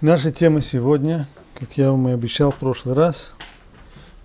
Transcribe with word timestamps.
Наша 0.00 0.32
тема 0.32 0.60
сегодня, 0.60 1.28
как 1.54 1.76
я 1.76 1.90
вам 1.90 2.08
и 2.08 2.12
обещал 2.12 2.50
в 2.50 2.56
прошлый 2.56 2.94
раз, 2.94 3.34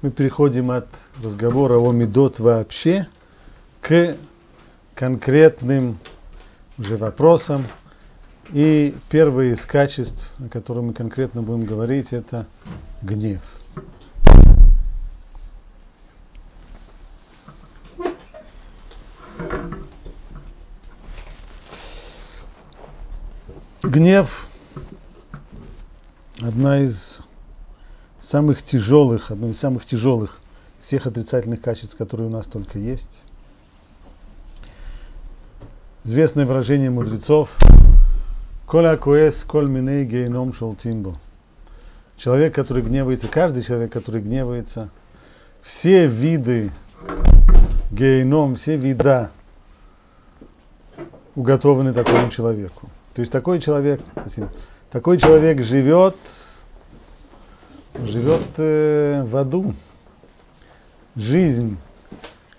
мы 0.01 0.11
переходим 0.11 0.71
от 0.71 0.87
разговора 1.23 1.77
о 1.77 1.91
медот 1.91 2.39
вообще 2.39 3.07
к 3.81 4.17
конкретным 4.95 5.99
уже 6.77 6.97
вопросам. 6.97 7.65
И 8.49 8.95
первое 9.09 9.53
из 9.53 9.65
качеств, 9.65 10.33
о 10.39 10.49
котором 10.49 10.87
мы 10.87 10.93
конкретно 10.93 11.41
будем 11.41 11.65
говорить, 11.65 12.13
это 12.13 12.47
гнев. 13.01 13.41
Гнев– 23.83 24.47
одна 26.47 26.79
из 26.79 27.21
самых 28.21 28.63
тяжелых, 28.63 29.31
одно 29.31 29.49
из 29.49 29.59
самых 29.59 29.85
тяжелых 29.85 30.39
всех 30.79 31.05
отрицательных 31.05 31.61
качеств, 31.61 31.97
которые 31.97 32.27
у 32.27 32.29
нас 32.29 32.45
только 32.45 32.79
есть. 32.79 33.21
Известное 36.05 36.45
выражение 36.45 36.89
мудрецов 36.89 37.49
«Коля 38.65 38.95
куэс 38.95 39.43
коль 39.43 39.67
миней 39.67 40.05
гейном 40.05 40.53
шолтимбо». 40.53 41.17
Человек, 42.15 42.55
который 42.55 42.81
гневается, 42.81 43.27
каждый 43.27 43.61
человек, 43.61 43.91
который 43.91 44.21
гневается, 44.21 44.89
все 45.61 46.07
виды 46.07 46.71
гейном, 47.91 48.55
все 48.55 48.77
вида 48.77 49.31
уготованы 51.35 51.93
такому 51.93 52.31
человеку. 52.31 52.89
То 53.13 53.21
есть 53.21 53.31
такой 53.31 53.59
человек, 53.59 54.01
такой 54.91 55.17
человек 55.17 55.63
живет, 55.63 56.15
живет 57.95 58.47
э, 58.57 59.23
в 59.25 59.35
аду. 59.37 59.73
Жизнь 61.15 61.77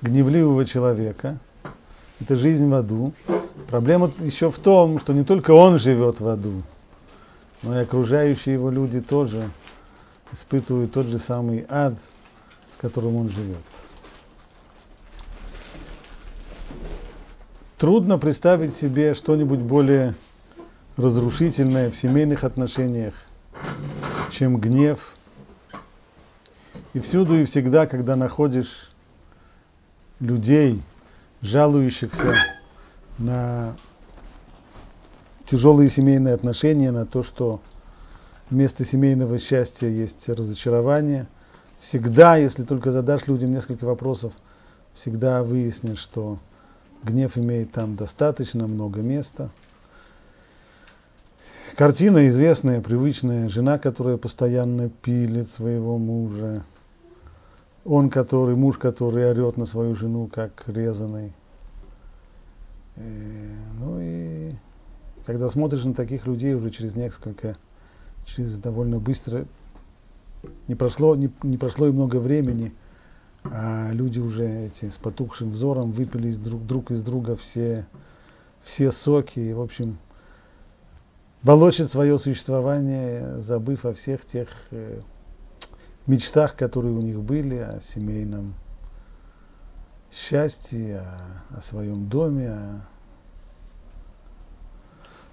гневливого 0.03 0.65
человека– 0.65 1.39
это 2.21 2.37
жизнь 2.37 2.69
в 2.69 2.75
аду. 2.75 3.13
Проблема 3.69 4.13
еще 4.19 4.51
в 4.51 4.59
том, 4.59 4.99
что 4.99 5.13
не 5.13 5.25
только 5.25 5.53
он 5.53 5.79
живет 5.79 6.21
в 6.21 6.29
аду, 6.29 6.63
но 7.63 7.79
и 7.79 7.83
окружающие 7.83 8.55
его 8.55 8.71
люди 8.71 9.01
тоже 9.01 9.51
испытывают 10.33 10.93
тот 10.93 11.07
же 11.07 11.19
самый 11.19 11.65
ад, 11.69 11.95
в 12.77 12.81
котором 12.81 13.17
он 13.17 13.31
живет. 13.31 13.57
Трудно 17.77 18.19
представить 18.19 18.75
себе 18.75 19.15
что-нибудь 19.15 19.61
более 19.61 20.17
разрушительное 20.99 21.91
в 21.91 21.97
семейных 21.97 22.43
отношениях, 22.43 23.15
чем 24.31 24.59
гнев. 24.59 25.15
И 26.93 26.99
всюду 26.99 27.37
и 27.37 27.45
всегда, 27.45 27.87
когда 27.87 28.17
находишь 28.17 28.91
людей, 30.19 30.83
жалующихся 31.41 32.35
на 33.17 33.77
тяжелые 35.47 35.89
семейные 35.89 36.35
отношения, 36.35 36.91
на 36.91 37.07
то, 37.07 37.23
что 37.23 37.61
вместо 38.51 38.85
семейного 38.85 39.39
счастья 39.39 39.87
есть 39.87 40.29
разочарование, 40.29 41.29
всегда, 41.79 42.37
если 42.37 42.65
только 42.65 42.91
задашь 42.91 43.29
людям 43.29 43.53
несколько 43.53 43.85
вопросов, 43.85 44.33
всегда 44.95 45.45
выяснишь, 45.45 46.01
что 46.01 46.41
гнев 47.05 47.39
имеет 47.39 47.71
там 47.71 47.95
достаточно 47.95 48.67
много 48.67 49.01
места– 49.01 49.49
Картина 51.79 52.27
известная, 52.27 52.81
привычная. 52.81 53.49
Жена, 53.49 53.79
которая 53.79 54.17
постоянно 54.17 54.89
пилит 54.89 55.49
своего 55.49 55.97
мужа. 55.97 56.65
Он, 57.85 58.11
который, 58.11 58.57
муж, 58.57 58.79
который 58.79 59.31
орет 59.31 59.57
на 59.57 59.65
свою 59.65 59.95
жену, 59.95 60.27
как 60.27 60.65
резаный. 60.67 61.33
И, 62.97 63.01
э, 63.01 63.57
ну 63.79 64.01
и 64.01 64.55
когда 65.25 65.49
смотришь 65.49 65.85
на 65.85 65.95
таких 65.95 66.27
людей 66.27 66.55
уже 66.55 66.73
через 66.73 66.97
несколько, 66.97 67.57
через 68.27 68.59
довольно 68.59 68.99
быстро, 68.99 69.45
не 70.67 70.75
прошло, 70.75 71.15
не, 71.15 71.31
не 71.45 71.59
прошло 71.59 71.87
и 71.87 71.93
много 71.93 72.17
времени, 72.17 72.73
а 73.45 73.91
люди 73.93 74.19
уже 74.19 74.67
эти 74.67 74.91
с 74.91 74.97
потухшим 74.97 75.51
взором 75.51 75.93
выпили 75.93 76.33
друг, 76.33 76.67
друг 76.67 76.91
из 76.91 77.05
друга 77.05 77.37
все, 77.37 77.87
все 78.65 78.91
соки. 78.91 79.39
И, 79.39 79.53
в 79.53 79.61
общем, 79.61 79.97
волочит 81.43 81.91
свое 81.91 82.19
существование, 82.19 83.41
забыв 83.41 83.85
о 83.85 83.93
всех 83.95 84.25
тех 84.25 84.49
э, 84.71 85.01
мечтах, 86.07 86.57
которые 86.57 86.95
у 86.95 87.01
них 87.01 87.21
были, 87.21 87.57
о 87.57 87.81
семейном 87.81 88.55
счастье, 90.13 90.99
о, 90.99 91.59
о 91.59 91.61
своем 91.63 92.09
доме, 92.09 92.51
о, 92.51 92.81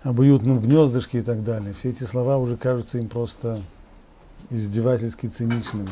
об 0.09 0.19
уютном 0.19 0.59
гнездышке 0.59 1.19
и 1.19 1.23
так 1.23 1.43
далее. 1.43 1.73
Все 1.73 1.89
эти 1.89 2.03
слова 2.03 2.37
уже 2.37 2.57
кажутся 2.57 2.99
им 2.99 3.09
просто 3.09 3.61
издевательски 4.49 5.27
циничными. 5.27 5.89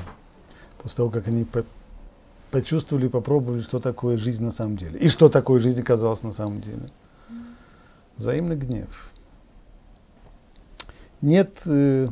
После 0.82 0.98
того, 0.98 1.10
как 1.10 1.28
они 1.28 1.46
по 1.46 1.64
почувствовали, 2.52 3.08
попробовали, 3.08 3.64
что 3.64 3.80
такое 3.80 4.16
жизнь 4.16 4.44
на 4.44 4.52
самом 4.52 4.78
деле. 4.78 5.00
И 5.00 5.10
что 5.10 5.28
такое 5.28 5.60
жизнь 5.60 5.82
оказалась 5.82 6.22
на 6.22 6.34
самом 6.34 6.62
деле. 6.62 6.88
Взаимный 8.18 8.56
гнев 8.56 9.12
нет 11.24 11.62
э, 11.66 12.08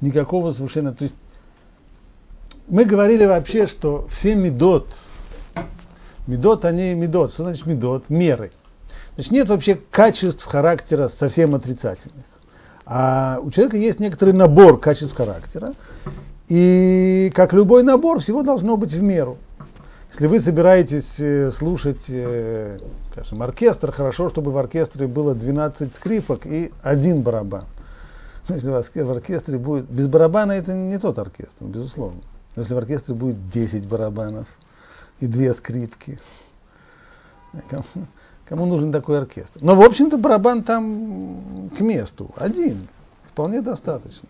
никакого 0.00 0.52
совершенно... 0.52 0.92
То 0.92 1.04
есть 1.04 1.14
мы 2.68 2.84
говорили 2.84 3.24
вообще, 3.24 3.66
что 3.66 4.06
все 4.08 4.34
медот, 4.34 4.88
медот, 6.26 6.64
они 6.64 6.94
медот. 6.94 7.32
Что 7.32 7.44
значит 7.44 7.66
медот? 7.66 8.10
Меры. 8.10 8.52
Значит, 9.14 9.32
нет 9.32 9.48
вообще 9.48 9.78
качеств 9.90 10.44
характера 10.44 11.08
совсем 11.08 11.54
отрицательных. 11.54 12.24
А 12.84 13.38
у 13.42 13.50
человека 13.50 13.76
есть 13.76 14.00
некоторый 14.00 14.34
набор 14.34 14.78
качеств 14.80 15.16
характера. 15.16 15.74
И 16.48 17.32
как 17.34 17.52
любой 17.52 17.82
набор, 17.82 18.18
всего 18.18 18.42
должно 18.42 18.76
быть 18.76 18.92
в 18.92 19.02
меру. 19.02 19.38
Если 20.10 20.26
вы 20.26 20.40
собираетесь 20.40 21.18
э, 21.18 21.50
слушать, 21.50 22.04
э, 22.08 22.78
скажем, 23.12 23.42
оркестр, 23.42 23.92
хорошо, 23.92 24.28
чтобы 24.28 24.52
в 24.52 24.58
оркестре 24.58 25.06
было 25.06 25.34
12 25.34 25.94
скрипок 25.94 26.46
и 26.46 26.72
один 26.82 27.22
барабан. 27.22 27.64
Если 28.48 28.68
в 29.02 29.10
оркестре 29.10 29.58
будет... 29.58 29.86
Без 29.86 30.06
барабана 30.06 30.52
это 30.52 30.74
не 30.74 30.98
тот 30.98 31.18
оркестр, 31.18 31.64
безусловно. 31.64 32.20
Но 32.56 32.62
если 32.62 32.74
в 32.74 32.78
оркестре 32.78 33.14
будет 33.14 33.48
10 33.48 33.86
барабанов 33.86 34.46
и 35.18 35.26
две 35.26 35.54
скрипки, 35.54 36.20
кому, 37.68 37.84
кому 38.46 38.66
нужен 38.66 38.92
такой 38.92 39.18
оркестр? 39.18 39.58
Но, 39.60 39.74
в 39.74 39.82
общем-то, 39.82 40.18
барабан 40.18 40.62
там 40.62 41.70
к 41.76 41.80
месту. 41.80 42.32
Один. 42.36 42.86
Вполне 43.28 43.60
достаточно. 43.60 44.28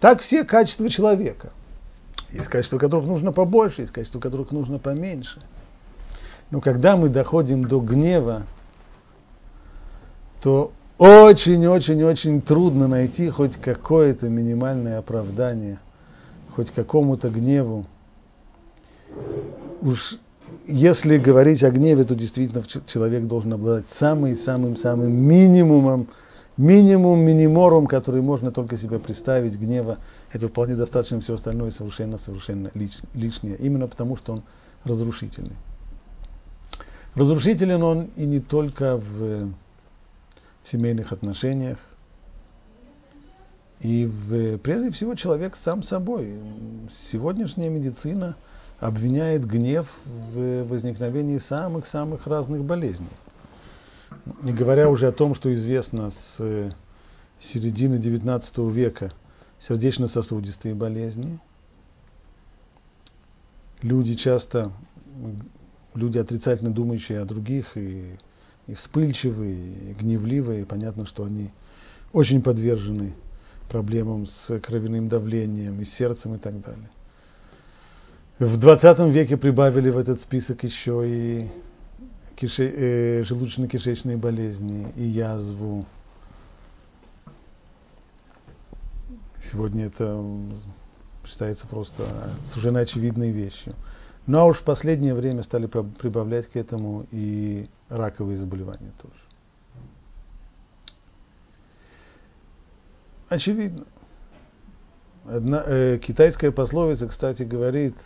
Так 0.00 0.20
все 0.20 0.44
качества 0.44 0.90
человека. 0.90 1.52
Есть 2.32 2.48
качества, 2.48 2.78
которых 2.78 3.06
нужно 3.06 3.30
побольше, 3.30 3.82
есть 3.82 3.92
качества, 3.92 4.18
которых 4.18 4.50
нужно 4.50 4.78
поменьше. 4.78 5.40
Но 6.50 6.60
когда 6.60 6.96
мы 6.96 7.08
доходим 7.08 7.64
до 7.66 7.80
гнева, 7.80 8.42
то 10.42 10.72
очень-очень-очень 11.02 12.40
трудно 12.40 12.86
найти 12.86 13.28
хоть 13.28 13.56
какое-то 13.56 14.28
минимальное 14.28 14.98
оправдание, 14.98 15.80
хоть 16.50 16.70
какому-то 16.70 17.28
гневу. 17.28 17.86
Уж 19.80 20.18
если 20.68 21.16
говорить 21.16 21.64
о 21.64 21.72
гневе, 21.72 22.04
то 22.04 22.14
действительно 22.14 22.62
человек 22.86 23.24
должен 23.24 23.52
обладать 23.52 23.90
самым-самым-самым 23.90 25.12
минимумом, 25.12 26.06
минимум 26.56 27.18
миниморум, 27.18 27.88
который 27.88 28.22
можно 28.22 28.52
только 28.52 28.76
себе 28.76 29.00
представить 29.00 29.58
гнева. 29.58 29.98
Это 30.32 30.46
вполне 30.46 30.76
достаточно, 30.76 31.20
все 31.20 31.34
остальное 31.34 31.72
совершенно-совершенно 31.72 32.70
лишнее. 33.14 33.56
Именно 33.56 33.88
потому, 33.88 34.16
что 34.16 34.34
он 34.34 34.42
разрушительный. 34.84 35.56
Разрушителен 37.16 37.82
он 37.82 38.08
и 38.14 38.24
не 38.24 38.38
только 38.38 38.98
в 38.98 39.50
в 40.62 40.68
семейных 40.68 41.12
отношениях. 41.12 41.78
И 43.80 44.06
в, 44.06 44.58
прежде 44.58 44.90
всего 44.92 45.14
человек 45.14 45.56
сам 45.56 45.82
собой. 45.82 46.38
Сегодняшняя 47.10 47.68
медицина 47.68 48.36
обвиняет 48.78 49.44
гнев 49.44 49.92
в 50.04 50.64
возникновении 50.64 51.38
самых-самых 51.38 52.26
разных 52.26 52.62
болезней. 52.62 53.08
Не 54.42 54.52
говоря 54.52 54.88
уже 54.88 55.08
о 55.08 55.12
том, 55.12 55.34
что 55.34 55.52
известно 55.54 56.10
с 56.10 56.72
середины 57.40 57.96
XIX 57.96 58.70
века 58.70 59.12
сердечно-сосудистые 59.58 60.74
болезни. 60.74 61.38
Люди 63.80 64.14
часто, 64.14 64.70
люди 65.94 66.18
отрицательно 66.18 66.72
думающие 66.72 67.20
о 67.20 67.24
других 67.24 67.76
и 67.76 68.16
и 68.66 68.74
вспыльчивые, 68.74 69.56
и 69.56 69.94
гневливые, 69.94 70.64
понятно, 70.64 71.06
что 71.06 71.24
они 71.24 71.50
очень 72.12 72.42
подвержены 72.42 73.14
проблемам 73.68 74.26
с 74.26 74.58
кровяным 74.60 75.08
давлением 75.08 75.80
и 75.80 75.84
сердцем 75.84 76.34
и 76.34 76.38
так 76.38 76.60
далее. 76.60 76.90
В 78.38 78.56
20 78.56 78.98
веке 79.12 79.36
прибавили 79.36 79.90
в 79.90 79.98
этот 79.98 80.20
список 80.20 80.64
еще 80.64 81.04
и 81.06 81.50
кише, 82.36 82.64
э, 82.64 83.22
желудочно-кишечные 83.22 84.16
болезни, 84.16 84.92
и 84.96 85.04
язву. 85.04 85.86
Сегодня 89.42 89.86
это 89.86 90.22
считается 91.24 91.66
просто 91.66 92.04
совершенно 92.44 92.80
очевидной 92.80 93.30
вещью. 93.30 93.74
Ну 94.26 94.38
а 94.38 94.44
уж 94.44 94.58
в 94.58 94.62
последнее 94.62 95.14
время 95.14 95.42
стали 95.42 95.66
прибавлять 95.66 96.46
к 96.46 96.56
этому 96.56 97.06
и 97.10 97.68
раковые 97.88 98.36
заболевания 98.36 98.92
тоже. 99.00 99.14
Очевидно. 103.28 103.84
Одна, 105.24 105.62
э, 105.66 105.98
китайская 105.98 106.50
пословица, 106.50 107.08
кстати, 107.08 107.44
говорит, 107.44 107.96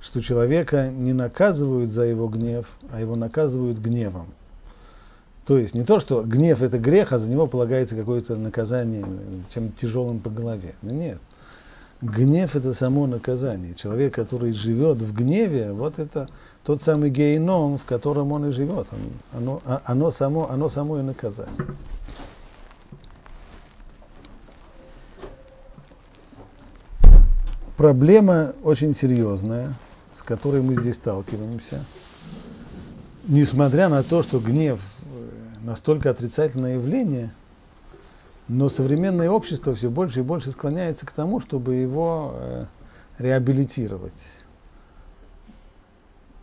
что 0.00 0.20
человека 0.22 0.90
не 0.90 1.12
наказывают 1.12 1.90
за 1.90 2.04
его 2.04 2.28
гнев, 2.28 2.66
а 2.90 3.00
его 3.00 3.14
наказывают 3.16 3.78
гневом. 3.78 4.26
То 5.46 5.58
есть 5.58 5.74
не 5.74 5.84
то, 5.84 6.00
что 6.00 6.22
гнев 6.22 6.62
это 6.62 6.78
грех, 6.78 7.12
а 7.12 7.18
за 7.18 7.28
него 7.28 7.46
полагается 7.46 7.96
какое-то 7.96 8.36
наказание 8.36 9.04
чем 9.52 9.72
тяжелым 9.72 10.20
по 10.20 10.30
голове. 10.30 10.74
Но 10.82 10.92
нет. 10.92 11.18
Гнев 12.00 12.54
это 12.54 12.74
само 12.74 13.06
наказание. 13.06 13.74
Человек, 13.74 14.14
который 14.14 14.52
живет 14.52 14.98
в 14.98 15.14
гневе, 15.14 15.72
вот 15.72 15.98
это 15.98 16.28
тот 16.64 16.82
самый 16.82 17.10
гейном, 17.10 17.78
в 17.78 17.84
котором 17.84 18.32
он 18.32 18.50
и 18.50 18.52
живет. 18.52 18.86
Он, 18.92 18.98
оно, 19.32 19.62
а, 19.64 19.82
оно, 19.84 20.10
само, 20.10 20.50
оно 20.50 20.68
само 20.68 20.98
и 20.98 21.02
наказание. 21.02 21.66
Проблема 27.76 28.52
очень 28.62 28.94
серьезная, 28.94 29.74
с 30.16 30.22
которой 30.22 30.62
мы 30.62 30.80
здесь 30.80 30.94
сталкиваемся. 30.94 31.84
Несмотря 33.26 33.88
на 33.88 34.02
то, 34.02 34.22
что 34.22 34.38
гнев 34.38 34.78
настолько 35.62 36.10
отрицательное 36.10 36.74
явление, 36.74 37.32
но 38.48 38.68
современное 38.68 39.30
общество 39.30 39.74
все 39.74 39.90
больше 39.90 40.20
и 40.20 40.22
больше 40.22 40.52
склоняется 40.52 41.06
к 41.06 41.12
тому, 41.12 41.40
чтобы 41.40 41.74
его 41.74 42.34
э, 42.34 42.64
реабилитировать 43.18 44.12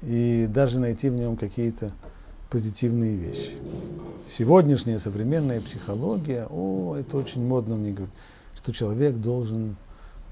и 0.02 0.48
даже 0.48 0.80
найти 0.80 1.10
в 1.10 1.14
нем 1.14 1.38
какие-то 1.38 1.92
позитивные 2.50 3.16
вещи. 3.16 3.52
Сегодняшняя 4.26 5.00
современная 5.00 5.62
психология, 5.62 6.48
о, 6.50 6.96
это 6.96 7.18
очень 7.18 7.46
модно 7.46 7.76
мне 7.76 7.92
говорить, 7.92 8.14
что 8.56 8.74
человек 8.74 9.16
должен 9.16 9.76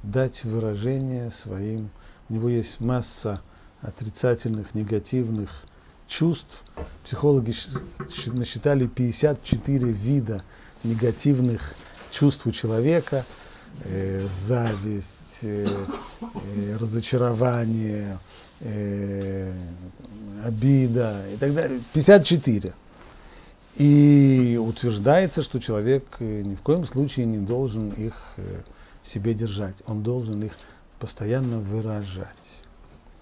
дать 0.03 0.43
выражение 0.43 1.29
своим, 1.29 1.89
у 2.29 2.33
него 2.33 2.49
есть 2.49 2.79
масса 2.79 3.41
отрицательных, 3.81 4.73
негативных 4.73 5.63
чувств. 6.07 6.63
Психологи 7.03 7.53
насчитали 8.27 8.87
54 8.87 9.91
вида 9.91 10.43
негативных 10.83 11.75
чувств 12.11 12.45
у 12.47 12.51
человека. 12.51 13.25
Э, 13.83 14.27
зависть, 14.45 15.39
э, 15.43 15.67
э, 16.21 16.77
разочарование, 16.77 18.19
э, 18.61 19.53
обида 20.43 21.25
и 21.33 21.37
так 21.37 21.53
далее. 21.53 21.81
54. 21.93 22.73
И 23.75 24.59
утверждается, 24.61 25.43
что 25.43 25.59
человек 25.59 26.03
э, 26.19 26.41
ни 26.41 26.55
в 26.55 26.61
коем 26.61 26.85
случае 26.85 27.25
не 27.25 27.37
должен 27.37 27.89
их 27.91 28.15
э, 28.37 28.61
себе 29.03 29.33
держать. 29.33 29.81
Он 29.85 30.03
должен 30.03 30.43
их 30.43 30.53
постоянно 30.99 31.59
выражать. 31.59 32.27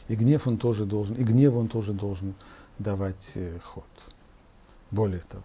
И 0.07 0.15
гнев 0.15 0.48
он 0.48 0.57
тоже 0.57 0.86
должен, 0.86 1.15
и 1.15 1.24
гнев 1.24 1.56
он 1.56 1.68
тоже 1.68 1.94
должен 1.94 2.33
давать 2.80 3.33
э, 3.36 3.59
ход. 3.63 3.86
Более 4.89 5.21
того, 5.21 5.44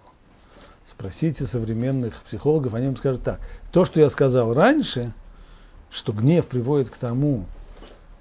спросите 0.86 1.46
современных 1.46 2.22
психологов, 2.22 2.74
они 2.74 2.86
вам 2.86 2.96
скажут 2.96 3.22
так. 3.22 3.40
То, 3.70 3.84
что 3.84 4.00
я 4.00 4.10
сказал 4.10 4.54
раньше, 4.54 5.12
что 5.90 6.12
гнев 6.12 6.46
приводит 6.46 6.90
к 6.90 6.96
тому, 6.96 7.46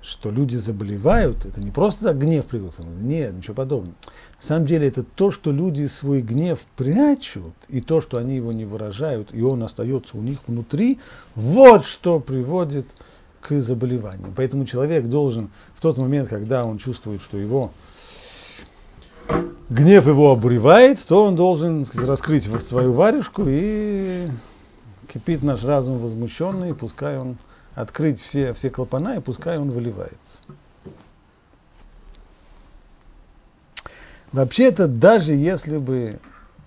что 0.02 0.32
люди 0.32 0.56
заболевают, 0.58 1.46
это 1.46 1.62
не 1.62 1.72
просто 1.72 2.06
так 2.06 2.20
гнев 2.20 2.46
приводит 2.46 2.76
к 2.76 2.78
тому, 2.78 2.92
нет, 3.00 3.34
ничего 3.34 3.54
подобного. 3.54 3.96
На 4.40 4.48
самом 4.48 4.66
деле 4.66 4.88
это 4.88 5.04
то, 5.04 5.32
что 5.32 5.52
люди 5.52 5.86
свой 5.86 6.22
гнев 6.22 6.60
прячут, 6.76 7.54
и 7.70 7.82
то, 7.82 8.02
что 8.02 8.18
они 8.18 8.36
его 8.36 8.52
не 8.52 8.66
выражают, 8.66 9.30
и 9.32 9.44
он 9.44 9.62
остается 9.62 10.18
у 10.18 10.22
них 10.22 10.40
внутри, 10.48 11.00
вот 11.36 11.86
что 11.86 12.20
приводит 12.20 12.88
к 13.42 13.60
заболеванию. 13.62 14.34
Поэтому 14.36 14.66
человек 14.66 15.06
должен 15.06 15.50
в 15.76 15.82
тот 15.82 15.98
момент, 15.98 16.30
когда 16.30 16.66
он 16.66 16.80
чувствует, 16.80 17.22
что 17.22 17.38
его 17.38 17.72
гнев 19.70 20.08
его 20.08 20.32
обуревает, 20.32 21.06
то 21.06 21.26
он 21.26 21.36
должен 21.36 21.86
сказать, 21.86 22.08
раскрыть 22.08 22.46
свою 22.62 22.94
варежку 22.94 23.44
и 23.48 24.28
кипит 25.08 25.44
наш 25.44 25.64
разум 25.64 26.00
возмущенный, 26.00 26.74
пускай 26.74 27.18
он 27.18 27.38
открыть 27.76 28.20
все, 28.20 28.54
все 28.54 28.70
клапана, 28.70 29.18
и 29.18 29.20
пускай 29.20 29.58
он 29.58 29.72
выливается. 29.72 30.40
Вообще-то, 34.32 34.88
даже 34.88 35.34
если 35.34 35.78
бы 35.78 36.20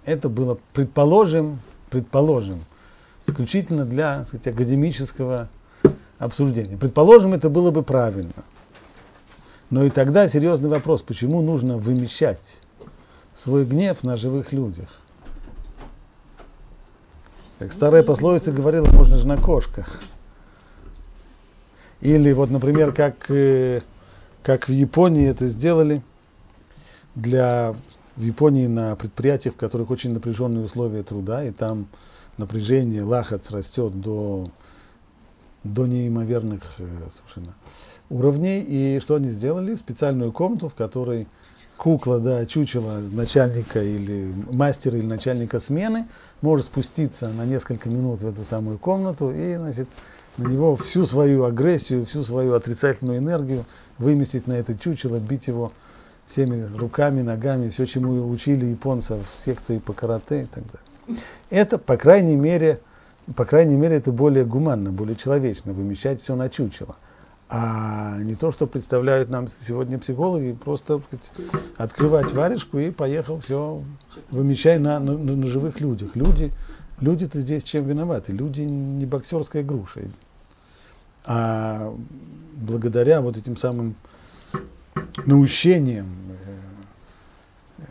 это 0.05 0.29
было, 0.29 0.59
предположим, 0.73 1.61
предположим, 1.89 2.65
исключительно 3.27 3.87
для 3.87 4.25
сказать, 4.27 4.49
академического 4.49 5.49
обсуждения. 6.19 6.77
Предположим, 6.77 7.33
это 7.33 7.49
было 7.49 7.71
бы 7.71 7.83
правильно. 7.83 8.33
Но 9.75 9.83
и 9.83 9.91
тогда 9.91 10.29
серьезный 10.29 10.69
вопрос, 10.69 11.03
почему 11.03 11.43
нужно 11.43 11.79
вымещать 11.79 12.61
свой 13.35 13.65
гнев 13.65 14.05
на 14.05 14.17
живых 14.17 14.53
людях. 14.53 15.01
Как 17.59 17.73
старая 17.73 18.05
пословица 18.05 18.53
говорила, 18.53 18.87
можно 18.93 19.17
же 19.17 19.27
на 19.27 19.37
кошках. 19.37 20.01
Или 22.01 22.33
вот, 22.33 22.51
например, 22.51 22.93
как, 22.93 23.29
э, 23.33 23.81
как 24.45 24.69
в 24.69 24.73
Японии 24.73 25.27
это 25.27 25.47
сделали 25.47 26.03
для 27.17 27.75
в 28.15 28.23
Японии 28.23 28.69
на 28.69 28.95
предприятиях, 28.95 29.57
в 29.57 29.59
которых 29.59 29.91
очень 29.91 30.13
напряженные 30.13 30.67
условия 30.67 31.03
труда, 31.03 31.43
и 31.43 31.51
там 31.51 31.89
напряжение, 32.37 33.03
лахац 33.03 33.51
растет 33.51 34.01
до, 34.01 34.49
до 35.65 35.89
неимоверных 35.89 36.63
э, 36.79 36.87
совершенно 37.11 37.57
уровней. 38.11 38.61
И 38.61 39.01
что 39.01 39.17
они 39.17 39.29
сделали? 39.29 39.75
Специальную 39.75 40.33
комнату, 40.33 40.69
в 40.69 40.75
которой 40.75 41.27
кукла, 41.77 42.21
да, 42.21 42.47
чучело 42.47 42.99
начальника 42.99 43.83
или 43.83 44.33
мастера 44.53 44.97
или 44.97 45.07
начальника 45.07 45.59
смены 45.61 46.07
может 46.41 46.67
спуститься 46.67 47.29
на 47.29 47.45
несколько 47.45 47.89
минут 47.89 48.23
в 48.23 48.29
эту 48.29 48.45
самую 48.45 48.79
комнату 48.79 49.33
и, 49.33 49.57
значит, 49.57 49.89
на 50.37 50.49
него 50.49 50.77
всю 50.77 51.05
свою 51.05 51.45
агрессию, 51.45 52.05
всю 52.05 52.23
свою 52.23 52.55
отрицательную 52.55 53.19
энергию 53.19 53.65
выместить 53.99 54.47
на 54.47 54.55
это 54.55 54.77
чучело, 54.77 55.19
бить 55.19 55.47
его 55.47 55.73
всеми 56.27 56.65
руками, 56.77 57.23
ногами, 57.23 57.69
все, 57.69 57.87
чему 57.87 58.29
учили 58.29 58.67
японцев 58.67 59.19
в 59.35 59.39
секции 59.39 59.79
по 59.79 59.93
карате 59.93 60.43
и 60.43 60.47
так 60.47 60.65
далее. 60.65 61.21
Это, 61.51 61.79
по 61.79 61.97
крайней 61.97 62.37
мере, 62.37 62.81
по 63.37 63.45
крайней 63.45 63.77
мере, 63.77 63.97
это 63.97 64.11
более 64.13 64.45
гуманно, 64.45 64.91
более 64.91 65.17
человечно, 65.17 65.73
вымещать 65.73 66.21
все 66.21 66.35
на 66.35 66.49
чучело 66.49 66.97
а 67.49 68.19
не 68.23 68.35
то, 68.35 68.53
что 68.53 68.67
представляют 68.67 69.29
нам 69.29 69.49
сегодня 69.49 69.99
психологи, 69.99 70.53
просто 70.53 71.01
сказать, 71.01 71.33
открывать 71.77 72.33
варежку 72.33 72.79
и 72.79 72.91
поехал 72.91 73.41
все, 73.41 73.83
вымещай 74.31 74.79
на, 74.79 74.99
на, 74.99 75.17
на 75.17 75.47
живых 75.47 75.81
людях. 75.81 76.17
Люди, 76.17 76.51
люди-то 77.01 77.39
здесь 77.41 77.63
чем 77.65 77.85
виноваты? 77.85 78.33
Люди 78.33 78.63
не 78.63 79.05
боксерская 79.05 79.63
груша. 79.63 80.01
А 81.27 81.95
благодаря 82.57 83.21
вот 83.21 83.37
этим 83.37 83.57
самым 83.57 83.95
наущениям 85.27 86.07
э, 87.79 87.85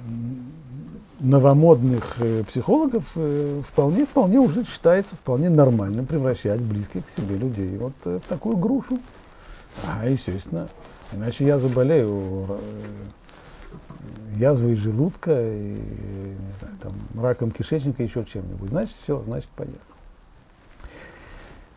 новомодных 1.20 2.16
э, 2.20 2.44
психологов 2.44 3.04
э, 3.16 3.62
вполне, 3.68 4.06
вполне 4.06 4.40
уже 4.40 4.66
считается 4.66 5.16
вполне 5.16 5.50
нормальным 5.50 6.06
превращать 6.06 6.62
близких 6.62 7.06
к 7.06 7.10
себе 7.12 7.38
людей 7.38 7.78
вот 7.78 7.94
в 8.04 8.22
такую 8.22 8.58
грушу. 8.58 9.00
А, 9.84 10.08
естественно. 10.08 10.68
Иначе 11.12 11.46
я 11.46 11.58
заболею 11.58 12.48
э, 12.50 12.60
язвой 14.38 14.76
желудка, 14.76 15.32
и, 15.32 15.76
не 15.76 16.54
знаю, 16.60 16.76
там, 16.82 16.94
раком 17.22 17.52
кишечника, 17.52 18.04
еще 18.04 18.26
чем-нибудь. 18.26 18.70
Значит, 18.70 18.96
все, 19.04 19.22
значит, 19.24 19.50
поехал. 19.50 19.80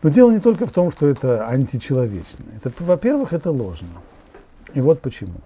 Но 0.03 0.11
дело 0.11 0.31
не 0.31 0.41
только 0.41 0.67
в 0.67 0.73
том, 0.73 0.93
что 0.93 1.09
это 1.09 1.47
античеловечно. 1.49 2.45
Это, 2.63 2.71
во-первых, 2.79 3.33
это 3.33 3.51
ложно. 3.51 3.89
И 4.75 4.81
вот 4.81 5.01
почему. 5.01 5.41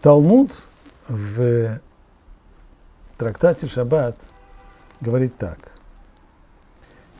Талмуд 0.00 0.52
в 1.08 1.80
трактате 3.16 3.66
Шаббат 3.66 4.16
говорит 5.00 5.36
так. 5.36 5.58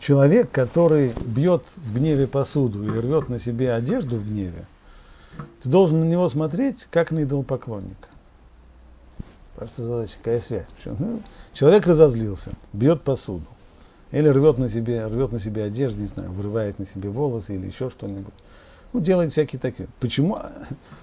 Человек, 0.09 0.51
который 0.51 1.13
бьет 1.21 1.65
в 1.77 1.95
гневе 1.95 2.27
посуду 2.27 2.83
или 2.83 2.97
рвет 2.97 3.29
на 3.29 3.39
себе 3.39 3.75
одежду 3.75 4.17
в 4.17 4.27
гневе, 4.27 4.65
ты 5.63 5.69
должен 5.69 6.01
на 6.01 6.05
него 6.05 6.31
смотреть, 6.31 6.89
как 6.91 7.11
на 7.11 7.25
идолопоклонника. 7.25 8.09
Просто 9.55 9.87
задача, 9.87 10.15
какая 10.17 10.41
связь? 10.41 10.65
Почему? 10.79 10.97
Ну, 10.99 11.23
человек 11.53 11.87
разозлился, 11.87 12.53
бьет 12.73 13.03
посуду. 13.03 13.45
Или 14.11 14.29
рвет 14.29 14.57
на 14.57 14.71
себе, 14.71 15.05
рвет 15.05 15.31
на 15.33 15.39
себе 15.39 15.65
одежду, 15.65 16.01
не 16.01 16.07
знаю, 16.07 16.33
вырывает 16.33 16.79
на 16.79 16.87
себе 16.87 17.11
волосы 17.11 17.57
или 17.57 17.67
еще 17.67 17.91
что-нибудь. 17.91 18.33
Ну, 18.95 19.01
делает 19.01 19.33
всякие 19.33 19.61
такие. 19.61 19.91
Почему? 20.01 20.39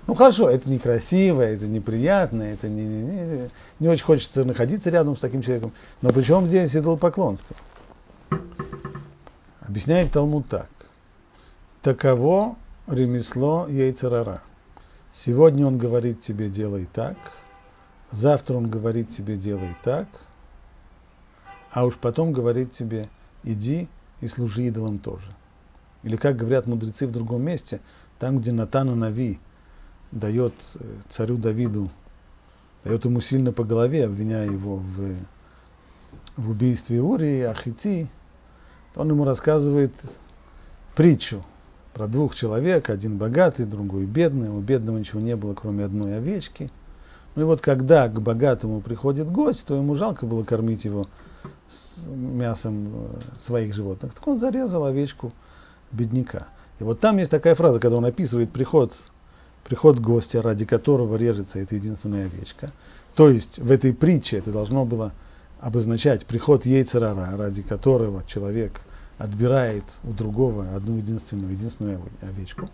Ну, 0.08 0.16
хорошо, 0.16 0.50
это 0.50 0.68
некрасиво, 0.68 1.44
это 1.44 1.68
неприятно, 1.68 2.42
это 2.42 2.70
не, 2.70 2.84
не, 2.84 3.04
не, 3.04 3.50
не 3.80 3.88
очень 3.88 4.04
хочется 4.04 4.44
находиться 4.46 4.90
рядом 4.90 5.16
с 5.16 5.20
таким 5.20 5.44
человеком. 5.44 5.74
Но 6.02 6.12
при 6.12 6.24
чем 6.24 6.48
здесь 6.48 6.76
идолопоклонство? 6.76 7.56
Объясняет 9.68 10.12
Талмуд 10.12 10.48
так. 10.48 10.70
Таково 11.82 12.56
ремесло 12.88 13.68
яйцерара. 13.68 14.42
Сегодня 15.12 15.66
он 15.66 15.78
говорит 15.80 16.22
тебе 16.22 16.50
делай 16.50 16.88
так, 16.92 17.18
завтра 18.12 18.56
он 18.58 18.70
говорит 18.70 19.10
тебе 19.10 19.38
делай 19.38 19.76
так, 19.84 20.08
а 21.72 21.86
уж 21.86 21.96
потом 21.96 22.32
говорит 22.32 22.74
тебе 22.74 23.10
иди 23.44 23.88
и 24.22 24.28
служи 24.28 24.68
идолам 24.68 25.00
тоже. 25.00 25.34
Или 26.04 26.16
как 26.16 26.36
говорят 26.36 26.68
мудрецы 26.68 27.08
в 27.08 27.12
другом 27.12 27.42
месте, 27.42 27.80
там, 28.20 28.40
где 28.40 28.52
Натана 28.52 28.94
Нави 28.94 29.40
дает 30.12 30.54
э, 30.76 30.80
царю 31.10 31.38
Давиду, 31.38 31.90
дает 32.84 33.06
ему 33.06 33.20
сильно 33.20 33.52
по 33.52 33.64
голове, 33.64 34.06
обвиняя 34.06 34.46
его 34.46 34.76
в, 34.76 35.16
в 36.38 36.50
убийстве 36.52 37.02
Урии, 37.02 37.42
Ахити, 37.42 38.10
он 38.96 39.10
ему 39.10 39.26
рассказывает 39.26 39.94
притчу 40.96 41.44
про 41.94 42.08
двух 42.08 42.36
человек, 42.36 42.90
один 42.90 43.18
богатый, 43.18 43.66
другой 43.66 44.06
бедный. 44.06 44.50
У 44.50 44.60
бедного 44.60 44.98
ничего 44.98 45.22
не 45.22 45.36
было, 45.36 45.54
кроме 45.54 45.86
одной 45.86 46.18
овечки. 46.18 46.70
Ну 47.36 47.44
и 47.44 47.46
вот 47.46 47.62
когда 47.62 48.08
к 48.08 48.22
богатому 48.22 48.82
приходит 48.82 49.30
гость, 49.30 49.68
то 49.68 49.76
ему 49.76 49.96
жалко 49.96 50.26
было 50.26 50.44
кормить 50.44 50.86
его 50.86 51.08
мясом 52.06 52.88
э, 52.94 53.20
своих 53.46 53.74
животных. 53.74 54.14
Так 54.14 54.28
он 54.28 54.40
зарезал 54.40 54.86
овечку 54.86 55.34
бедняка. 55.92 56.48
И 56.80 56.84
вот 56.84 57.00
там 57.00 57.18
есть 57.18 57.32
такая 57.32 57.56
фраза, 57.56 57.80
когда 57.80 57.98
он 57.98 58.06
описывает 58.06 58.52
приход, 58.52 58.94
приход 59.64 60.00
гостя, 60.00 60.42
ради 60.42 60.66
которого 60.66 61.16
режется 61.16 61.60
эта 61.60 61.76
единственная 61.76 62.26
овечка. 62.26 62.72
То 63.16 63.30
есть 63.30 63.60
в 63.60 63.72
этой 63.72 63.94
притче 63.94 64.38
это 64.38 64.52
должно 64.52 64.86
было 64.86 65.12
обозначать 65.66 66.28
приход 66.28 66.68
яйцерара, 66.68 67.36
ради 67.36 67.64
которого 67.64 68.24
человек 68.28 68.82
отбирает 69.18 69.84
у 70.04 70.12
другого 70.12 70.76
одну 70.76 70.98
единственную, 70.98 71.54
единственную 71.54 72.02
овечку. 72.22 72.70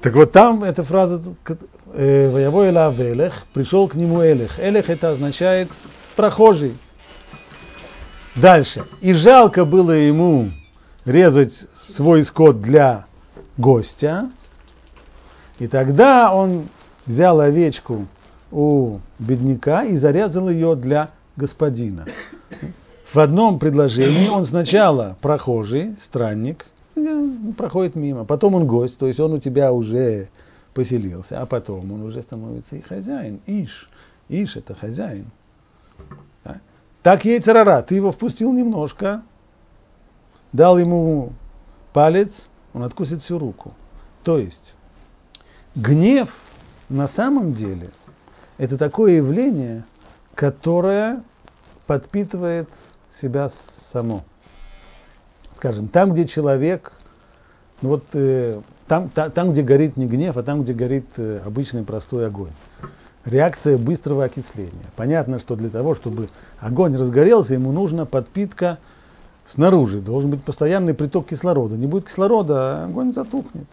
Так 0.00 0.14
вот 0.14 0.30
там 0.30 0.62
эта 0.62 0.84
фраза 0.84 1.20
э, 1.92 2.30
«Воявой 2.30 2.68
элав 2.68 3.00
элех» 3.00 3.46
пришел 3.52 3.88
к 3.88 3.96
нему 3.96 4.24
элех. 4.24 4.60
Элех 4.60 4.88
это 4.88 5.10
означает 5.10 5.68
прохожий. 6.14 6.78
Дальше. 8.36 8.84
И 9.00 9.12
жалко 9.12 9.64
было 9.64 9.90
ему 9.90 10.52
резать 11.04 11.66
свой 11.74 12.22
скот 12.22 12.62
для 12.62 13.06
гостя. 13.56 14.30
И 15.58 15.66
тогда 15.66 16.32
он 16.32 16.68
взял 17.06 17.40
овечку 17.40 18.06
у 18.52 19.00
бедняка 19.18 19.82
и 19.82 19.96
зарезал 19.96 20.48
ее 20.48 20.76
для 20.76 21.10
господина. 21.36 22.06
В 23.12 23.18
одном 23.18 23.58
предложении 23.58 24.28
он 24.28 24.44
сначала 24.44 25.16
прохожий, 25.20 25.94
странник, 26.00 26.66
проходит 27.56 27.94
мимо, 27.94 28.24
потом 28.24 28.54
он 28.54 28.66
гость, 28.66 28.98
то 28.98 29.06
есть 29.06 29.20
он 29.20 29.34
у 29.34 29.38
тебя 29.38 29.72
уже 29.72 30.28
поселился, 30.74 31.40
а 31.40 31.46
потом 31.46 31.92
он 31.92 32.02
уже 32.02 32.22
становится 32.22 32.76
и 32.76 32.82
хозяин. 32.82 33.40
Иш, 33.46 33.88
Иш 34.28 34.56
это 34.56 34.74
хозяин. 34.74 35.26
Да? 36.44 36.60
Так 37.02 37.24
ей 37.24 37.40
царара, 37.40 37.82
ты 37.82 37.94
его 37.94 38.12
впустил 38.12 38.52
немножко, 38.52 39.22
дал 40.52 40.78
ему 40.78 41.32
палец, 41.92 42.48
он 42.74 42.82
откусит 42.82 43.22
всю 43.22 43.38
руку. 43.38 43.72
То 44.24 44.38
есть 44.38 44.74
гнев 45.74 46.36
на 46.88 47.06
самом 47.06 47.54
деле 47.54 47.90
это 48.58 48.76
такое 48.76 49.12
явление, 49.12 49.84
которое 50.36 51.24
подпитывает 51.86 52.68
себя 53.20 53.48
само. 53.50 54.22
Скажем, 55.56 55.88
там, 55.88 56.12
где 56.12 56.26
человек, 56.26 56.92
ну 57.80 57.88
вот 57.88 58.04
э, 58.12 58.60
там, 58.86 59.08
та, 59.08 59.30
там, 59.30 59.52
где 59.52 59.62
горит 59.62 59.96
не 59.96 60.06
гнев, 60.06 60.36
а 60.36 60.42
там, 60.42 60.62
где 60.62 60.74
горит 60.74 61.06
э, 61.16 61.40
обычный 61.44 61.82
простой 61.82 62.26
огонь. 62.26 62.52
Реакция 63.24 63.78
быстрого 63.78 64.24
окисления. 64.24 64.84
Понятно, 64.94 65.40
что 65.40 65.56
для 65.56 65.70
того, 65.70 65.94
чтобы 65.94 66.28
огонь 66.60 66.94
разгорелся, 66.94 67.54
ему 67.54 67.72
нужна 67.72 68.04
подпитка 68.04 68.78
снаружи. 69.46 70.00
Должен 70.00 70.30
быть 70.30 70.44
постоянный 70.44 70.92
приток 70.92 71.28
кислорода. 71.28 71.76
Не 71.76 71.86
будет 71.86 72.04
кислорода, 72.04 72.84
огонь 72.84 73.14
затухнет. 73.14 73.66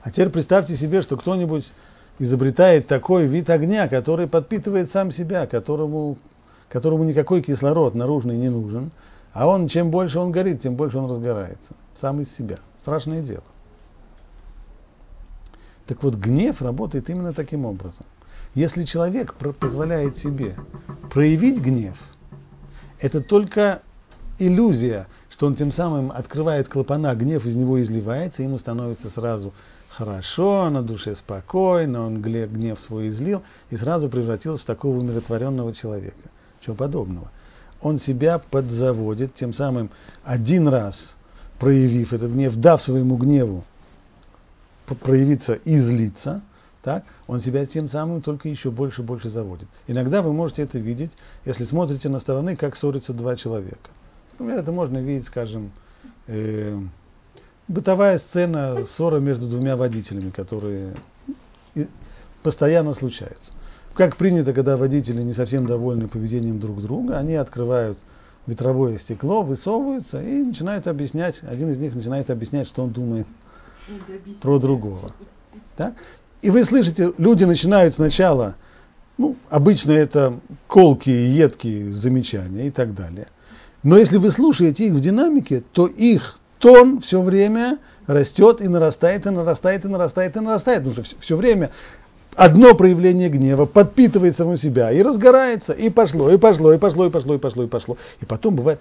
А 0.00 0.10
теперь 0.10 0.30
представьте 0.30 0.74
себе, 0.74 1.02
что 1.02 1.16
кто-нибудь 1.16 1.70
изобретает 2.18 2.86
такой 2.86 3.26
вид 3.26 3.50
огня, 3.50 3.88
который 3.88 4.26
подпитывает 4.26 4.90
сам 4.90 5.10
себя, 5.10 5.46
которому, 5.46 6.18
которому 6.68 7.04
никакой 7.04 7.42
кислород 7.42 7.94
наружный 7.94 8.36
не 8.36 8.48
нужен, 8.48 8.90
а 9.32 9.46
он, 9.46 9.68
чем 9.68 9.90
больше 9.90 10.18
он 10.18 10.30
горит, 10.30 10.60
тем 10.60 10.74
больше 10.74 10.98
он 10.98 11.10
разгорается. 11.10 11.74
Сам 11.94 12.20
из 12.20 12.34
себя. 12.34 12.58
Страшное 12.80 13.22
дело. 13.22 13.44
Так 15.86 16.02
вот, 16.02 16.14
гнев 16.14 16.62
работает 16.62 17.10
именно 17.10 17.32
таким 17.32 17.66
образом. 17.66 18.06
Если 18.54 18.84
человек 18.84 19.34
позволяет 19.34 20.18
себе 20.18 20.54
проявить 21.10 21.60
гнев, 21.60 21.96
это 23.00 23.20
только 23.20 23.82
иллюзия, 24.38 25.06
что 25.30 25.46
он 25.46 25.54
тем 25.54 25.72
самым 25.72 26.12
открывает 26.12 26.68
клапана, 26.68 27.14
гнев 27.14 27.46
из 27.46 27.56
него 27.56 27.80
изливается, 27.80 28.42
ему 28.42 28.58
становится 28.58 29.08
сразу 29.08 29.52
хорошо, 29.96 30.70
на 30.70 30.82
душе 30.82 31.14
спокойно, 31.14 32.06
он 32.06 32.22
гнев 32.22 32.78
свой 32.78 33.08
излил 33.08 33.42
и 33.70 33.76
сразу 33.76 34.08
превратился 34.08 34.62
в 34.62 34.66
такого 34.66 34.98
умиротворенного 34.98 35.74
человека. 35.74 36.30
Чего 36.60 36.74
подобного. 36.74 37.30
Он 37.80 37.98
себя 37.98 38.38
подзаводит, 38.38 39.34
тем 39.34 39.52
самым 39.52 39.90
один 40.24 40.68
раз 40.68 41.16
проявив 41.58 42.12
этот 42.12 42.32
гнев, 42.32 42.56
дав 42.56 42.80
своему 42.80 43.16
гневу 43.16 43.64
проявиться 45.00 45.54
и 45.54 45.78
злиться, 45.78 46.42
так, 46.82 47.04
он 47.26 47.40
себя 47.40 47.64
тем 47.64 47.86
самым 47.88 48.20
только 48.20 48.48
еще 48.48 48.70
больше 48.70 49.02
и 49.02 49.04
больше 49.04 49.28
заводит. 49.28 49.68
Иногда 49.86 50.20
вы 50.20 50.32
можете 50.32 50.62
это 50.62 50.78
видеть, 50.78 51.12
если 51.44 51.64
смотрите 51.64 52.08
на 52.08 52.18
стороны, 52.18 52.56
как 52.56 52.76
ссорятся 52.76 53.12
два 53.12 53.36
человека. 53.36 53.90
Например, 54.32 54.58
это 54.58 54.72
можно 54.72 54.98
видеть, 54.98 55.26
скажем, 55.26 55.70
э, 56.26 56.78
бытовая 57.68 58.18
сцена 58.18 58.84
ссора 58.86 59.18
между 59.20 59.46
двумя 59.48 59.76
водителями, 59.76 60.30
которые 60.30 60.94
постоянно 62.42 62.94
случаются. 62.94 63.52
Как 63.94 64.16
принято, 64.16 64.52
когда 64.52 64.76
водители 64.76 65.22
не 65.22 65.32
совсем 65.32 65.66
довольны 65.66 66.08
поведением 66.08 66.58
друг 66.58 66.80
друга, 66.80 67.18
они 67.18 67.34
открывают 67.34 67.98
ветровое 68.46 68.98
стекло, 68.98 69.42
высовываются 69.42 70.22
и 70.22 70.42
начинают 70.42 70.86
объяснять, 70.86 71.42
один 71.42 71.70
из 71.70 71.78
них 71.78 71.94
начинает 71.94 72.30
объяснять, 72.30 72.66
что 72.66 72.82
он 72.82 72.90
думает 72.90 73.26
про 74.40 74.58
другого. 74.58 75.12
Да? 75.76 75.94
И 76.40 76.50
вы 76.50 76.64
слышите, 76.64 77.12
люди 77.18 77.44
начинают 77.44 77.94
сначала, 77.94 78.56
ну, 79.18 79.36
обычно 79.50 79.92
это 79.92 80.40
колкие, 80.66 81.36
едкие 81.36 81.92
замечания 81.92 82.66
и 82.66 82.70
так 82.70 82.94
далее. 82.94 83.28
Но 83.82 83.98
если 83.98 84.16
вы 84.16 84.30
слушаете 84.30 84.86
их 84.86 84.94
в 84.94 85.00
динамике, 85.00 85.62
то 85.72 85.86
их 85.86 86.38
тон 86.62 87.00
все 87.00 87.20
время 87.20 87.78
растет 88.06 88.60
и 88.60 88.68
нарастает, 88.68 89.26
и 89.26 89.30
нарастает, 89.30 89.84
и 89.84 89.88
нарастает, 89.88 90.36
и 90.36 90.40
нарастает. 90.40 90.84
Потому 90.84 91.04
что 91.04 91.16
все, 91.18 91.36
время 91.36 91.70
одно 92.36 92.74
проявление 92.74 93.28
гнева 93.28 93.66
подпитывает 93.66 94.36
само 94.36 94.56
себя 94.56 94.92
и 94.92 95.02
разгорается, 95.02 95.72
и 95.72 95.90
пошло, 95.90 96.30
и 96.30 96.38
пошло, 96.38 96.72
и 96.72 96.78
пошло, 96.78 97.06
и 97.06 97.10
пошло, 97.10 97.34
и 97.34 97.38
пошло, 97.38 97.64
и 97.64 97.66
пошло. 97.66 97.96
И 98.20 98.24
потом 98.24 98.54
бывает, 98.54 98.80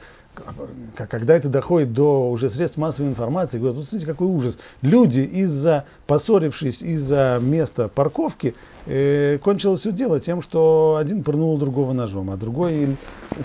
когда 0.95 1.35
это 1.35 1.49
доходит 1.49 1.93
до 1.93 2.29
уже 2.29 2.49
средств 2.49 2.77
массовой 2.77 3.09
информации, 3.09 3.57
говорят, 3.57 3.77
вот 3.77 3.87
смотрите, 3.87 4.11
какой 4.11 4.27
ужас. 4.27 4.57
Люди, 4.81 5.19
из-за, 5.19 5.85
поссорившись 6.07 6.81
из-за 6.81 7.39
места 7.41 7.89
парковки, 7.89 8.55
э, 8.85 9.37
кончилось 9.43 9.81
все 9.81 9.91
дело 9.91 10.19
тем, 10.19 10.41
что 10.41 10.97
один 10.99 11.23
пырнул 11.23 11.57
другого 11.57 11.93
ножом, 11.93 12.29
а 12.31 12.37
другой 12.37 12.95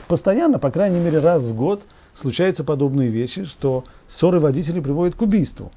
постоянно, 0.07 0.59
по 0.59 0.71
крайней 0.71 1.01
мере, 1.01 1.19
раз 1.19 1.43
в 1.43 1.57
год 1.57 1.87
случаются 2.15 2.65
подобные 2.65 3.09
вещи, 3.09 3.45
что 3.45 3.85
ссоры 4.07 4.41
водителей 4.41 4.81
приводят 4.81 5.17
к 5.17 5.23
убийству. 5.23 5.73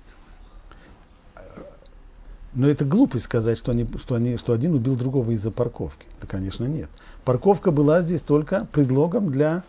Но 2.54 2.68
это 2.68 2.84
глупость 2.84 3.26
сказать, 3.26 3.58
что, 3.58 3.72
они, 3.72 3.88
что, 3.98 4.16
они, 4.16 4.38
что 4.38 4.54
один 4.54 4.74
убил 4.74 4.96
другого 4.96 5.32
из-за 5.32 5.52
парковки. 5.52 6.06
Да, 6.20 6.28
конечно, 6.28 6.66
нет. 6.66 6.90
Парковка 7.24 7.72
была 7.72 8.02
здесь 8.02 8.22
только 8.22 8.68
предлогом 8.72 9.32
для, 9.32 9.64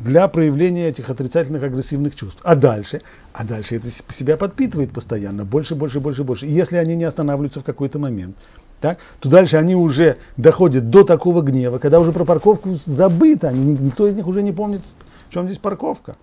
для 0.00 0.28
проявления 0.28 0.88
этих 0.88 1.10
отрицательных 1.10 1.62
агрессивных 1.62 2.16
чувств. 2.16 2.40
А 2.42 2.56
дальше? 2.56 3.02
А 3.32 3.44
дальше 3.44 3.76
это 3.76 3.90
себя 3.90 4.36
подпитывает 4.36 4.92
постоянно, 4.92 5.44
больше, 5.44 5.74
больше, 5.74 6.00
больше, 6.00 6.24
больше. 6.24 6.46
И 6.46 6.52
если 6.52 6.76
они 6.76 6.96
не 6.96 7.04
останавливаются 7.04 7.60
в 7.60 7.64
какой-то 7.64 7.98
момент, 7.98 8.36
так, 8.80 8.98
то 9.20 9.28
дальше 9.28 9.58
они 9.58 9.76
уже 9.76 10.16
доходят 10.38 10.88
до 10.88 11.04
такого 11.04 11.42
гнева, 11.42 11.78
когда 11.78 12.00
уже 12.00 12.12
про 12.12 12.24
парковку 12.24 12.70
забыто, 12.86 13.52
никто 13.52 14.08
из 14.08 14.16
них 14.16 14.26
уже 14.26 14.42
не 14.42 14.52
помнит, 14.52 14.80
в 15.28 15.32
чем 15.32 15.46
здесь 15.46 15.58
парковка. 15.58 16.16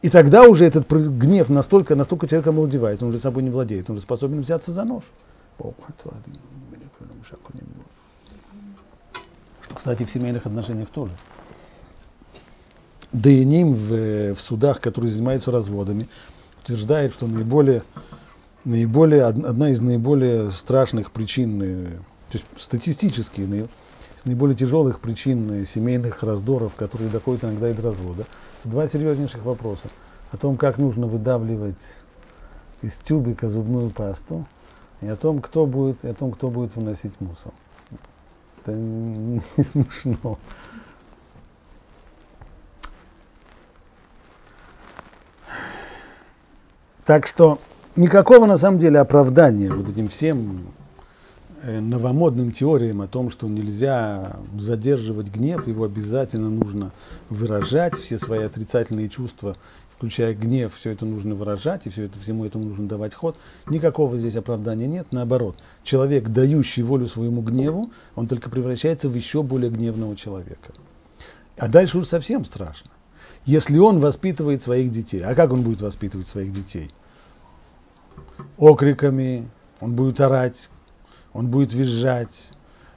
И 0.00 0.08
тогда 0.08 0.44
уже 0.44 0.64
этот 0.64 0.90
гнев 0.90 1.48
настолько, 1.48 1.96
настолько 1.96 2.28
человек 2.28 2.46
овладевает, 2.46 3.02
он 3.02 3.08
уже 3.08 3.18
собой 3.18 3.42
не 3.42 3.50
владеет, 3.50 3.90
он 3.90 3.96
уже 3.96 4.02
способен 4.02 4.42
взяться 4.42 4.70
за 4.70 4.84
нож. 4.84 5.02
Что, 9.62 9.74
кстати, 9.74 10.04
в 10.04 10.10
семейных 10.10 10.46
отношениях 10.46 10.88
тоже. 10.90 11.12
Даяним 13.12 13.74
в, 13.74 14.34
в 14.34 14.40
судах, 14.40 14.80
которые 14.80 15.10
занимаются 15.10 15.50
разводами, 15.50 16.08
утверждает, 16.62 17.12
что 17.12 17.26
наиболее, 17.26 17.82
наиболее, 18.64 19.24
одна 19.24 19.68
из 19.68 19.80
наиболее 19.80 20.50
страшных 20.50 21.10
причин, 21.12 21.62
э, 21.62 21.86
то 22.30 22.38
есть 22.38 22.46
статистически, 22.56 23.68
наиболее 24.24 24.56
тяжелых 24.56 25.00
причин 25.00 25.66
семейных 25.66 26.22
раздоров, 26.22 26.74
которые 26.74 27.10
доходят 27.10 27.44
иногда 27.44 27.70
и 27.70 27.74
до 27.74 27.82
развода, 27.82 28.26
два 28.64 28.88
серьезнейших 28.88 29.44
вопроса. 29.44 29.88
О 30.30 30.36
том, 30.36 30.56
как 30.56 30.78
нужно 30.78 31.06
выдавливать 31.06 31.76
из 32.80 32.94
тюбика 32.96 33.48
зубную 33.48 33.90
пасту, 33.90 34.46
и 35.02 35.06
о 35.06 35.16
том, 35.16 35.40
кто 35.40 35.66
будет, 35.66 36.04
и 36.04 36.08
о 36.08 36.14
том, 36.14 36.32
кто 36.32 36.48
будет 36.48 36.74
выносить 36.76 37.12
мусор. 37.20 37.52
Это 38.64 38.72
не 38.72 39.42
смешно. 39.56 40.38
Так 47.04 47.26
что 47.26 47.58
никакого 47.96 48.46
на 48.46 48.56
самом 48.56 48.78
деле 48.78 48.98
оправдания 48.98 49.72
вот 49.72 49.88
этим 49.88 50.08
всем 50.08 50.66
Э, 51.64 51.78
новомодным 51.78 52.50
теориям 52.50 53.02
о 53.02 53.06
том, 53.06 53.30
что 53.30 53.46
нельзя 53.46 54.36
задерживать 54.58 55.28
гнев, 55.28 55.68
его 55.68 55.84
обязательно 55.84 56.50
нужно 56.50 56.90
выражать, 57.30 57.96
все 57.96 58.18
свои 58.18 58.42
отрицательные 58.42 59.08
чувства, 59.08 59.56
включая 59.96 60.34
гнев, 60.34 60.74
все 60.74 60.90
это 60.90 61.06
нужно 61.06 61.36
выражать, 61.36 61.86
и 61.86 61.90
все 61.90 62.06
это, 62.06 62.18
всему 62.18 62.44
этому 62.44 62.64
нужно 62.64 62.88
давать 62.88 63.14
ход. 63.14 63.36
Никакого 63.68 64.18
здесь 64.18 64.34
оправдания 64.34 64.88
нет, 64.88 65.06
наоборот. 65.12 65.56
Человек, 65.84 66.30
дающий 66.30 66.82
волю 66.82 67.06
своему 67.06 67.42
гневу, 67.42 67.92
он 68.16 68.26
только 68.26 68.50
превращается 68.50 69.08
в 69.08 69.14
еще 69.14 69.44
более 69.44 69.70
гневного 69.70 70.16
человека. 70.16 70.72
А 71.56 71.68
дальше 71.68 71.98
уж 71.98 72.08
совсем 72.08 72.44
страшно. 72.44 72.90
Если 73.44 73.78
он 73.78 73.98
воспитывает 73.98 74.62
своих 74.62 74.92
детей, 74.92 75.22
а 75.22 75.34
как 75.34 75.52
он 75.52 75.62
будет 75.62 75.80
воспитывать 75.80 76.28
своих 76.28 76.52
детей? 76.52 76.90
Окриками, 78.56 79.48
он 79.80 79.94
будет 79.94 80.20
орать, 80.20 80.70
он 81.32 81.48
будет 81.48 81.72
визжать, 81.72 82.52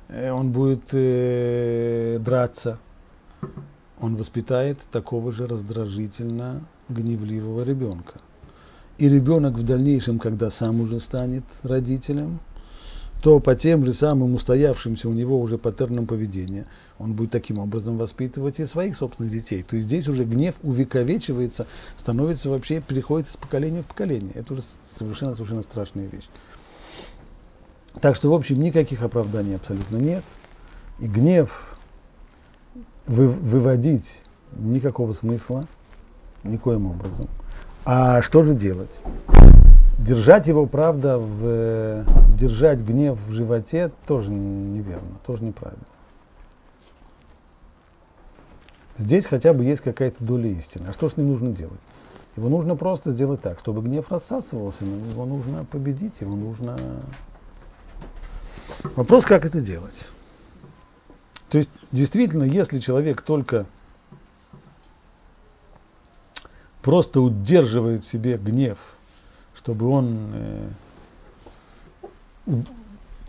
э, 0.08 0.32
он 0.32 0.52
будет 0.52 0.90
э, 0.92 2.20
драться. 2.20 2.80
Он 4.00 4.16
воспитает 4.18 4.80
такого 4.92 5.32
же 5.32 5.48
раздражительно 5.48 6.64
гневливого 6.90 7.64
ребенка. 7.64 8.20
И 8.98 9.10
ребенок 9.10 9.54
в 9.54 9.64
дальнейшем, 9.64 10.20
когда 10.20 10.52
сам 10.52 10.82
уже 10.82 11.00
станет 11.00 11.46
родителем, 11.64 12.40
то 13.26 13.40
по 13.40 13.56
тем 13.56 13.84
же 13.84 13.92
самым 13.92 14.36
устоявшимся 14.36 15.10
у 15.10 15.12
него 15.12 15.42
уже 15.42 15.58
паттернам 15.58 16.06
поведения 16.06 16.68
он 17.00 17.14
будет 17.14 17.32
таким 17.32 17.58
образом 17.58 17.98
воспитывать 17.98 18.60
и 18.60 18.68
своих 18.68 18.96
собственных 18.96 19.32
детей. 19.32 19.64
То 19.64 19.78
есть 19.78 19.88
здесь 19.88 20.08
уже 20.08 20.26
гнев 20.26 20.54
увековечивается, 20.62 21.66
становится 21.98 22.52
вообще, 22.52 22.82
переходит 22.82 23.28
из 23.28 23.36
поколения 23.36 23.82
в 23.82 23.88
поколение. 23.88 24.32
Это 24.36 24.54
уже 24.54 24.62
совершенно, 24.86 25.34
совершенно 25.34 25.64
страшная 25.64 26.06
вещь. 26.06 26.30
Так 28.00 28.16
что, 28.16 28.30
в 28.30 28.34
общем, 28.36 28.60
никаких 28.60 29.02
оправданий 29.02 29.56
абсолютно 29.56 29.98
нет. 29.98 30.24
И 31.00 31.08
гнев 31.08 31.76
вы, 33.08 33.28
выводить 33.28 34.06
никакого 34.56 35.14
смысла, 35.14 35.68
никоим 36.44 36.92
образом. 36.92 37.28
А 37.86 38.22
что 38.22 38.44
же 38.44 38.54
делать? 38.54 38.92
Держать 39.98 40.48
его, 40.48 40.66
правда, 40.66 41.18
в, 41.18 42.06
держать 42.38 42.82
гнев 42.82 43.18
в 43.28 43.32
животе 43.32 43.92
тоже 44.08 44.30
неверно, 44.30 45.18
тоже 45.26 45.44
неправильно. 45.44 45.86
Здесь 48.98 49.26
хотя 49.26 49.54
бы 49.54 49.64
есть 49.64 49.82
какая-то 49.82 50.24
доля 50.24 50.50
истины. 50.50 50.88
А 50.90 50.94
что 50.94 51.10
с 51.10 51.18
ним 51.18 51.30
нужно 51.30 51.52
делать? 51.52 51.80
Его 52.36 52.50
нужно 52.50 52.76
просто 52.76 53.12
сделать 53.12 53.42
так, 53.42 53.60
чтобы 53.60 53.82
гнев 53.82 54.12
рассасывался, 54.12 54.84
его 54.84 55.26
нужно 55.26 55.64
победить, 55.66 56.20
его 56.20 56.36
нужно 56.36 56.78
Вопрос, 58.96 59.26
как 59.26 59.46
это 59.46 59.62
делать. 59.62 60.08
То 61.50 61.58
есть, 61.58 61.70
действительно, 61.92 62.44
если 62.44 62.80
человек 62.80 63.22
только 63.22 63.66
просто 66.82 67.22
удерживает 67.22 68.04
себе 68.04 68.38
гнев, 68.38 68.78
чтобы 69.66 69.88
он 69.88 70.32
э, 72.46 72.52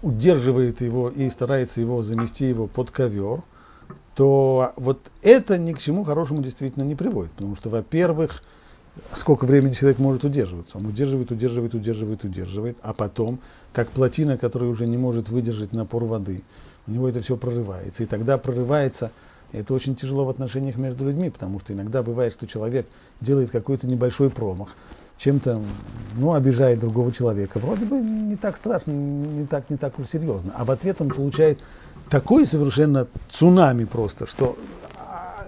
удерживает 0.02 0.82
его 0.82 1.08
и 1.08 1.30
старается 1.30 1.80
его 1.80 2.02
замести 2.02 2.46
его 2.46 2.66
под 2.66 2.90
ковер, 2.90 3.40
то 4.14 4.74
вот 4.76 5.10
это 5.22 5.56
ни 5.56 5.72
к 5.72 5.78
чему 5.78 6.04
хорошему 6.04 6.42
действительно 6.42 6.82
не 6.82 6.94
приводит. 6.94 7.32
Потому 7.32 7.56
что, 7.56 7.70
во-первых, 7.70 8.42
сколько 9.14 9.46
времени 9.46 9.72
человек 9.72 9.98
может 9.98 10.24
удерживаться. 10.24 10.76
Он 10.76 10.84
удерживает, 10.84 11.30
удерживает, 11.30 11.72
удерживает, 11.72 12.22
удерживает, 12.24 12.76
а 12.82 12.92
потом, 12.92 13.38
как 13.72 13.88
плотина, 13.88 14.36
которая 14.36 14.68
уже 14.68 14.86
не 14.86 14.98
может 14.98 15.30
выдержать 15.30 15.72
напор 15.72 16.04
воды, 16.04 16.42
у 16.86 16.90
него 16.90 17.08
это 17.08 17.22
все 17.22 17.38
прорывается. 17.38 18.02
И 18.02 18.06
тогда 18.06 18.36
прорывается, 18.36 19.10
это 19.52 19.72
очень 19.72 19.96
тяжело 19.96 20.26
в 20.26 20.28
отношениях 20.28 20.76
между 20.76 21.06
людьми, 21.06 21.30
потому 21.30 21.60
что 21.60 21.72
иногда 21.72 22.02
бывает, 22.02 22.34
что 22.34 22.46
человек 22.46 22.86
делает 23.22 23.50
какой-то 23.50 23.86
небольшой 23.86 24.28
промах, 24.28 24.76
чем-то, 25.18 25.62
ну, 26.16 26.34
обижает 26.34 26.80
другого 26.80 27.12
человека. 27.12 27.58
Вроде 27.58 27.84
бы 27.84 27.96
не 27.98 28.36
так 28.36 28.56
страшно, 28.56 28.92
не 28.92 29.46
так, 29.46 29.70
не 29.70 29.76
так 29.76 29.98
уж 29.98 30.08
серьезно. 30.08 30.52
А 30.56 30.64
в 30.64 30.70
ответ 30.70 31.00
он 31.00 31.08
получает 31.08 31.58
такой 32.10 32.46
совершенно 32.46 33.06
цунами 33.30 33.84
просто, 33.84 34.26
что 34.26 34.56
а, 34.98 35.46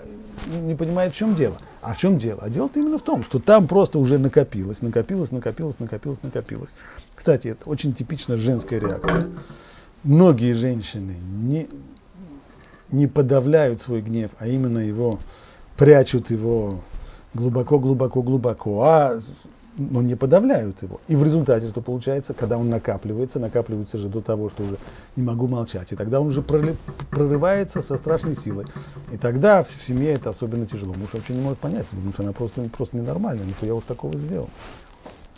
не 0.62 0.74
понимает, 0.74 1.12
в 1.12 1.16
чем 1.16 1.34
дело. 1.34 1.58
А 1.80 1.94
в 1.94 1.98
чем 1.98 2.18
дело? 2.18 2.40
А 2.42 2.50
дело-то 2.50 2.80
именно 2.80 2.98
в 2.98 3.02
том, 3.02 3.22
что 3.24 3.38
там 3.38 3.68
просто 3.68 3.98
уже 3.98 4.18
накопилось, 4.18 4.82
накопилось, 4.82 5.30
накопилось, 5.30 5.78
накопилось, 5.78 6.22
накопилось. 6.22 6.70
Кстати, 7.14 7.48
это 7.48 7.68
очень 7.68 7.94
типичная 7.94 8.36
женская 8.36 8.80
реакция. 8.80 9.28
Многие 10.02 10.54
женщины 10.54 11.14
не, 11.20 11.68
не 12.90 13.06
подавляют 13.06 13.82
свой 13.82 14.00
гнев, 14.00 14.30
а 14.38 14.48
именно 14.48 14.78
его 14.78 15.18
прячут 15.76 16.30
его 16.30 16.80
глубоко, 17.34 17.78
глубоко, 17.78 18.22
глубоко, 18.22 18.82
а 18.82 19.20
но 19.78 20.02
не 20.02 20.16
подавляют 20.16 20.82
его. 20.82 21.00
И 21.08 21.16
в 21.16 21.22
результате 21.22 21.68
что 21.68 21.80
получается, 21.80 22.34
когда 22.34 22.58
он 22.58 22.68
накапливается, 22.68 23.38
накапливается 23.38 23.96
же 23.96 24.08
до 24.08 24.20
того, 24.20 24.50
что 24.50 24.64
уже 24.64 24.76
не 25.16 25.22
могу 25.22 25.46
молчать, 25.46 25.92
и 25.92 25.96
тогда 25.96 26.20
он 26.20 26.26
уже 26.26 26.42
прорывается 26.42 27.80
со 27.82 27.96
страшной 27.96 28.36
силой. 28.36 28.66
И 29.12 29.16
тогда 29.16 29.62
в 29.62 29.70
семье 29.82 30.12
это 30.12 30.30
особенно 30.30 30.66
тяжело. 30.66 30.92
Муж 30.94 31.10
вообще 31.12 31.32
не 31.32 31.40
может 31.40 31.58
понять, 31.58 31.86
потому 31.86 32.12
что 32.12 32.22
она 32.24 32.32
просто, 32.32 32.62
просто 32.76 32.96
ненормальная, 32.96 33.44
ну 33.44 33.52
что 33.52 33.66
я 33.66 33.74
уж 33.74 33.84
такого 33.84 34.16
сделал. 34.18 34.50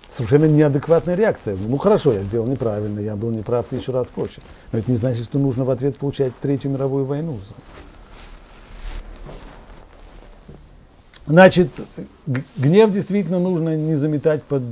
Совершенно 0.09 0.47
неадекватная 0.47 1.15
реакция. 1.15 1.57
Ну 1.57 1.77
хорошо, 1.79 2.13
я 2.13 2.23
сделал 2.23 2.47
неправильно, 2.47 2.99
я 2.99 3.15
был 3.15 3.31
неправ, 3.31 3.67
ты 3.71 3.77
еще 3.77 3.93
раз 3.93 4.09
хочешь. 4.13 4.43
Но 4.73 4.81
это 4.81 4.91
не 4.91 4.97
значит, 4.97 5.25
что 5.27 5.39
нужно 5.39 5.65
в 5.65 5.71
ответ 5.71 5.97
получать 5.99 6.33
Третью 6.41 6.73
мировую 6.73 7.05
войну. 7.05 7.39
Значит, 11.31 11.71
гнев 12.57 12.91
действительно 12.91 13.39
нужно 13.39 13.77
не 13.77 13.95
заметать 13.95 14.43
под, 14.43 14.65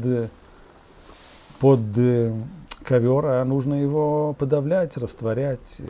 под 1.60 1.80
э, 1.96 2.34
ковер, 2.82 3.26
а 3.26 3.44
нужно 3.44 3.74
его 3.74 4.34
подавлять, 4.36 4.96
растворять. 4.96 5.76
Э. 5.78 5.84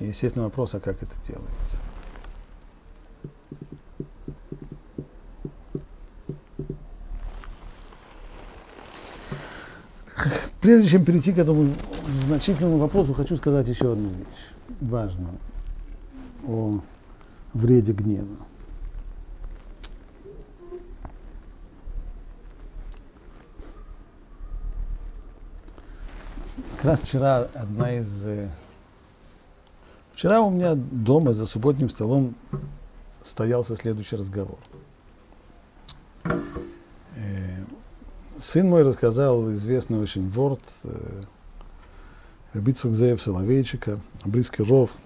Естественно, 0.00 0.46
вопрос, 0.46 0.74
а 0.76 0.80
как 0.80 1.02
это 1.02 1.12
делается. 1.28 1.78
Прежде 10.62 10.88
чем 10.88 11.04
перейти 11.04 11.34
к 11.34 11.38
этому 11.38 11.68
значительному 12.28 12.78
вопросу, 12.78 13.12
хочу 13.12 13.36
сказать 13.36 13.68
еще 13.68 13.92
одну 13.92 14.08
вещь 14.08 14.80
важную 14.80 15.38
о 16.48 16.80
вреде 17.56 17.92
гнева. 17.92 18.36
Как 26.76 26.84
раз 26.84 27.00
вчера 27.00 27.48
одна 27.54 27.96
из... 27.96 28.26
Э, 28.26 28.50
вчера 30.14 30.40
у 30.40 30.50
меня 30.50 30.74
дома 30.74 31.32
за 31.32 31.46
субботним 31.46 31.88
столом 31.88 32.34
стоялся 33.24 33.76
следующий 33.76 34.16
разговор. 34.16 34.58
Э, 36.24 37.64
сын 38.38 38.68
мой 38.68 38.82
рассказал 38.82 39.50
известный 39.52 39.98
очень 39.98 40.28
ворд 40.28 40.60
э, 40.84 41.22
Рабицук 42.52 42.92
Зеев 42.92 43.22
Соловейчика, 43.22 43.98
близкий 44.24 44.62
ров– 44.62 44.90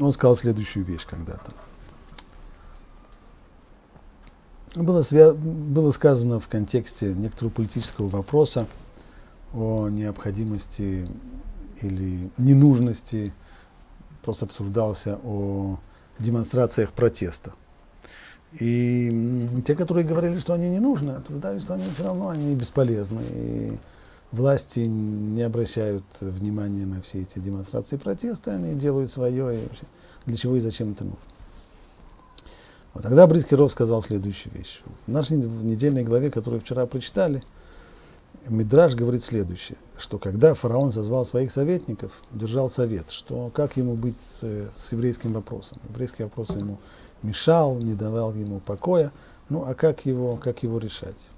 он 0.00 0.12
сказал 0.12 0.36
следующую 0.36 0.84
вещь 0.84 1.06
когда-то. 1.06 1.52
Было, 4.74 5.02
свя... 5.02 5.32
было 5.32 5.92
сказано 5.92 6.40
в 6.40 6.48
контексте 6.48 7.14
некоторого 7.14 7.52
политического 7.52 8.08
вопроса 8.08 8.66
о 9.52 9.88
необходимости 9.88 11.08
или 11.80 12.30
ненужности, 12.38 13.32
просто 14.22 14.46
обсуждался 14.46 15.20
о 15.22 15.78
демонстрациях 16.18 16.92
протеста. 16.92 17.52
И 18.58 19.48
те, 19.64 19.74
которые 19.74 20.04
говорили, 20.04 20.38
что 20.38 20.54
они 20.54 20.68
не 20.70 20.80
нужны, 20.80 21.18
утверждали, 21.18 21.58
что 21.60 21.74
они 21.74 21.84
все 21.94 22.04
равно 22.04 22.28
они 22.28 22.54
бесполезны. 22.54 23.22
И 23.30 23.78
власти 24.34 24.80
не 24.80 25.42
обращают 25.42 26.04
внимания 26.20 26.86
на 26.86 27.00
все 27.02 27.22
эти 27.22 27.38
демонстрации 27.38 27.96
протеста, 27.96 28.54
они 28.54 28.74
делают 28.74 29.10
свое, 29.10 29.60
и 29.60 29.68
для 30.26 30.36
чего 30.36 30.56
и 30.56 30.60
зачем 30.60 30.92
это 30.92 31.04
нужно. 31.04 31.18
Вот 32.92 33.02
тогда 33.02 33.26
Брискиров 33.26 33.72
сказал 33.72 34.02
следующую 34.02 34.54
вещь. 34.54 34.82
В 35.06 35.10
нашей 35.10 35.38
недельной 35.38 36.04
главе, 36.04 36.30
которую 36.30 36.60
вчера 36.60 36.86
прочитали, 36.86 37.42
Мидраж 38.46 38.94
говорит 38.94 39.24
следующее, 39.24 39.78
что 39.96 40.18
когда 40.18 40.52
фараон 40.54 40.92
созвал 40.92 41.24
своих 41.24 41.50
советников, 41.50 42.22
держал 42.30 42.68
совет, 42.68 43.10
что 43.10 43.50
как 43.54 43.76
ему 43.76 43.94
быть 43.94 44.16
с 44.40 44.92
еврейским 44.92 45.32
вопросом. 45.32 45.78
Еврейский 45.88 46.24
вопрос 46.24 46.50
ему 46.50 46.78
мешал, 47.22 47.76
не 47.76 47.94
давал 47.94 48.34
ему 48.34 48.60
покоя, 48.60 49.12
ну 49.48 49.64
а 49.66 49.74
как 49.74 50.04
его, 50.04 50.36
как 50.36 50.62
его 50.62 50.78
решать? 50.78 51.30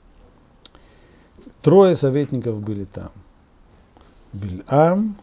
Трое 1.63 1.97
советников 1.97 2.61
были 2.61 2.85
там. 2.85 3.11
Бильам, 4.33 5.17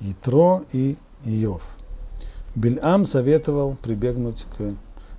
Итро 0.00 0.64
и 0.72 0.96
Иов. 1.24 1.62
Бильам 2.54 3.06
советовал 3.06 3.76
прибегнуть 3.82 4.46
к 4.56 4.74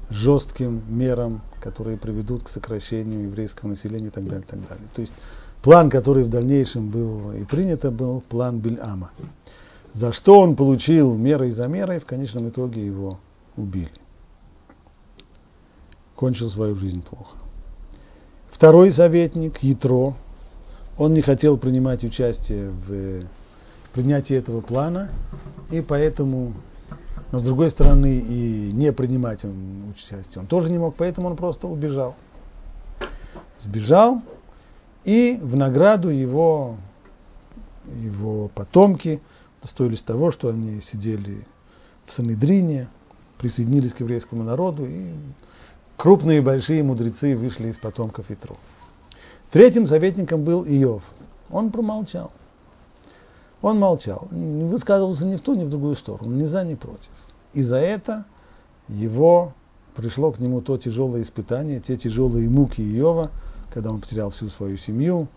жестким 0.10 0.84
мерам, 0.88 1.42
которые 1.62 1.98
приведут 1.98 2.44
к 2.44 2.50
сокращению 2.50 3.26
еврейского 3.26 3.70
населения 3.70 4.08
и 4.08 4.12
так 4.12 4.26
далее, 4.26 4.42
и 4.42 4.50
так 4.50 4.68
далее. 4.68 4.88
То 4.94 5.02
есть 5.02 5.14
план, 5.62 5.90
который 5.90 6.24
в 6.24 6.30
дальнейшем 6.30 6.90
был 6.90 7.32
и 7.34 7.44
принят, 7.44 7.92
был 7.94 8.22
план 8.22 8.60
Бильама. 8.60 9.12
За 9.94 10.14
что 10.14 10.40
он 10.40 10.56
получил 10.56 11.16
мерой 11.16 11.52
за 11.52 11.68
мерой, 11.68 12.00
в 12.00 12.06
конечном 12.06 12.50
итоге 12.50 12.86
его 12.86 13.20
убили. 13.58 13.92
Кончил 16.16 16.50
свою 16.50 16.76
жизнь 16.76 17.02
плохо. 17.02 17.36
Второй 18.60 18.92
советник, 18.92 19.64
Ятро, 19.64 20.16
он 20.98 21.14
не 21.14 21.22
хотел 21.22 21.58
принимать 21.58 22.04
участие 22.04 22.72
в 22.72 23.24
принятии 23.94 24.36
этого 24.36 24.60
плана, 24.60 25.08
и 25.72 25.80
поэтому 25.80 26.52
но 27.32 27.40
с 27.40 27.42
другой 27.42 27.70
стороны 27.70 28.18
и 28.20 28.72
не 28.74 28.92
принимать 28.92 29.46
он 29.46 29.92
участие 29.92 30.42
он 30.42 30.48
тоже 30.48 30.70
не 30.70 30.78
мог, 30.78 30.96
поэтому 30.98 31.30
он 31.30 31.38
просто 31.38 31.68
убежал. 31.68 32.16
Сбежал, 33.60 34.22
и 35.06 35.40
в 35.42 35.56
награду 35.56 36.10
его, 36.10 36.76
его 38.04 38.50
потомки 38.50 39.22
достоились 39.62 40.02
того, 40.02 40.34
что 40.34 40.50
они 40.50 40.82
сидели 40.82 41.48
в 42.04 42.12
Санедрине, 42.12 42.90
присоединились 43.38 43.94
к 43.94 44.02
еврейскому 44.02 44.44
народу, 44.44 44.86
и 44.86 45.14
крупные 46.00 46.38
и 46.38 46.42
большие 46.42 46.82
мудрецы 46.82 47.36
вышли 47.36 47.68
из 47.68 47.78
потомков 47.78 48.32
Итров. 48.32 48.58
Третьим 49.52 49.86
советником 49.86 50.46
был 50.46 50.64
Иов. 50.64 51.04
Он 51.52 51.72
промолчал. 51.72 52.32
Он 53.62 53.78
молчал, 53.78 54.30
не 54.32 54.64
высказывался 54.64 55.26
ни 55.26 55.36
в 55.36 55.42
ту, 55.42 55.56
ни 55.56 55.66
в 55.66 55.70
другую 55.70 55.96
сторону, 55.96 56.34
ни 56.34 56.46
за, 56.46 56.64
ни 56.64 56.76
против. 56.76 57.10
И 57.54 57.62
за 57.62 57.76
это 57.76 58.24
его 58.88 59.54
пришло 59.94 60.32
к 60.32 60.40
нему 60.40 60.62
то 60.62 60.78
тяжелое 60.78 61.22
испытание, 61.22 61.82
те 61.82 61.98
тяжелые 61.98 62.48
муки 62.48 62.82
Иова, 62.82 63.30
когда 63.74 63.92
он 63.92 64.00
потерял 64.00 64.30
всю 64.30 64.48
свою 64.48 64.78
семью, 64.78 65.28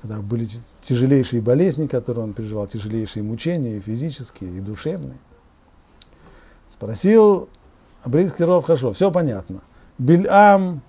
когда 0.00 0.20
были 0.20 0.46
тяжелейшие 0.82 1.42
болезни, 1.42 1.88
которые 1.88 2.22
он 2.22 2.32
переживал, 2.32 2.68
тяжелейшие 2.68 3.24
мучения 3.24 3.78
и 3.78 3.80
физические, 3.80 4.56
и 4.56 4.60
душевные. 4.60 5.18
Спросил 6.68 7.48
Абрийский 8.04 8.44
ров, 8.44 8.64
хорошо, 8.64 8.92
все 8.92 9.10
понятно. 9.10 9.62
Бильам, 9.98 10.82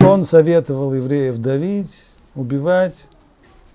он 0.00 0.24
советовал 0.24 0.92
евреев 0.94 1.38
давить, 1.38 2.04
убивать, 2.34 3.08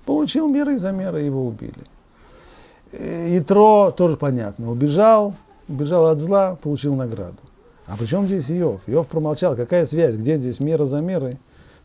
получил 0.05 0.47
меры 0.47 0.77
за 0.77 0.91
меры, 0.91 1.21
его 1.21 1.45
убили. 1.45 1.85
Итро 2.91 3.91
тоже 3.91 4.17
понятно. 4.17 4.69
Убежал, 4.69 5.35
убежал 5.67 6.07
от 6.07 6.19
зла, 6.19 6.55
получил 6.55 6.95
награду. 6.95 7.37
А 7.85 7.97
при 7.97 8.05
чем 8.05 8.27
здесь 8.27 8.51
Иов? 8.51 8.81
Иов 8.87 9.07
промолчал. 9.07 9.55
Какая 9.55 9.85
связь? 9.85 10.15
Где 10.15 10.37
здесь 10.37 10.59
мера 10.59 10.85
за 10.85 11.01
мерой 11.01 11.37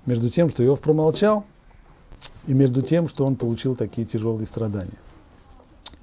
между 0.07 0.31
тем, 0.31 0.51
что 0.51 0.65
Иов 0.65 0.81
промолчал, 0.81 1.45
и 2.47 2.53
между 2.53 2.83
тем, 2.83 3.09
что 3.09 3.25
он 3.25 3.37
получил 3.37 3.75
такие 3.77 4.07
тяжелые 4.07 4.47
страдания, 4.47 4.99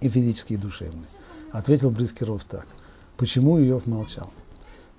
и 0.02 0.10
физические, 0.10 0.58
и 0.58 0.62
душевные? 0.62 1.08
Ответил 1.52 1.92
Брискиров 1.92 2.44
так. 2.44 2.66
Почему 3.18 3.60
Иов 3.60 3.86
молчал? 3.86 4.30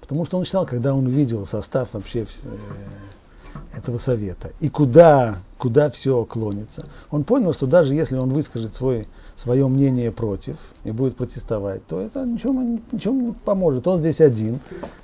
Потому 0.06 0.24
что 0.24 0.38
он 0.38 0.44
считал, 0.44 0.66
когда 0.66 0.94
он 0.94 1.06
увидел 1.06 1.44
состав 1.46 1.88
вообще 1.92 2.20
э, 2.44 3.76
этого 3.76 3.98
совета 3.98 4.52
и 4.60 4.68
куда, 4.68 5.38
куда 5.58 5.90
все 5.90 6.24
клонится, 6.24 6.86
он 7.10 7.24
понял, 7.24 7.52
что 7.52 7.66
даже 7.66 7.92
если 7.92 8.16
он 8.16 8.28
выскажет 8.28 8.72
свой, 8.72 9.08
свое 9.34 9.66
мнение 9.66 10.12
против 10.12 10.58
и 10.84 10.92
будет 10.92 11.16
протестовать, 11.16 11.84
то 11.86 12.00
это 12.00 12.24
ничего, 12.24 12.52
ничего 12.92 13.14
не 13.14 13.32
поможет. 13.32 13.88
Он 13.88 13.98
здесь 13.98 14.20
один, 14.20 14.60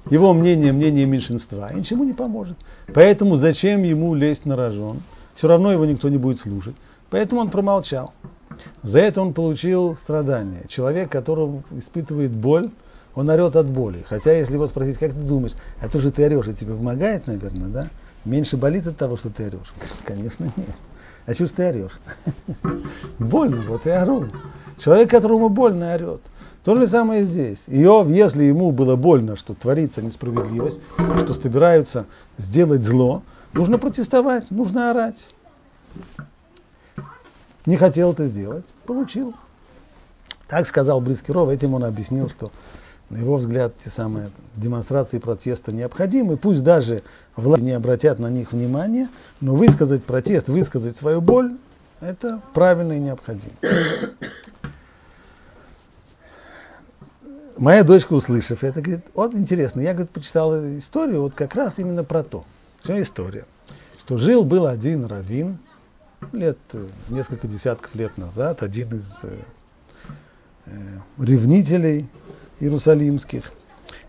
его 0.08 0.32
мнение, 0.32 0.72
мнение 0.72 1.04
меньшинства, 1.04 1.72
и 1.72 1.80
ничему 1.80 2.04
не 2.04 2.12
поможет. 2.12 2.56
Поэтому 2.94 3.34
зачем 3.34 3.82
ему 3.82 4.14
лезть 4.14 4.46
на 4.46 4.54
рожон? 4.54 5.02
Все 5.34 5.48
равно 5.48 5.72
его 5.72 5.84
никто 5.84 6.08
не 6.08 6.18
будет 6.18 6.38
слушать. 6.38 6.76
Поэтому 7.10 7.40
он 7.40 7.50
промолчал. 7.50 8.12
За 8.82 9.00
это 9.00 9.20
он 9.20 9.34
получил 9.34 9.96
страдания. 9.96 10.62
Человек, 10.68 11.10
который 11.10 11.62
испытывает 11.72 12.30
боль, 12.30 12.70
он 13.14 13.28
орет 13.28 13.56
от 13.56 13.70
боли. 13.70 14.04
Хотя, 14.08 14.32
если 14.32 14.54
его 14.54 14.66
спросить, 14.66 14.98
как 14.98 15.12
ты 15.12 15.20
думаешь, 15.20 15.54
а 15.80 15.88
то 15.88 16.00
же 16.00 16.10
ты 16.10 16.24
орешь, 16.24 16.46
это 16.46 16.58
тебе 16.58 16.74
помогает, 16.74 17.26
наверное, 17.26 17.68
да? 17.68 17.88
Меньше 18.24 18.56
болит 18.56 18.86
от 18.86 18.96
того, 18.96 19.16
что 19.16 19.30
ты 19.30 19.46
орешь? 19.46 19.72
Конечно, 20.04 20.52
нет. 20.56 20.76
А 21.26 21.34
чего 21.34 21.48
ты 21.48 21.68
орешь? 21.68 22.00
Больно, 23.18 23.62
вот 23.68 23.86
и 23.86 23.90
ору. 23.90 24.28
Человек, 24.78 25.10
которому 25.10 25.48
больно, 25.48 25.94
орет. 25.94 26.22
То 26.64 26.74
же 26.74 26.88
самое 26.88 27.24
здесь. 27.24 27.64
Иов, 27.66 28.08
если 28.08 28.44
ему 28.44 28.72
было 28.72 28.96
больно, 28.96 29.36
что 29.36 29.54
творится 29.54 30.00
несправедливость, 30.00 30.80
что 31.18 31.34
собираются 31.34 32.06
сделать 32.38 32.84
зло, 32.84 33.22
нужно 33.52 33.78
протестовать, 33.78 34.50
нужно 34.50 34.90
орать. 34.90 35.34
Не 37.66 37.76
хотел 37.76 38.12
это 38.12 38.26
сделать, 38.26 38.64
получил. 38.86 39.34
Так 40.48 40.66
сказал 40.66 41.00
Брискиров, 41.00 41.48
этим 41.48 41.74
он 41.74 41.84
объяснил, 41.84 42.28
что 42.28 42.50
на 43.12 43.18
его 43.18 43.36
взгляд, 43.36 43.74
те 43.76 43.90
самые 43.90 44.30
демонстрации 44.56 45.18
протеста 45.18 45.70
необходимы, 45.70 46.38
пусть 46.38 46.64
даже 46.64 47.02
власти 47.36 47.64
не 47.64 47.72
обратят 47.72 48.18
на 48.18 48.28
них 48.28 48.52
внимания, 48.52 49.10
но 49.42 49.54
высказать 49.54 50.02
протест, 50.02 50.48
высказать 50.48 50.96
свою 50.96 51.20
боль, 51.20 51.54
это 52.00 52.40
правильно 52.54 52.94
и 52.94 53.00
необходимо. 53.00 53.52
Моя 57.58 57.84
дочка, 57.84 58.14
услышав 58.14 58.64
это, 58.64 58.80
говорит, 58.80 59.04
вот 59.12 59.34
интересно, 59.34 59.82
я, 59.82 59.92
говорит, 59.92 60.10
почитала 60.10 60.78
историю 60.78 61.20
вот 61.20 61.34
как 61.34 61.54
раз 61.54 61.78
именно 61.78 62.04
про 62.04 62.22
то. 62.22 62.46
Что 62.82 63.00
история? 63.00 63.44
Что 64.00 64.16
жил-был 64.16 64.66
один 64.66 65.04
раввин, 65.04 65.58
лет, 66.32 66.56
несколько 67.10 67.46
десятков 67.46 67.94
лет 67.94 68.16
назад, 68.16 68.62
один 68.62 68.96
из 68.96 69.18
э, 69.22 69.38
э 70.64 70.98
ревнителей 71.18 72.08
иерусалимских. 72.60 73.52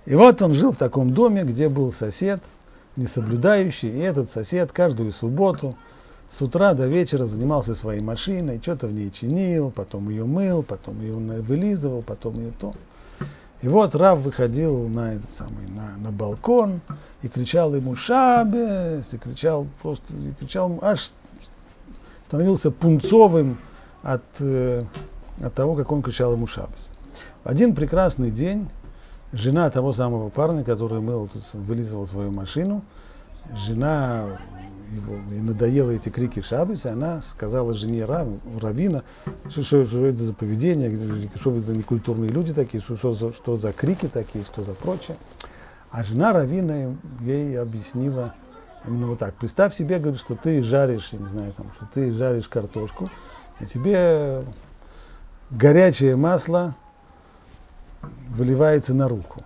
И 0.06 0.15
вот 0.15 0.41
он 0.41 0.53
жил 0.53 0.71
в 0.71 0.77
таком 0.77 1.13
доме, 1.13 1.43
где 1.43 1.69
был 1.69 1.91
сосед, 1.91 2.41
несоблюдающий, 2.95 3.89
и 3.89 3.99
этот 3.99 4.29
сосед 4.29 4.71
каждую 4.71 5.12
субботу 5.12 5.75
с 6.29 6.41
утра 6.41 6.73
до 6.73 6.88
вечера 6.88 7.25
занимался 7.25 7.75
своей 7.75 8.01
машиной, 8.01 8.60
что-то 8.62 8.88
в 8.88 8.93
ней 8.93 9.12
чинил, 9.12 9.71
потом 9.71 10.10
ее 10.10 10.25
мыл, 10.25 10.63
потом 10.63 10.99
ее 11.01 11.15
вылизывал, 11.15 12.01
потом 12.01 12.39
ее 12.39 12.51
то. 12.60 12.73
И 13.62 13.67
вот 13.67 13.95
Рав 13.95 14.19
выходил 14.19 14.89
на 14.89 15.13
этот 15.13 15.32
самый, 15.32 15.67
на, 15.69 15.95
на 15.97 16.12
балкон 16.12 16.82
и 17.21 17.29
кричал 17.29 17.73
ему 17.73 17.95
«Шабес!» 17.95 19.13
и 19.13 19.17
кричал 19.17 19.67
просто, 19.82 20.13
и 20.13 20.34
кричал, 20.38 20.79
аж 20.82 21.13
становился 22.25 22.71
пунцовым 22.71 23.58
от, 24.01 24.23
э, 24.39 24.84
от 25.41 25.53
того, 25.53 25.75
как 25.75 25.91
он 25.91 26.01
кричал 26.01 26.34
ему 26.34 26.45
шабас. 26.45 26.89
Один 27.43 27.75
прекрасный 27.75 28.32
день 28.32 28.69
жена 29.34 29.69
того 29.69 29.91
самого 29.91 30.29
парня, 30.29 30.63
который 30.63 31.01
мыл, 31.01 31.27
тут 31.27 31.43
вылизывал 31.53 32.08
свою 32.08 32.32
машину, 32.32 32.84
жена 33.53 34.39
его, 34.93 35.15
и 35.29 35.41
надоело 35.41 35.91
эти 35.91 36.08
крики 36.08 36.41
Шабаса, 36.41 36.93
она 36.93 37.21
сказала 37.21 37.73
жене 37.73 38.06
Рав, 38.06 38.27
Равина, 38.62 39.03
что, 39.49 39.63
что, 39.63 40.06
это 40.06 40.23
за 40.23 40.34
поведение, 40.34 40.89
что 41.36 41.51
это 41.51 41.65
за 41.65 41.75
некультурные 41.75 42.29
люди 42.29 42.53
такие, 42.53 42.82
что, 42.82 42.95
что, 42.95 43.13
за, 43.13 43.34
что 43.34 43.58
за 43.58 43.73
крики 43.73 44.08
такие, 44.08 44.45
что 44.45 44.63
за 44.63 44.73
прочее. 44.73 45.17
А 45.91 46.03
жена 46.03 46.32
Равина 46.32 46.95
ей 47.21 47.60
объяснила 47.60 48.34
именно 48.88 49.08
вот 49.08 49.19
так. 49.19 49.34
Представь 49.36 49.75
себе, 49.75 49.99
говорит, 49.99 50.21
что 50.21 50.36
ты 50.36 50.63
жаришь, 50.63 51.10
я 51.12 51.19
не 51.19 51.27
знаю, 51.27 51.51
там, 51.53 51.67
что 51.75 51.88
ты 51.93 52.13
жаришь 52.13 52.47
картошку, 52.47 53.10
и 53.60 53.65
тебе 53.65 54.43
горячее 55.51 56.15
масло 56.15 56.75
выливается 58.29 58.93
на 58.93 59.07
руку. 59.07 59.43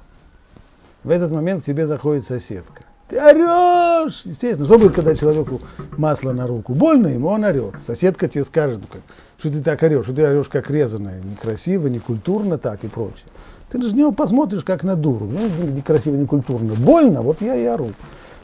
В 1.04 1.10
этот 1.10 1.32
момент 1.32 1.64
к 1.64 1.66
тебе 1.66 1.88
заходит 1.88 2.26
соседка. 2.26 2.84
Ты 3.08 3.18
орешь! 3.22 4.24
Естественно, 4.26 4.78
будет, 4.78 4.94
когда 4.94 5.16
человеку 5.16 5.62
масло 5.98 6.34
на 6.34 6.46
руку? 6.46 6.74
Больно 6.74 7.08
ему, 7.08 7.30
он 7.30 7.46
орет. 7.46 7.76
Соседка 7.86 8.28
тебе 8.28 8.44
скажет, 8.44 8.80
ну, 8.82 8.88
как, 8.92 9.02
что 9.38 9.50
ты 9.50 9.64
так 9.64 9.82
орешь, 9.84 10.06
что 10.06 10.14
ты 10.14 10.28
орешь 10.28 10.50
как 10.50 10.70
резаная, 10.70 11.22
некрасиво, 11.22 11.88
некультурно 11.88 12.58
так 12.58 12.84
и 12.84 12.88
прочее. 12.88 13.28
Ты 13.70 13.82
же 13.82 13.96
него 13.96 14.12
посмотришь, 14.12 14.64
как 14.64 14.84
на 14.84 14.96
дуру. 14.96 15.26
Ну, 15.26 15.68
некрасиво, 15.68 16.16
некультурно. 16.16 16.74
Больно, 16.74 17.22
вот 17.22 17.42
я 17.42 17.56
и 17.56 17.66
ору. 17.66 17.92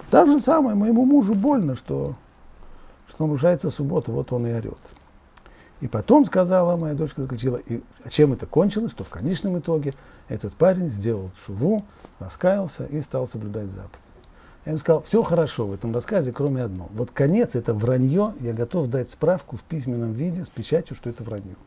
Так 0.09 0.27
же 0.29 0.39
самое, 0.39 0.75
моему 0.75 1.05
мужу 1.05 1.33
больно, 1.33 1.75
что, 1.75 2.15
что 3.09 3.25
нарушается 3.25 3.69
суббота, 3.69 4.11
вот 4.11 4.31
он 4.31 4.47
и 4.47 4.53
орет. 4.53 4.77
И 5.83 5.87
потом 5.89 6.25
сказала 6.25 6.77
моя 6.77 6.93
дочка, 6.93 7.23
заключила, 7.23 7.57
и 7.57 7.81
чем 8.09 8.31
это 8.31 8.45
кончилось, 8.45 8.93
что 8.93 9.03
в 9.03 9.09
конечном 9.09 9.59
итоге 9.59 9.93
этот 10.29 10.53
парень 10.53 10.87
сделал 10.87 11.29
шуву, 11.35 11.83
раскаялся 12.19 12.85
и 12.85 13.01
стал 13.01 13.27
соблюдать 13.27 13.67
заповедь. 13.69 13.99
Я 14.63 14.69
ему 14.71 14.79
сказал, 14.79 15.03
все 15.03 15.21
хорошо 15.23 15.67
в 15.67 15.73
этом 15.73 15.93
рассказе, 15.93 16.31
кроме 16.31 16.63
одного. 16.63 16.89
Вот 16.93 17.11
конец 17.11 17.55
это 17.55 17.73
вранье, 17.73 18.33
я 18.39 18.53
готов 18.53 18.87
дать 18.87 19.11
справку 19.11 19.57
в 19.57 19.63
письменном 19.63 20.13
виде 20.13 20.45
с 20.45 20.47
печатью, 20.47 20.95
что 20.95 21.09
это 21.09 21.21
вранье. 21.21 21.57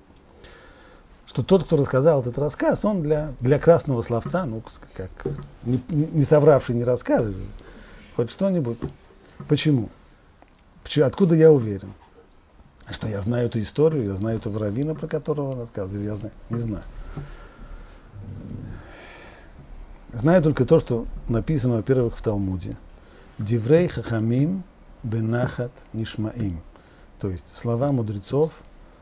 Что 1.26 1.42
тот, 1.42 1.64
кто 1.64 1.76
рассказал 1.76 2.22
этот 2.22 2.38
рассказ, 2.38 2.87
он 2.87 3.02
для, 3.02 3.35
для 3.38 3.59
красного 3.59 4.00
словца, 4.00 4.46
ну, 4.46 4.62
как 4.94 5.11
не, 5.62 5.79
не 5.90 6.24
совравший 6.24 6.74
не 6.74 6.85
расскажет, 6.85 7.37
хоть 8.16 8.31
что-нибудь. 8.31 8.79
Почему? 9.46 9.90
Почему? 10.83 11.05
Откуда 11.05 11.35
я 11.35 11.52
уверен? 11.52 11.92
Что 12.90 13.09
я 13.09 13.20
знаю 13.20 13.46
эту 13.46 13.61
историю, 13.61 14.05
я 14.05 14.14
знаю 14.14 14.38
этого 14.38 14.61
равина, 14.61 14.94
про 14.94 15.09
которого 15.09 15.53
он 15.53 15.59
рассказывает, 15.59 16.05
я 16.05 16.14
знаю, 16.16 16.35
не 16.51 16.59
знаю. 16.59 16.85
Знаю 20.12 20.42
только 20.42 20.64
то, 20.64 20.79
что 20.79 21.07
написано, 21.29 21.77
во-первых, 21.77 22.16
в 22.16 22.22
Талмуде. 22.22 22.77
Диврей 23.38 23.88
хахамим 23.88 24.62
бенахат 25.03 25.72
нишмаим. 25.92 26.61
То 27.20 27.29
есть 27.31 27.55
слова 27.55 27.92
мудрецов 27.92 28.53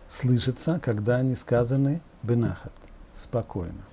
слышатся, 0.09 0.81
когда 0.83 1.17
они 1.17 1.35
сказаны 1.35 2.01
бенахат, 2.23 2.73
спокойно. 3.15 3.85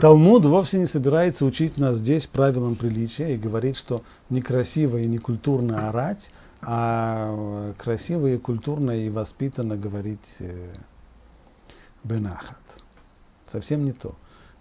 Талмуд 0.00 0.44
вовсе 0.44 0.78
не 0.78 0.86
собирается 0.86 1.44
учить 1.44 1.78
нас 1.78 1.96
здесь 1.96 2.26
правилам 2.26 2.74
приличия 2.74 3.34
и 3.34 3.38
говорить, 3.38 3.76
что 3.76 4.02
некрасиво 4.28 4.96
и 4.96 5.06
некультурно 5.06 5.88
орать, 5.88 6.30
а 6.62 7.72
красиво 7.78 8.26
и 8.26 8.38
культурно 8.38 8.90
и 8.90 9.08
воспитанно 9.08 9.76
говорить 9.76 10.36
э, 10.40 10.74
бенахат. 12.04 12.58
Совсем 13.46 13.84
не 13.84 13.92
то 13.92 14.14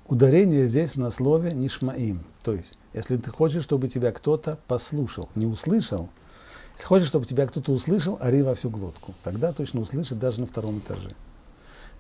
ударение 0.10 0.66
здесь 0.66 0.96
на 0.96 1.12
слове 1.12 1.54
нишмаим. 1.54 2.24
То 2.44 2.54
есть, 2.54 2.78
если 2.94 3.16
ты 3.18 3.30
хочешь, 3.30 3.64
чтобы 3.64 3.88
тебя 3.88 4.12
кто-то 4.12 4.58
послушал, 4.68 5.30
не 5.36 5.46
услышал, 5.46 6.10
если 6.74 6.88
хочешь, 6.88 7.08
чтобы 7.08 7.26
тебя 7.26 7.46
кто-то 7.48 7.72
услышал, 7.72 8.18
ори 8.20 8.42
во 8.42 8.56
всю 8.56 8.70
глотку. 8.70 9.14
Тогда 9.24 9.54
точно 9.54 9.82
услышит 9.82 10.18
даже 10.18 10.42
на 10.42 10.48
втором 10.48 10.80
этаже. 10.80 11.16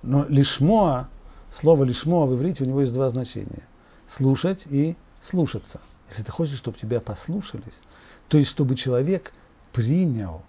Но 0.02 0.26
лишмоа, 0.28 1.10
слово 1.52 1.84
лишмоа 1.84 2.26
в 2.26 2.36
иврите, 2.36 2.64
у 2.64 2.68
него 2.68 2.82
есть 2.82 2.94
два 2.94 3.10
значения. 3.10 3.64
Слушать 4.08 4.66
и 4.70 4.96
слушаться. 5.22 5.80
Если 6.10 6.24
ты 6.24 6.32
хочешь, 6.32 6.58
чтобы 6.58 6.78
тебя 6.78 7.02
послушались, 7.02 7.82
то 8.28 8.38
есть, 8.38 8.50
чтобы 8.50 8.76
человек 8.76 9.34
принял, 9.80 10.42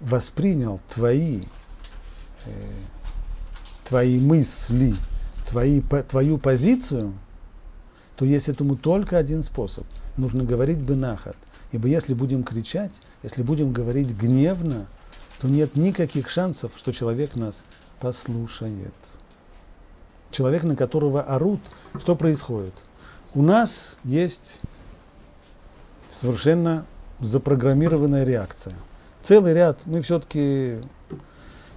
воспринял 0.00 0.78
твои, 0.90 1.44
э, 2.44 2.50
твои 3.84 4.18
мысли, 4.18 4.94
твои, 5.48 5.80
по, 5.80 6.02
твою 6.02 6.36
позицию, 6.36 7.14
то 8.16 8.26
есть 8.26 8.50
этому 8.50 8.76
только 8.76 9.16
один 9.16 9.42
способ. 9.42 9.86
Нужно 10.18 10.44
говорить 10.44 10.76
бенахат. 10.76 11.36
Ибо 11.72 11.88
если 11.88 12.12
будем 12.12 12.44
кричать, 12.44 12.92
если 13.22 13.42
будем 13.42 13.72
говорить 13.72 14.12
гневно, 14.14 14.88
то 15.40 15.48
нет 15.48 15.74
никаких 15.74 16.28
шансов, 16.28 16.72
что 16.76 16.92
человек 16.92 17.36
нас 17.36 17.64
послушает. 17.98 18.92
Человек, 20.30 20.64
на 20.64 20.76
которого 20.76 21.22
орут, 21.22 21.60
что 21.98 22.14
происходит? 22.14 22.74
У 23.32 23.40
нас 23.40 23.96
есть 24.04 24.60
совершенно 26.10 26.84
запрограммированная 27.24 28.24
реакция. 28.24 28.74
Целый 29.22 29.54
ряд, 29.54 29.78
мы 29.86 30.00
все-таки 30.00 30.78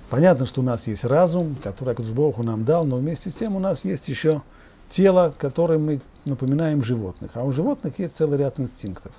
Понятно, 0.10 0.46
что 0.46 0.62
у 0.62 0.64
нас 0.64 0.88
есть 0.88 1.04
разум, 1.04 1.56
который 1.62 1.94
Богу 2.14 2.42
нам 2.42 2.64
дал, 2.64 2.86
но 2.86 2.96
вместе 2.96 3.30
с 3.30 3.34
тем 3.34 3.56
у 3.58 3.60
нас 3.60 3.84
есть 3.84 4.08
еще 4.08 4.42
тело, 4.90 5.34
которое 5.38 5.80
мы 5.80 6.00
напоминаем 6.24 6.82
животных. 6.82 7.32
А 7.34 7.44
у 7.44 7.52
животных 7.52 8.00
есть 8.00 8.16
целый 8.16 8.38
ряд 8.38 8.58
инстинктов. 8.58 9.12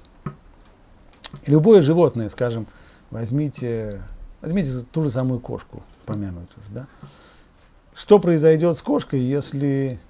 И 1.45 1.51
любое 1.51 1.83
животное, 1.83 2.31
скажем, 2.31 2.67
возьмите, 3.11 4.01
возьмите 4.41 4.81
ту 4.91 5.03
же 5.03 5.11
самую 5.11 5.41
кошку, 5.41 5.83
помянутую, 6.07 6.65
да? 6.71 6.87
Что 7.95 8.19
произойдет 8.19 8.79
с 8.79 8.83
кошкой, 8.83 9.21
если 9.21 10.01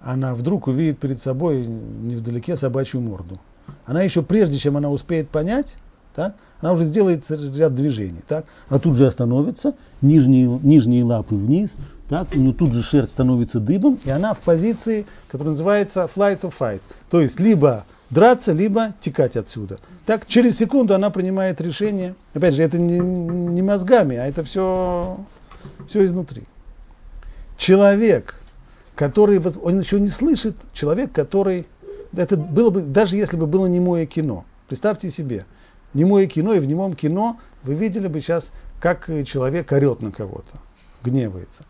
она 0.00 0.36
вдруг 0.36 0.68
увидит 0.68 1.00
перед 1.00 1.20
собой 1.20 1.66
невдалеке 1.66 2.56
собачью 2.56 3.00
морду? 3.00 3.40
Она 3.84 4.02
еще 4.02 4.22
прежде, 4.22 4.58
чем 4.58 4.76
она 4.76 4.90
успеет 4.90 5.28
понять, 5.28 5.76
так, 6.14 6.34
она 6.60 6.72
уже 6.72 6.84
сделает 6.84 7.24
ряд 7.30 7.74
движений. 7.74 8.22
Так? 8.26 8.44
Она 8.68 8.78
тут 8.78 8.96
же 8.96 9.06
остановится, 9.06 9.74
нижние, 10.00 10.46
нижние 10.62 11.04
лапы 11.04 11.34
вниз, 11.34 11.72
так? 12.08 12.28
у 12.34 12.38
нее 12.38 12.52
тут 12.52 12.72
же 12.72 12.82
шерсть 12.82 13.12
становится 13.12 13.60
дыбом, 13.60 13.98
и 14.04 14.10
она 14.10 14.34
в 14.34 14.40
позиции, 14.40 15.06
которая 15.30 15.52
называется 15.52 16.08
flight 16.14 16.40
to 16.40 16.52
fight. 16.56 16.80
То 17.10 17.20
есть 17.20 17.40
либо 17.40 17.84
драться, 18.10 18.52
либо 18.52 18.94
текать 19.00 19.36
отсюда. 19.36 19.78
Так, 20.06 20.26
через 20.26 20.58
секунду 20.58 20.94
она 20.94 21.10
принимает 21.10 21.60
решение. 21.60 22.14
Опять 22.34 22.54
же, 22.54 22.62
это 22.62 22.78
не, 22.78 22.98
не 22.98 23.62
мозгами, 23.62 24.16
а 24.16 24.26
это 24.26 24.44
все, 24.44 25.18
все 25.88 26.04
изнутри. 26.04 26.44
Человек, 27.56 28.34
который, 28.94 29.40
он 29.40 29.80
еще 29.80 29.98
не 29.98 30.08
слышит, 30.08 30.56
человек, 30.72 31.12
который, 31.12 31.66
это 32.14 32.36
было 32.36 32.70
бы, 32.70 32.82
даже 32.82 33.16
если 33.16 33.36
бы 33.36 33.46
было 33.46 33.66
немое 33.66 34.06
кино, 34.06 34.44
представьте 34.68 35.10
себе, 35.10 35.46
немое 35.94 36.26
кино, 36.26 36.54
и 36.54 36.60
в 36.60 36.66
немом 36.66 36.94
кино 36.94 37.38
вы 37.62 37.74
видели 37.74 38.08
бы 38.08 38.20
сейчас, 38.20 38.52
как 38.80 39.10
человек 39.24 39.72
орет 39.72 40.02
на 40.02 40.12
кого-то, 40.12 40.58
гневается. 41.04 41.64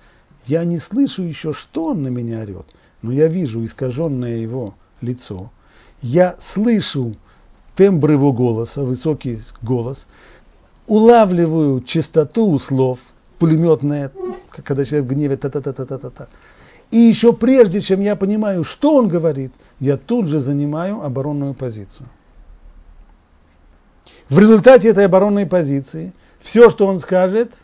Я 0.46 0.64
не 0.64 0.78
слышу 0.78 1.22
еще, 1.22 1.52
что 1.52 1.87
он 1.87 2.02
на 2.02 2.09
меня 2.09 2.40
орет, 2.40 2.66
но 3.02 3.12
я 3.12 3.28
вижу 3.28 3.64
искаженное 3.64 4.37
его 4.37 4.74
лицо. 5.00 5.50
Я 6.00 6.37
слышу 6.40 7.14
тембр 7.76 8.12
его 8.12 8.33
голоса, 8.33 8.83
высокий 8.83 9.40
голос, 9.62 10.09
улавливаю 10.87 11.81
частоту 11.81 12.59
слов, 12.59 12.98
пулеметная, 13.38 14.11
когда 14.50 14.85
человек 14.85 15.07
в 15.07 15.11
гневе, 15.11 15.37
та-та-та-та-та-та. 15.37 16.28
И 16.92 16.98
еще 16.98 17.33
прежде, 17.33 17.81
чем 17.81 18.02
я 18.02 18.16
понимаю, 18.16 18.64
что 18.64 18.96
он 18.96 19.09
говорит, 19.09 19.50
я 19.81 19.96
тут 19.96 20.26
же 20.26 20.40
занимаю 20.40 21.00
оборонную 21.02 21.55
позицию. 21.55 22.07
В 24.28 24.38
результате 24.38 24.90
этой 24.90 25.07
оборонной 25.07 25.46
позиции 25.46 26.12
все, 26.38 26.68
что 26.68 26.87
он 26.87 27.00
скажет, 27.00 27.57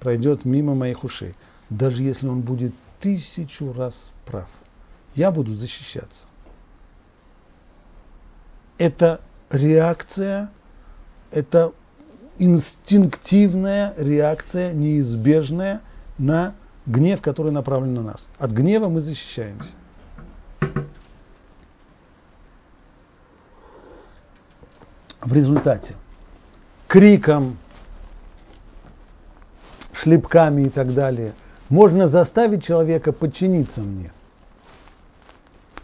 пройдет 0.00 0.44
мимо 0.44 0.74
моих 0.74 1.02
ушей. 1.02 1.34
Даже 1.70 2.02
если 2.02 2.28
он 2.28 2.42
будет 2.42 2.74
тысячу 3.00 3.72
раз 3.72 4.10
прав. 4.26 4.48
Я 5.14 5.30
буду 5.30 5.54
защищаться. 5.54 6.26
Это 8.76 9.22
реакция, 9.50 10.50
это 11.30 11.72
инстинктивная 12.38 13.94
реакция, 13.96 14.74
неизбежная 14.74 15.80
на 16.18 16.54
гнев, 16.88 17.20
который 17.20 17.52
направлен 17.52 17.94
на 17.94 18.02
нас. 18.02 18.28
От 18.38 18.50
гнева 18.50 18.88
мы 18.88 19.00
защищаемся. 19.00 19.74
В 25.20 25.32
результате 25.32 25.94
криком, 26.86 27.58
шлепками 29.92 30.62
и 30.62 30.68
так 30.70 30.94
далее. 30.94 31.34
Можно 31.68 32.08
заставить 32.08 32.64
человека 32.64 33.12
подчиниться 33.12 33.82
мне. 33.82 34.10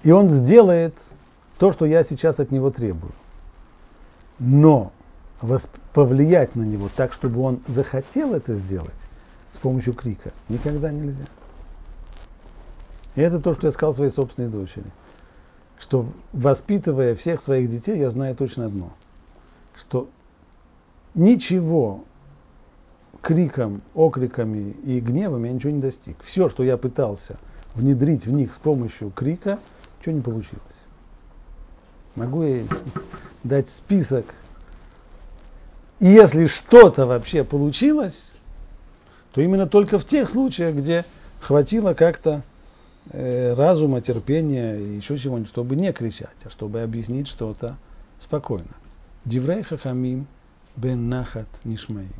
И 0.02 0.10
он 0.10 0.28
сделает 0.28 0.94
то, 1.58 1.72
что 1.72 1.84
я 1.84 2.04
сейчас 2.04 2.40
от 2.40 2.50
него 2.50 2.70
требую. 2.70 3.12
Но 4.38 4.92
повлиять 5.92 6.56
на 6.56 6.62
него 6.62 6.88
так, 6.94 7.12
чтобы 7.12 7.42
он 7.42 7.60
захотел 7.68 8.34
это 8.34 8.54
сделать 8.54 8.94
помощью 9.64 9.94
крика, 9.94 10.30
никогда 10.50 10.92
нельзя. 10.92 11.24
И 13.14 13.22
это 13.22 13.40
то, 13.40 13.54
что 13.54 13.66
я 13.66 13.72
сказал 13.72 13.94
своей 13.94 14.10
собственной 14.10 14.50
дочери. 14.50 14.84
Что 15.78 16.06
воспитывая 16.34 17.14
всех 17.14 17.42
своих 17.42 17.70
детей, 17.70 17.98
я 17.98 18.10
знаю 18.10 18.36
точно 18.36 18.66
одно. 18.66 18.92
Что 19.74 20.10
ничего 21.14 22.04
криком, 23.22 23.80
окриками 23.94 24.76
и 24.84 25.00
гневом 25.00 25.44
я 25.44 25.52
ничего 25.52 25.72
не 25.72 25.80
достиг. 25.80 26.18
Все, 26.22 26.50
что 26.50 26.62
я 26.62 26.76
пытался 26.76 27.38
внедрить 27.74 28.26
в 28.26 28.32
них 28.32 28.52
с 28.52 28.58
помощью 28.58 29.10
крика, 29.12 29.58
ничего 29.98 30.16
не 30.16 30.20
получилось. 30.20 30.60
Могу 32.16 32.42
я 32.42 32.64
дать 33.42 33.70
список. 33.70 34.26
И 36.00 36.06
если 36.06 36.48
что-то 36.48 37.06
вообще 37.06 37.44
получилось, 37.44 38.34
то 39.34 39.40
именно 39.40 39.66
только 39.66 39.98
в 39.98 40.04
тех 40.04 40.28
случаях, 40.28 40.74
где 40.76 41.04
хватило 41.40 41.92
как-то 41.92 42.42
э, 43.10 43.52
разума, 43.54 44.00
терпения 44.00 44.78
и 44.78 44.96
еще 44.96 45.18
чего-нибудь, 45.18 45.48
чтобы 45.48 45.76
не 45.76 45.92
кричать, 45.92 46.36
а 46.44 46.50
чтобы 46.50 46.80
объяснить 46.80 47.28
что-то 47.28 47.76
спокойно. 48.18 48.76
Диврей 49.24 49.62
хахамим 49.62 50.26
бен 50.76 51.08
нахат 51.08 51.48
нишмаим 51.64 52.12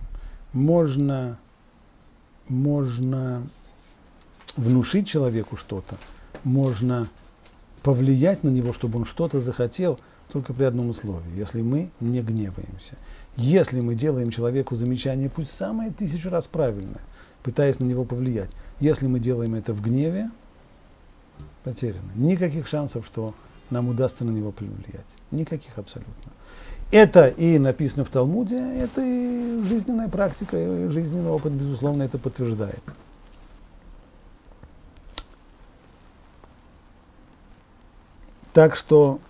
можно, 0.55 1.39
можно 2.49 3.47
внушить 4.57 5.07
человеку 5.07 5.57
что-то, 5.57 5.99
можно 6.45 7.11
повлиять 7.83 8.45
на 8.45 8.49
него, 8.49 8.73
чтобы 8.73 9.01
он 9.01 9.05
что-то 9.05 9.41
захотел, 9.41 9.99
только 10.35 10.53
при 10.53 10.65
одном 10.65 10.91
условии, 10.91 11.31
если 11.37 11.63
мы 11.63 11.91
не 12.01 12.21
гневаемся. 12.21 12.97
Если 13.37 13.81
мы 13.81 13.95
делаем 13.95 14.33
человеку 14.33 14.75
замечание, 14.75 15.31
пусть 15.31 15.53
самое 15.53 15.93
тысячу 15.93 16.29
раз 16.29 16.49
правильное, 16.49 17.01
пытаясь 17.45 17.79
на 17.79 17.85
него 17.85 18.05
повлиять, 18.05 18.51
если 18.81 19.07
мы 19.07 19.21
делаем 19.21 19.55
это 19.55 19.73
в 19.73 19.81
гневе, 19.81 20.29
потеряно. 21.63 22.11
Никаких 22.17 22.67
шансов, 22.67 23.07
что 23.07 23.33
нам 23.71 23.87
удастся 23.87 24.25
на 24.25 24.33
него 24.33 24.51
повлиять. 24.51 25.07
Никаких 25.31 25.79
абсолютно. 25.79 26.33
Это 26.91 27.29
и 27.29 27.57
написано 27.61 28.05
в 28.05 28.11
Талмуде, 28.11 28.59
это 28.59 29.03
и 29.05 29.63
жизненная 29.69 30.09
практика, 30.09 30.57
и 30.57 30.89
жизненный 30.89 31.31
опыт, 31.31 31.53
безусловно, 31.53 32.03
это 32.03 32.19
подтверждает. 32.19 32.83
Так 38.53 38.75
что, 38.75 39.21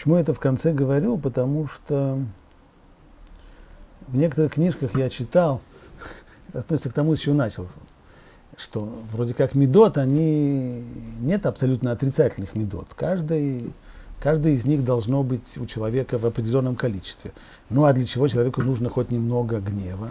почему 0.00 0.14
я 0.14 0.22
это 0.22 0.32
в 0.32 0.40
конце 0.40 0.72
говорю? 0.72 1.18
Потому 1.18 1.68
что 1.68 2.18
в 4.08 4.16
некоторых 4.16 4.54
книжках 4.54 4.96
я 4.96 5.10
читал, 5.10 5.60
относится 6.54 6.88
к 6.88 6.94
тому, 6.94 7.14
с 7.16 7.18
чего 7.18 7.34
начал, 7.34 7.68
что 8.56 8.90
вроде 9.12 9.34
как 9.34 9.54
медот, 9.54 9.98
они 9.98 10.82
нет 11.20 11.44
абсолютно 11.44 11.92
отрицательных 11.92 12.54
медот. 12.54 12.88
Каждый 12.96 13.74
Каждый 14.22 14.54
из 14.54 14.66
них 14.66 14.84
должно 14.84 15.22
быть 15.22 15.56
у 15.56 15.64
человека 15.64 16.18
в 16.18 16.26
определенном 16.26 16.76
количестве. 16.76 17.32
Ну 17.70 17.84
а 17.84 17.94
для 17.94 18.04
чего 18.04 18.28
человеку 18.28 18.60
нужно 18.60 18.90
хоть 18.90 19.10
немного 19.10 19.60
гнева? 19.60 20.10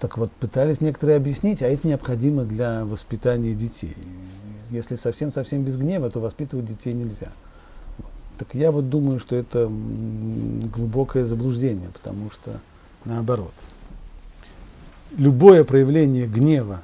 Так 0.00 0.18
вот, 0.18 0.32
пытались 0.32 0.80
некоторые 0.80 1.16
объяснить, 1.16 1.62
а 1.62 1.66
это 1.66 1.86
необходимо 1.86 2.44
для 2.44 2.84
воспитания 2.84 3.54
детей. 3.54 3.96
Если 4.70 4.96
совсем-совсем 4.96 5.62
без 5.62 5.76
гнева, 5.76 6.10
то 6.10 6.20
воспитывать 6.20 6.66
детей 6.66 6.92
нельзя. 6.92 7.28
Так 8.38 8.54
я 8.54 8.72
вот 8.72 8.88
думаю, 8.88 9.20
что 9.20 9.36
это 9.36 9.70
глубокое 9.70 11.24
заблуждение, 11.24 11.90
потому 11.92 12.30
что 12.30 12.60
наоборот. 13.04 13.52
Любое 15.16 15.64
проявление 15.64 16.26
гнева 16.26 16.80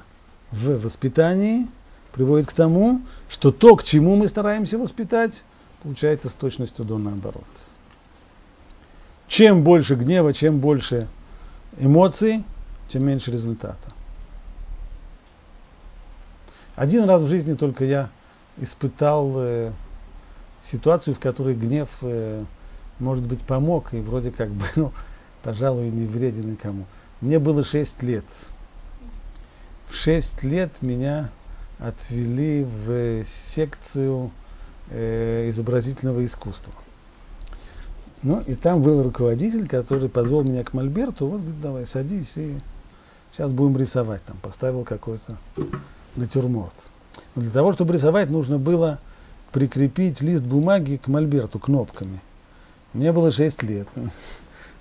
в 0.51 0.77
воспитании– 0.81 1.67
приводит 2.17 2.47
к 2.47 2.53
тому, 2.53 3.01
что 3.29 3.51
то, 3.51 3.75
к 3.75 3.83
чему 3.83 4.15
мы 4.15 4.27
стараемся 4.27 4.79
воспитать, 4.79 5.43
получается 5.83 6.29
с 6.29 6.33
точностью 6.33 6.83
до 6.83 6.97
наоборот. 6.97 7.45
Чем 9.27 9.61
больше 9.61 9.95
гнева, 9.95 10.33
чем 10.33 10.57
больше 10.57 11.07
эмоций, 11.79 12.43
тем 12.87 13.05
меньше 13.05 13.31
результата. 13.31 13.93
Один 16.75 17.05
раз 17.05 17.23
в 17.23 17.27
жизни 17.27 17.55
только 17.55 17.85
я 17.85 18.09
испытал 18.57 19.33
э, 19.37 19.71
ситуацию, 20.63 21.15
в 21.15 21.19
которой 21.19 21.55
гнев, 21.55 21.89
э, 22.01 22.43
может 22.99 23.25
быть, 23.25 23.41
помог 23.41 23.93
и 23.93 23.99
вроде 23.99 24.31
как 24.31 24.49
бы, 24.49 24.65
ну, 24.75 24.93
пожалуй, 25.43 25.89
не 25.89 26.05
вреден 26.05 26.51
никому. 26.51 26.85
Мне 27.21 27.39
было 27.39 27.63
6 27.63 28.03
лет. 28.03 28.25
В 29.87 29.95
6 29.95 30.43
лет 30.43 30.81
меня 30.81 31.29
отвели 31.79 32.63
в 32.63 33.23
секцию 33.23 34.31
э, 34.89 35.49
изобразительного 35.49 36.25
искусства. 36.25 36.73
Ну, 38.23 38.41
и 38.41 38.55
там 38.55 38.81
был 38.81 39.03
руководитель, 39.03 39.67
который 39.67 40.09
подвел 40.09 40.43
меня 40.43 40.63
к 40.63 40.73
Мольберту, 40.73 41.27
вот, 41.27 41.41
говорит, 41.41 41.61
давай, 41.61 41.85
садись, 41.85 42.33
и 42.35 42.57
сейчас 43.37 43.51
будем 43.51 43.77
рисовать. 43.77 44.23
Там 44.25 44.37
поставил 44.37 44.83
какой-то 44.83 45.37
натюрморт. 46.15 46.73
Но 47.35 47.43
для 47.43 47.51
того, 47.51 47.71
чтобы 47.71 47.93
рисовать, 47.93 48.31
нужно 48.31 48.57
было 48.57 48.99
прикрепить 49.51 50.21
лист 50.21 50.43
бумаги 50.43 50.97
к 50.97 51.07
мольберту 51.07 51.59
кнопками. 51.59 52.19
Мне 52.93 53.11
было 53.11 53.31
6 53.31 53.61
лет. 53.63 53.87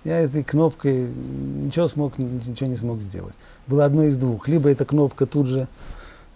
Я 0.05 0.21
этой 0.21 0.43
кнопкой 0.43 1.09
ничего, 1.09 1.89
смог, 1.89 2.17
ничего 2.17 2.71
не 2.71 2.77
смог 2.77 3.01
сделать. 3.03 3.35
Было 3.67 3.85
одно 3.85 4.05
из 4.05 4.17
двух. 4.17 4.49
Либо 4.49 4.71
эта 4.71 4.85
кнопка 4.85 5.27
тут 5.27 5.49
же 5.49 5.69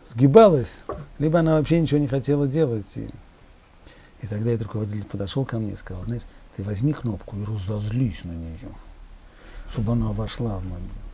сгибалась, 0.07 0.77
либо 1.19 1.39
она 1.39 1.57
вообще 1.57 1.81
ничего 1.81 2.01
не 2.01 2.09
хотела 2.09 2.47
делать. 2.47 2.97
И, 2.97 3.09
и 4.23 4.27
тогда 4.27 4.51
этот 4.51 4.67
руководитель 4.67 5.05
подошел 5.05 5.45
ко 5.45 5.59
мне 5.59 5.73
и 5.73 5.77
сказал, 5.77 6.05
знаешь, 6.05 6.25
ты 6.57 6.65
возьми 6.65 6.93
кнопку 6.93 7.37
и 7.37 7.45
разозлись 7.45 8.25
на 8.25 8.33
нее, 8.33 8.75
чтобы 9.69 9.93
она 9.93 10.13
вошла 10.13 10.59
в 10.59 10.65
момент. 10.65 11.10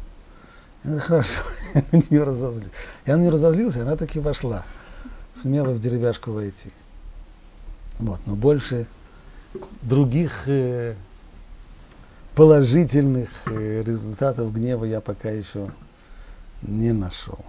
Я 0.85 0.99
хорошо, 0.99 1.43
я 1.75 1.85
на 1.93 1.97
нее 1.97 2.23
разозлился. 2.23 2.71
Я 3.07 3.17
на 3.17 3.21
нее 3.21 3.31
разозлился, 3.31 3.83
она 3.83 3.97
таки 3.97 4.21
вошла. 4.21 4.65
Сумела 5.41 5.71
в 5.71 5.81
деревяшку 5.81 6.33
войти. 6.33 6.73
Вот, 7.99 8.21
но 8.27 8.35
больше 8.37 8.87
других 9.83 10.49
э, 10.49 10.95
положительных 12.35 13.31
э, 13.47 13.83
результатов 13.83 14.53
гнева 14.53 14.85
я 14.85 15.01
пока 15.01 15.31
еще 15.31 15.71
не 16.63 16.93
нашел. 16.93 17.45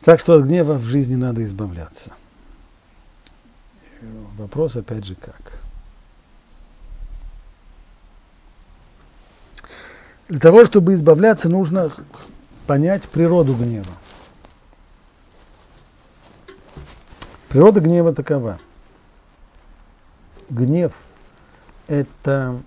Так 0.00 0.20
что 0.20 0.34
от 0.34 0.44
гнева 0.44 0.74
в 0.74 0.82
жизни 0.82 1.14
надо 1.14 1.42
избавляться. 1.42 2.12
Вопрос 4.36 4.76
опять 4.76 5.04
же 5.04 5.14
как. 5.14 5.63
Для 10.28 10.40
того, 10.40 10.64
чтобы 10.64 10.94
избавляться, 10.94 11.48
нужно 11.48 11.90
понять 12.66 13.08
природу 13.08 13.54
гнева. 13.54 13.92
Природа 17.48 17.80
гнева 17.80 18.14
такова. 18.14 18.58
Гнев– 20.48 20.92
это 21.88 22.60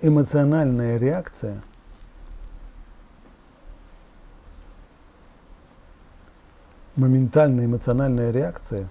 эмоциональная 0.00 0.98
реакция– 0.98 1.62
моментальная 6.98 7.66
эмоциональная 7.66 8.32
реакция 8.32 8.88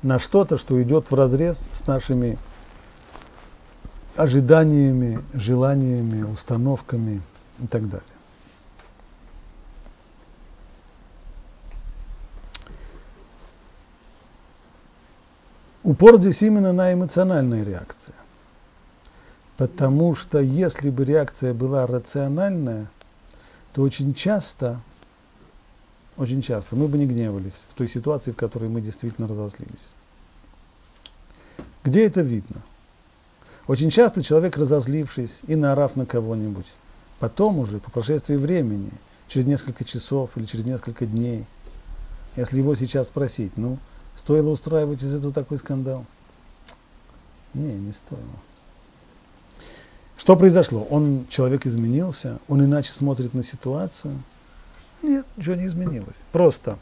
на 0.00 0.18
что-то, 0.18 0.56
что 0.56 0.82
идет 0.82 1.10
в 1.10 1.14
разрез 1.14 1.68
с 1.72 1.86
нашими 1.86 2.38
ожиданиями, 4.16 5.22
желаниями, 5.32 6.22
установками 6.22 7.22
и 7.58 7.66
так 7.66 7.88
далее. 7.88 8.06
Упор 15.82 16.20
здесь 16.20 16.42
именно 16.42 16.72
на 16.72 16.92
эмоциональной 16.92 17.64
реакции. 17.64 18.14
Потому 19.56 20.14
что 20.14 20.38
если 20.38 20.90
бы 20.90 21.04
реакция 21.04 21.54
была 21.54 21.86
рациональная, 21.86 22.88
то 23.72 23.82
очень 23.82 24.14
часто 24.14 24.80
очень 26.16 26.42
часто, 26.42 26.76
мы 26.76 26.88
бы 26.88 26.98
не 26.98 27.06
гневались 27.06 27.58
в 27.70 27.74
той 27.74 27.88
ситуации, 27.88 28.32
в 28.32 28.36
которой 28.36 28.68
мы 28.68 28.80
действительно 28.80 29.26
разозлились. 29.26 29.88
Где 31.84 32.06
это 32.06 32.20
видно? 32.20 32.62
Очень 33.66 33.90
часто 33.90 34.22
человек, 34.22 34.56
разозлившись 34.56 35.40
и 35.46 35.54
наорав 35.54 35.94
на 35.96 36.04
кого-нибудь, 36.04 36.66
потом 37.20 37.58
уже, 37.58 37.78
по 37.78 37.90
прошествии 37.90 38.36
времени, 38.36 38.90
через 39.28 39.46
несколько 39.46 39.84
часов 39.84 40.30
или 40.36 40.46
через 40.46 40.64
несколько 40.64 41.06
дней, 41.06 41.46
если 42.36 42.58
его 42.58 42.74
сейчас 42.74 43.06
спросить, 43.06 43.56
ну, 43.56 43.78
стоило 44.16 44.50
устраивать 44.50 45.02
из 45.02 45.14
этого 45.14 45.32
такой 45.32 45.58
скандал? 45.58 46.04
Не, 47.54 47.72
не 47.74 47.92
стоило. 47.92 48.22
Что 50.16 50.36
произошло? 50.36 50.86
Он, 50.90 51.26
человек 51.28 51.66
изменился, 51.66 52.38
он 52.48 52.64
иначе 52.64 52.92
смотрит 52.92 53.34
на 53.34 53.44
ситуацию. 53.44 54.14
Нет, 55.02 55.26
ничего 55.36 55.54
не 55.56 55.66
изменилось. 55.66 56.22
Просто. 56.30 56.78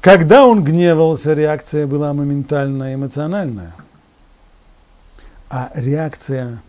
Когда 0.00 0.46
он 0.46 0.62
гневался, 0.62 1.32
реакция 1.32 1.86
была 1.86 2.12
моментальная, 2.12 2.94
эмоциональная. 2.94 3.74
А 5.48 5.70
реакция 5.74 6.62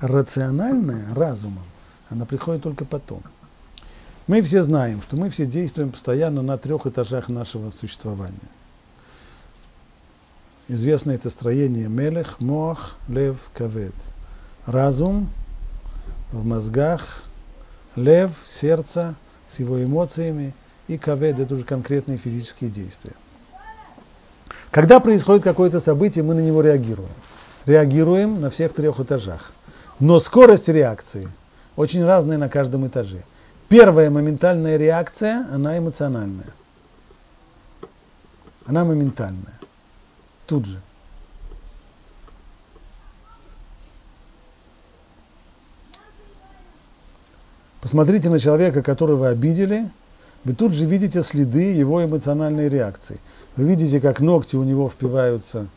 рациональная, 0.00 1.14
разумом, 1.14 1.64
она 2.10 2.26
приходит 2.26 2.62
только 2.62 2.84
потом. 2.84 3.22
Мы 4.26 4.40
все 4.42 4.62
знаем, 4.62 5.02
что 5.02 5.16
мы 5.16 5.30
все 5.30 5.46
действуем 5.46 5.90
постоянно 5.90 6.42
на 6.42 6.58
трех 6.58 6.86
этажах 6.86 7.28
нашего 7.28 7.70
существования. 7.70 8.38
Известно 10.66 11.10
это 11.10 11.28
строение 11.28 11.88
Мелех, 11.88 12.40
Моах, 12.40 12.96
Лев, 13.06 13.36
Кавет. 13.52 13.94
Разум 14.66 15.28
в 16.32 16.44
мозгах, 16.44 17.22
лев, 17.96 18.32
сердце 18.46 19.14
с 19.46 19.58
его 19.60 19.82
эмоциями 19.84 20.54
и 20.88 20.98
кавед– 20.98 21.38
это 21.40 21.54
уже 21.54 21.64
конкретные 21.64 22.16
физические 22.16 22.70
действия. 22.70 23.12
Когда 24.70 25.00
происходит 25.00 25.44
какое-то 25.44 25.80
событие, 25.80 26.24
мы 26.24 26.34
на 26.34 26.40
него 26.40 26.60
реагируем. 26.60 27.10
Реагируем 27.66 28.40
на 28.40 28.50
всех 28.50 28.74
трех 28.74 29.00
этажах. 29.00 29.52
Но 30.00 30.20
скорость 30.20 30.68
реакции 30.68 31.28
очень 31.76 32.04
разная 32.04 32.38
на 32.38 32.48
каждом 32.48 32.86
этаже. 32.86 33.22
Первая 33.68 34.10
моментальная 34.10 34.76
реакция, 34.76 35.46
она 35.50 35.78
эмоциональная. 35.78 36.52
Она 38.66 38.84
моментальная. 38.84 39.58
Тут 40.46 40.66
же. 40.66 40.80
Посмотрите 47.80 48.30
на 48.30 48.38
человека, 48.38 48.82
которого 48.82 49.28
обидели, 49.28 49.90
вы 50.44 50.54
тут 50.54 50.72
же 50.72 50.86
видите 50.86 51.22
следы 51.22 51.72
его 51.72 52.04
эмоциональной 52.04 52.68
реакции. 52.68 53.18
Вы 53.56 53.64
видите, 53.64 54.00
как 54.00 54.20
ногти 54.20 54.56
у 54.56 54.64
него 54.64 54.88
впиваются 54.88 55.68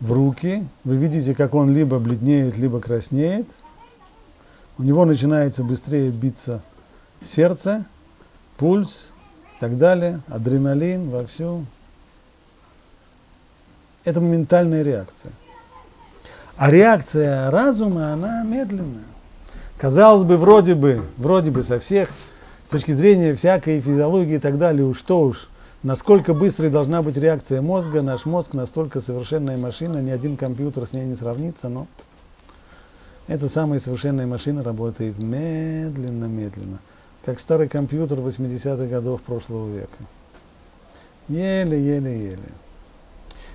в 0.00 0.12
руки, 0.12 0.66
вы 0.84 0.96
видите, 0.96 1.34
как 1.34 1.54
он 1.54 1.70
либо 1.70 1.98
бледнеет, 1.98 2.56
либо 2.56 2.80
краснеет, 2.80 3.46
у 4.78 4.82
него 4.82 5.04
начинается 5.04 5.62
быстрее 5.62 6.10
биться 6.10 6.62
сердце, 7.22 7.84
пульс 8.56 9.10
и 9.56 9.60
так 9.60 9.76
далее, 9.76 10.20
адреналин 10.28 11.10
вовсю. 11.10 11.66
Это 14.04 14.20
моментальная 14.22 14.82
реакция. 14.82 15.32
А 16.56 16.70
реакция 16.70 17.50
разума, 17.50 18.12
она 18.12 18.42
медленная. 18.42 19.04
Казалось 19.76 20.24
бы, 20.24 20.38
вроде 20.38 20.74
бы, 20.74 21.02
вроде 21.18 21.50
бы 21.50 21.62
со 21.62 21.78
всех, 21.78 22.10
с 22.66 22.70
точки 22.70 22.92
зрения 22.92 23.34
всякой 23.34 23.80
физиологии 23.80 24.36
и 24.36 24.38
так 24.38 24.56
далее, 24.56 24.86
уж 24.86 24.98
что 24.98 25.22
уж, 25.22 25.48
Насколько 25.82 26.34
быстрой 26.34 26.68
должна 26.68 27.00
быть 27.00 27.16
реакция 27.16 27.62
мозга, 27.62 28.02
наш 28.02 28.26
мозг 28.26 28.52
настолько 28.52 29.00
совершенная 29.00 29.56
машина, 29.56 30.02
ни 30.02 30.10
один 30.10 30.36
компьютер 30.36 30.86
с 30.86 30.92
ней 30.92 31.06
не 31.06 31.16
сравнится, 31.16 31.70
но 31.70 31.86
эта 33.28 33.48
самая 33.48 33.80
совершенная 33.80 34.26
машина 34.26 34.62
работает 34.62 35.18
медленно-медленно, 35.18 36.80
как 37.24 37.38
старый 37.38 37.66
компьютер 37.66 38.18
80-х 38.18 38.86
годов 38.88 39.22
прошлого 39.22 39.74
века. 39.74 39.96
Еле-еле-еле. 41.28 42.38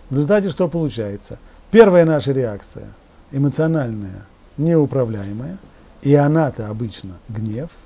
В 0.09 0.15
результате 0.15 0.49
что 0.49 0.67
получается? 0.67 1.37
Первая 1.69 2.05
наша 2.05 2.31
реакция, 2.31 2.87
эмоциональная, 3.31 4.25
неуправляемая, 4.57 5.59
и 6.01 6.15
она-то 6.15 6.69
обычно 6.69 7.17
гнев– 7.29 7.69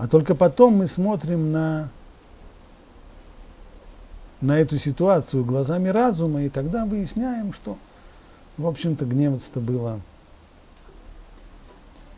А 0.00 0.08
только 0.08 0.34
потом 0.34 0.76
мы 0.76 0.86
смотрим 0.86 1.52
на, 1.52 1.90
на 4.40 4.58
эту 4.58 4.78
ситуацию 4.78 5.44
глазами 5.44 5.90
разума, 5.90 6.42
и 6.42 6.48
тогда 6.48 6.86
выясняем, 6.86 7.52
что, 7.52 7.76
в 8.56 8.66
общем-то, 8.66 9.04
гневаться-то 9.04 9.60
было 9.60 10.00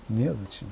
незачем. 0.09 0.69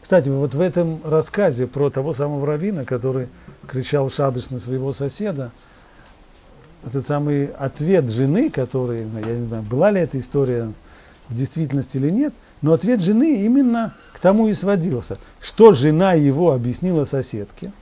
Кстати, 0.00 0.28
вот 0.28 0.54
в 0.54 0.60
этом 0.60 1.00
рассказе 1.02 1.66
про 1.66 1.90
того 1.90 2.14
самого 2.14 2.46
равина, 2.46 2.84
который 2.84 3.26
кричал 3.66 4.10
шабаш 4.10 4.50
на 4.50 4.60
своего 4.60 4.92
соседа, 4.92 5.50
этот 6.86 7.04
самый 7.04 7.46
ответ 7.46 8.08
жены, 8.10 8.48
который, 8.48 9.08
я 9.26 9.38
не 9.38 9.48
знаю, 9.48 9.64
была 9.64 9.90
ли 9.90 10.00
эта 10.00 10.20
история 10.20 10.72
в 11.28 11.34
действительности 11.34 11.96
или 11.96 12.10
нет, 12.10 12.32
но 12.62 12.72
ответ 12.72 13.00
жены 13.00 13.44
именно 13.44 13.94
к 14.12 14.20
тому 14.20 14.48
и 14.48 14.54
сводился, 14.54 15.18
что 15.40 15.72
жена 15.72 16.12
его 16.14 16.52
объяснила 16.52 17.04
соседке. 17.04 17.72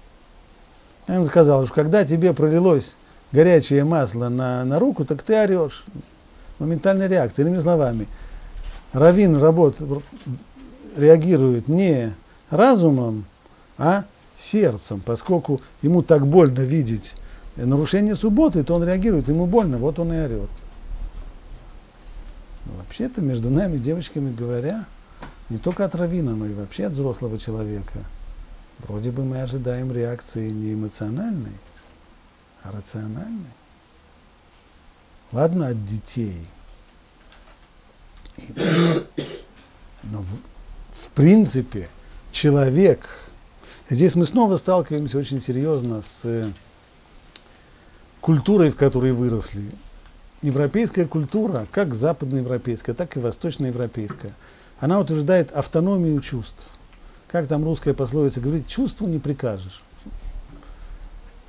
Он 1.08 1.24
сказал, 1.26 1.64
что 1.64 1.74
когда 1.74 2.04
тебе 2.04 2.32
пролилось 2.32 2.94
горячее 3.32 3.84
масло 3.84 4.28
на, 4.28 4.64
на 4.64 4.78
руку, 4.78 5.04
так 5.04 5.22
ты 5.22 5.34
орешь. 5.34 5.84
Моментальная 6.58 7.08
реакция. 7.08 7.44
Иными 7.44 7.60
словами, 7.60 8.08
Равин 8.92 9.36
работ, 9.36 9.76
реагирует 10.96 11.68
не 11.68 12.14
разумом, 12.50 13.24
а 13.78 14.04
сердцем, 14.38 15.02
поскольку 15.04 15.60
ему 15.82 16.02
так 16.02 16.26
больно 16.26 16.60
видеть 16.60 17.14
нарушение 17.56 18.16
субботы, 18.16 18.62
то 18.62 18.74
он 18.74 18.84
реагирует, 18.84 19.28
ему 19.28 19.46
больно, 19.46 19.78
вот 19.78 19.98
он 19.98 20.12
и 20.12 20.16
орет. 20.16 20.50
Вообще-то 22.68 23.22
между 23.22 23.50
нами, 23.50 23.78
девочками 23.78 24.34
говоря, 24.34 24.86
не 25.48 25.58
только 25.58 25.84
от 25.84 25.94
равина, 25.94 26.34
но 26.34 26.46
и 26.46 26.52
вообще 26.52 26.86
от 26.86 26.92
взрослого 26.92 27.38
человека, 27.38 28.04
вроде 28.80 29.10
бы 29.10 29.24
мы 29.24 29.40
ожидаем 29.40 29.90
реакции 29.90 30.50
не 30.50 30.74
эмоциональной, 30.74 31.56
а 32.62 32.72
рациональной. 32.72 33.50
Ладно, 35.32 35.68
от 35.68 35.84
детей. 35.84 36.46
Но 40.02 40.22
в, 40.22 40.28
в 40.92 41.08
принципе 41.14 41.88
человек, 42.32 43.08
здесь 43.88 44.14
мы 44.14 44.26
снова 44.26 44.56
сталкиваемся 44.56 45.18
очень 45.18 45.40
серьезно 45.40 46.02
с 46.02 46.52
культурой, 48.20 48.70
в 48.70 48.76
которой 48.76 49.12
выросли 49.12 49.72
европейская 50.42 51.06
культура, 51.06 51.66
как 51.70 51.94
западноевропейская, 51.94 52.94
так 52.94 53.16
и 53.16 53.20
восточноевропейская, 53.20 54.32
она 54.80 55.00
утверждает 55.00 55.50
автономию 55.52 56.20
чувств. 56.20 56.64
Как 57.28 57.46
там 57.46 57.64
русская 57.64 57.94
пословица 57.94 58.40
говорит, 58.40 58.68
чувству 58.68 59.06
не 59.06 59.18
прикажешь. 59.18 59.82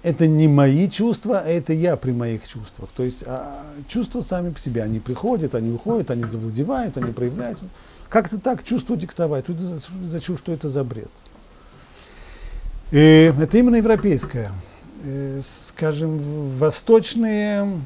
Это 0.02 0.28
не 0.28 0.48
мои 0.48 0.90
чувства, 0.90 1.40
а 1.40 1.48
это 1.48 1.74
я 1.74 1.98
при 1.98 2.12
моих 2.12 2.48
чувствах. 2.48 2.90
То 2.96 3.04
есть 3.04 3.24
а, 3.26 3.64
чувства 3.88 4.22
сами 4.22 4.52
по 4.52 4.60
себе, 4.60 4.84
они 4.84 5.00
приходят, 5.00 5.56
они 5.56 5.72
уходят, 5.72 6.10
они 6.10 6.24
завладевают, 6.24 6.98
они 6.98 7.12
проявляются. 7.12 7.66
Как-то 8.10 8.40
так 8.40 8.64
чувство 8.64 8.96
диктовать, 8.98 9.46
что 9.46 9.54
это 9.54 10.38
что 10.38 10.54
это 10.54 10.70
за 10.70 10.84
бред. 10.84 11.12
И 12.92 13.34
это 13.40 13.58
именно 13.58 13.76
европейское. 13.76 14.52
И, 15.04 15.42
скажем, 15.44 16.18
восточные 16.58 17.82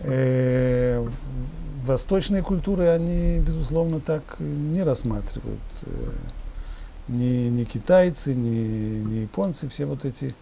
Э, 0.00 1.06
восточные 1.84 2.42
культуры, 2.42 2.88
они, 2.88 3.38
безусловно, 3.38 4.00
так 4.00 4.22
не 4.38 4.82
рассматривают. 4.82 5.60
Э, 5.82 6.10
ни, 7.08 7.48
ни 7.48 7.64
китайцы, 7.64 8.34
ни, 8.34 9.00
ни 9.00 9.14
японцы, 9.22 9.68
все 9.68 9.84
вот 9.84 10.04
эти 10.04 10.34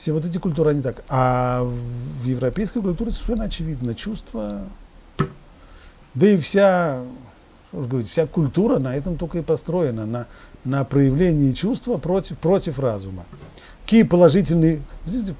все 0.00 0.12
вот 0.12 0.24
эти 0.24 0.38
культуры, 0.38 0.70
они 0.70 0.82
так. 0.82 1.04
А 1.08 1.62
в 1.62 2.24
европейской 2.24 2.80
культуре 2.80 3.10
совершенно 3.10 3.44
очевидно 3.44 3.94
чувство, 3.94 4.64
да 6.14 6.26
и 6.26 6.38
вся, 6.38 7.04
что 7.68 7.82
говорить, 7.82 8.10
вся 8.10 8.26
культура 8.26 8.78
на 8.78 8.96
этом 8.96 9.18
только 9.18 9.38
и 9.38 9.42
построена, 9.42 10.06
на, 10.06 10.26
на 10.64 10.84
проявлении 10.84 11.52
чувства 11.52 11.98
против, 11.98 12.38
против 12.38 12.78
разума. 12.78 13.26
Какие 13.90 14.04
положительные, 14.04 14.82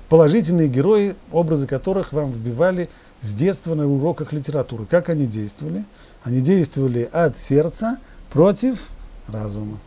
положительные 0.08 0.66
герои, 0.66 1.14
образы 1.30 1.68
которых 1.68 2.12
вам 2.12 2.32
вбивали 2.32 2.90
с 3.20 3.32
детства 3.32 3.76
на 3.76 3.86
уроках 3.86 4.32
литературы. 4.32 4.86
Как 4.86 5.08
они 5.08 5.26
действовали? 5.26 5.84
Они 6.24 6.40
действовали 6.40 7.08
от 7.12 7.38
сердца 7.38 7.98
против 8.32 8.88
разума. 9.28 9.78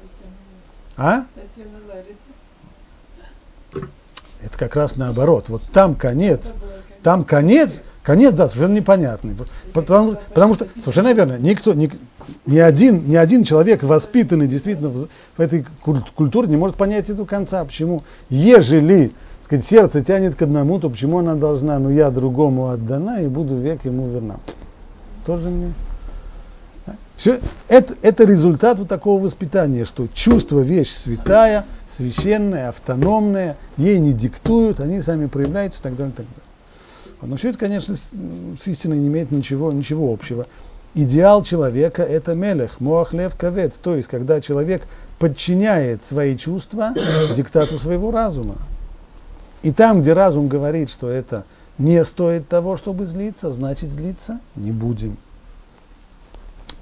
А? 0.95 1.26
Это 4.41 4.57
как 4.57 4.78
раз 4.78 4.95
наоборот. 4.95 5.49
Вот 5.49 5.64
там 5.74 5.93
конец. 5.93 6.53
Там 7.01 7.26
конец, 7.26 7.82
конец, 8.03 8.33
да, 8.33 8.47
совершенно 8.47 8.75
непонятный. 8.75 9.35
Потому, 9.73 10.17
потому 10.33 10.53
что, 10.53 10.67
совершенно 10.79 11.13
верно, 11.13 11.37
никто, 11.39 11.73
ни, 11.73 11.89
ни, 12.45 12.59
один, 12.59 13.09
ни 13.09 13.15
один 13.15 13.43
человек, 13.43 13.81
воспитанный 13.81 14.47
действительно 14.47 14.89
в, 14.89 15.07
в 15.37 15.39
этой 15.39 15.65
культуре, 16.15 16.47
не 16.47 16.57
может 16.57 16.75
понять 16.75 17.09
этого 17.09 17.25
конца. 17.25 17.63
Почему? 17.65 18.03
Ежели 18.29 19.11
сказать, 19.43 19.65
сердце 19.65 20.03
тянет 20.03 20.35
к 20.35 20.41
одному, 20.41 20.79
то 20.79 20.89
почему 20.89 21.19
она 21.19 21.35
должна, 21.35 21.79
ну 21.79 21.89
я 21.89 22.11
другому 22.11 22.67
отдана 22.67 23.21
и 23.21 23.27
буду 23.27 23.57
век 23.57 23.83
ему 23.85 24.09
верна? 24.09 24.37
Тоже 25.25 25.49
мне. 25.49 25.73
Все, 27.15 27.39
это, 27.67 27.93
это 28.01 28.25
результат 28.25 28.79
вот 28.79 28.89
такого 28.89 29.23
воспитания, 29.23 29.85
что 29.85 30.07
чувство 30.07 30.59
вещь 30.61 30.89
святая, 30.89 31.65
священная, 31.87 32.69
автономная, 32.69 33.55
ей 33.77 33.99
не 33.99 34.13
диктуют, 34.13 34.79
они 34.79 35.01
сами 35.01 35.27
проявляются 35.27 35.79
и 35.79 35.83
так 35.83 35.95
далее, 35.95 36.13
и 36.13 36.17
так 36.17 36.25
далее. 36.25 36.52
Но 37.26 37.36
все 37.36 37.49
это, 37.49 37.59
конечно, 37.59 37.95
с, 37.95 38.09
истиной 38.67 38.99
не 38.99 39.07
имеет 39.07 39.32
ничего, 39.32 39.71
ничего 39.71 40.11
общего. 40.11 40.47
Идеал 40.93 41.43
человека– 41.43 42.03
это 42.03 42.36
мелех, 42.36 42.80
моах 42.80 43.13
лев 43.13 43.36
кавет, 43.36 43.74
то 43.82 43.95
есть, 43.95 44.07
когда 44.07 44.41
человек 44.41 44.88
подчиняет 45.17 46.03
свои 46.03 46.38
чувства 46.38 46.93
диктату 47.36 47.80
своего 47.80 48.11
разума. 48.11 48.57
И 49.63 49.71
там, 49.71 50.01
где 50.01 50.13
разум 50.13 50.49
говорит, 50.49 50.89
что 50.89 51.09
это 51.09 51.45
не 51.78 52.03
стоит 52.03 52.47
того, 52.47 52.78
чтобы 52.78 53.05
злиться, 53.05 53.51
значит 53.51 53.91
злиться 53.91 54.39
не 54.55 54.71
будем. 54.71 55.17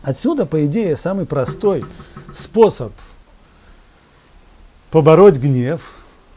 Отсюда, 0.01 0.45
по 0.45 0.65
идее, 0.65 0.97
самый 0.97 1.25
простой 1.25 1.85
способ 2.33 2.91
побороть 4.89 5.37
гнев 5.37 5.81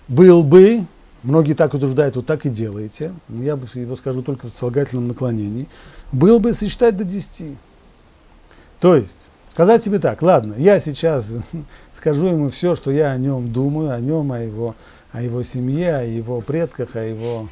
был 0.06 0.44
бы, 0.44 0.84
многие 1.24 1.54
так 1.54 1.74
утверждают, 1.74 2.16
вот 2.16 2.26
так 2.26 2.46
и 2.46 2.50
делаете, 2.50 3.12
я 3.28 3.56
бы 3.56 3.66
его 3.74 3.96
скажу 3.96 4.22
только 4.22 4.46
в 4.46 4.54
слагательном 4.54 5.08
наклонении, 5.08 5.68
был 6.12 6.38
бы 6.38 6.52
сосчитать 6.52 6.96
до 6.96 7.04
10. 7.04 7.56
То 8.78 8.94
есть, 8.94 9.18
сказать 9.50 9.82
себе 9.82 9.98
так, 9.98 10.22
ладно, 10.22 10.54
я 10.56 10.78
сейчас 10.78 11.28
скажу 11.94 12.26
ему 12.26 12.50
все, 12.50 12.76
что 12.76 12.90
я 12.90 13.10
о 13.10 13.16
нем 13.16 13.52
думаю, 13.52 13.92
о 13.92 14.00
нем, 14.00 14.30
о 14.32 14.38
его, 14.38 14.76
о 15.12 15.22
его 15.22 15.42
семье, 15.42 15.96
о 15.96 16.02
его 16.02 16.40
предках, 16.40 16.94
о 16.94 17.02
его 17.02 17.48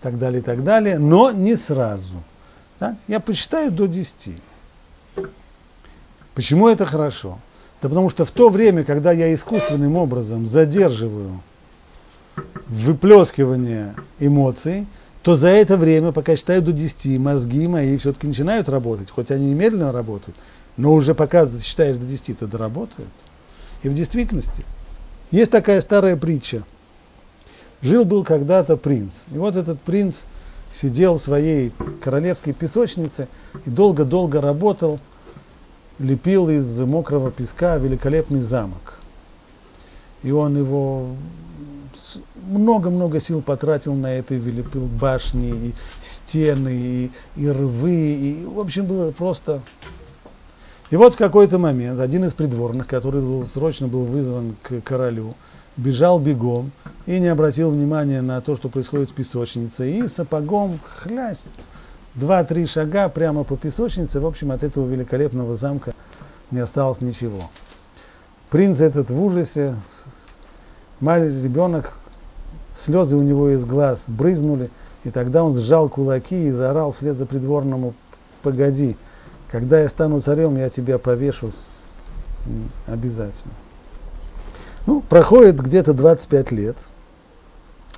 так 0.00 0.18
далее, 0.18 0.42
так 0.42 0.64
далее, 0.64 0.98
но 0.98 1.30
не 1.30 1.56
сразу. 1.56 2.16
Да? 2.78 2.96
Я 3.06 3.20
посчитаю 3.20 3.70
до 3.70 3.86
10. 3.86 4.36
Почему 6.34 6.68
это 6.68 6.86
хорошо? 6.86 7.38
Да 7.82 7.88
потому 7.88 8.08
что 8.08 8.24
в 8.24 8.30
то 8.30 8.48
время, 8.48 8.84
когда 8.84 9.12
я 9.12 9.32
искусственным 9.34 9.96
образом 9.96 10.46
задерживаю 10.46 11.42
выплескивание 12.68 13.94
эмоций, 14.18 14.86
то 15.22 15.34
за 15.34 15.48
это 15.48 15.76
время, 15.76 16.12
пока 16.12 16.36
считаю 16.36 16.62
до 16.62 16.72
10, 16.72 17.18
мозги 17.18 17.68
мои 17.68 17.96
все-таки 17.98 18.26
начинают 18.26 18.68
работать, 18.68 19.10
хоть 19.10 19.30
они 19.30 19.50
и 19.50 19.54
медленно 19.54 19.92
работают, 19.92 20.36
но 20.76 20.94
уже 20.94 21.14
пока 21.14 21.48
считаешь 21.50 21.96
до 21.96 22.06
10, 22.06 22.38
то 22.38 22.46
доработают. 22.46 23.10
И 23.82 23.88
в 23.88 23.94
действительности 23.94 24.64
есть 25.30 25.50
такая 25.50 25.80
старая 25.80 26.16
притча. 26.16 26.64
Жил-был 27.82 28.24
когда-то 28.24 28.76
принц. 28.76 29.12
И 29.32 29.38
вот 29.38 29.56
этот 29.56 29.80
принц 29.80 30.24
сидел 30.72 31.18
в 31.18 31.22
своей 31.22 31.72
королевской 32.02 32.52
песочнице 32.52 33.28
и 33.64 33.70
долго-долго 33.70 34.40
работал 34.40 35.00
лепил 35.98 36.48
из 36.48 36.80
мокрого 36.80 37.30
песка 37.30 37.76
великолепный 37.76 38.40
замок. 38.40 38.99
И 40.22 40.30
он 40.30 40.56
его 40.56 41.06
много-много 42.46 43.20
сил 43.20 43.42
потратил 43.42 43.94
на 43.94 44.12
это, 44.12 44.34
и 44.34 44.38
вылепил 44.38 44.86
башни, 44.86 45.68
и 45.68 45.74
стены, 46.00 46.72
и, 46.72 47.10
и 47.36 47.48
рвы, 47.48 47.92
и, 47.92 48.44
в 48.44 48.58
общем, 48.60 48.86
было 48.86 49.10
просто... 49.12 49.62
И 50.90 50.96
вот 50.96 51.14
в 51.14 51.16
какой-то 51.16 51.58
момент 51.58 52.00
один 52.00 52.24
из 52.24 52.34
придворных, 52.34 52.88
который 52.88 53.20
был, 53.20 53.46
срочно 53.46 53.86
был 53.86 54.04
вызван 54.04 54.56
к 54.60 54.80
королю, 54.80 55.36
бежал 55.76 56.18
бегом 56.18 56.72
и 57.06 57.20
не 57.20 57.28
обратил 57.28 57.70
внимания 57.70 58.22
на 58.22 58.40
то, 58.40 58.56
что 58.56 58.68
происходит 58.68 59.10
в 59.10 59.14
песочнице, 59.14 59.90
и 59.90 60.08
сапогом 60.08 60.80
хлясть 60.84 61.46
два-три 62.16 62.66
шага 62.66 63.08
прямо 63.08 63.44
по 63.44 63.56
песочнице, 63.56 64.18
в 64.18 64.26
общем, 64.26 64.50
от 64.50 64.64
этого 64.64 64.88
великолепного 64.88 65.54
замка 65.54 65.94
не 66.50 66.58
осталось 66.58 67.00
ничего. 67.00 67.40
Принц 68.50 68.80
этот 68.80 69.10
в 69.10 69.22
ужасе, 69.22 69.76
маленький 70.98 71.44
ребенок, 71.44 71.94
слезы 72.76 73.16
у 73.16 73.22
него 73.22 73.50
из 73.50 73.64
глаз 73.64 74.04
брызнули, 74.08 74.70
и 75.04 75.10
тогда 75.10 75.44
он 75.44 75.54
сжал 75.54 75.88
кулаки 75.88 76.48
и 76.48 76.50
заорал 76.50 76.90
вслед 76.92 77.16
за 77.16 77.26
придворному, 77.26 77.94
погоди, 78.42 78.96
когда 79.50 79.80
я 79.80 79.88
стану 79.88 80.20
царем, 80.20 80.56
я 80.56 80.68
тебя 80.68 80.98
повешу 80.98 81.52
обязательно. 82.86 83.54
Ну, 84.86 85.00
проходит 85.00 85.60
где-то 85.60 85.92
25 85.92 86.50
лет 86.50 86.76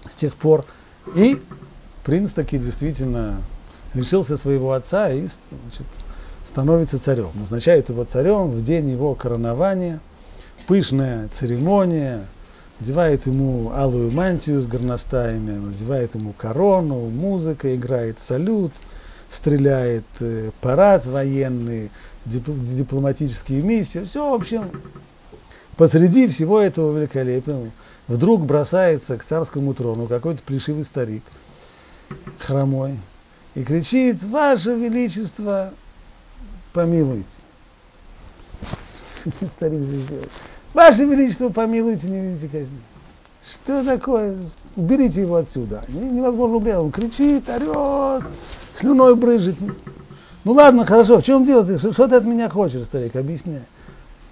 с 0.05 0.12
тех 0.12 0.34
пор, 0.34 0.66
и 1.14 1.40
принц 2.05 2.32
таки 2.32 2.59
действительно 2.59 3.36
лишился 3.94 4.36
своего 4.36 4.72
отца 4.72 5.11
и 5.11 5.20
значит, 5.20 5.86
становится 6.44 6.98
царем. 6.98 7.30
Назначает 7.34 7.88
его 7.88 8.05
царем 8.05 8.50
в 8.50 8.62
день 8.62 8.90
его 8.90 9.14
коронования. 9.14 10.00
Пышная 10.66 11.28
церемония, 11.28 12.26
одевает 12.80 13.26
ему 13.26 13.72
алую 13.72 14.10
мантию 14.10 14.60
с 14.60 14.66
горностаями, 14.66 15.52
надевает 15.52 16.14
ему 16.14 16.32
корону, 16.32 17.10
музыка, 17.10 17.74
играет 17.74 18.20
салют, 18.20 18.72
стреляет 19.28 20.04
э, 20.20 20.50
парад 20.60 21.06
военный, 21.06 21.90
дипломатические 22.24 23.62
миссии. 23.62 24.04
Все, 24.04 24.30
в 24.30 24.34
общем, 24.34 24.70
посреди 25.76 26.28
всего 26.28 26.60
этого 26.60 26.96
великолепия 26.96 27.70
вдруг 28.08 28.44
бросается 28.44 29.16
к 29.16 29.24
царскому 29.24 29.74
трону 29.74 30.06
какой-то 30.06 30.42
плешивый 30.42 30.84
старик, 30.84 31.22
хромой, 32.38 32.98
и 33.54 33.64
кричит, 33.64 34.22
Ваше 34.24 34.74
Величество, 34.74 35.72
помилуйте. 36.72 37.26
Ваше 40.74 41.04
Величество, 41.04 41.50
помилуйте, 41.50 42.08
не 42.08 42.20
видите 42.20 42.48
казни. 42.48 42.78
Что 43.48 43.84
такое? 43.84 44.36
Уберите 44.76 45.20
его 45.22 45.36
отсюда. 45.36 45.84
Невозможно 45.88 46.56
убрать. 46.56 46.76
Он 46.76 46.90
кричит, 46.90 47.48
орет, 47.48 48.24
слюной 48.74 49.14
брызжет. 49.16 49.56
Ну 50.44 50.52
ладно, 50.52 50.86
хорошо, 50.86 51.18
в 51.18 51.22
чем 51.22 51.44
дело? 51.44 51.64
Что, 51.78 51.92
что 51.92 52.08
ты 52.08 52.16
от 52.16 52.24
меня 52.24 52.48
хочешь, 52.48 52.84
старик, 52.86 53.16
объясняй. 53.16 53.62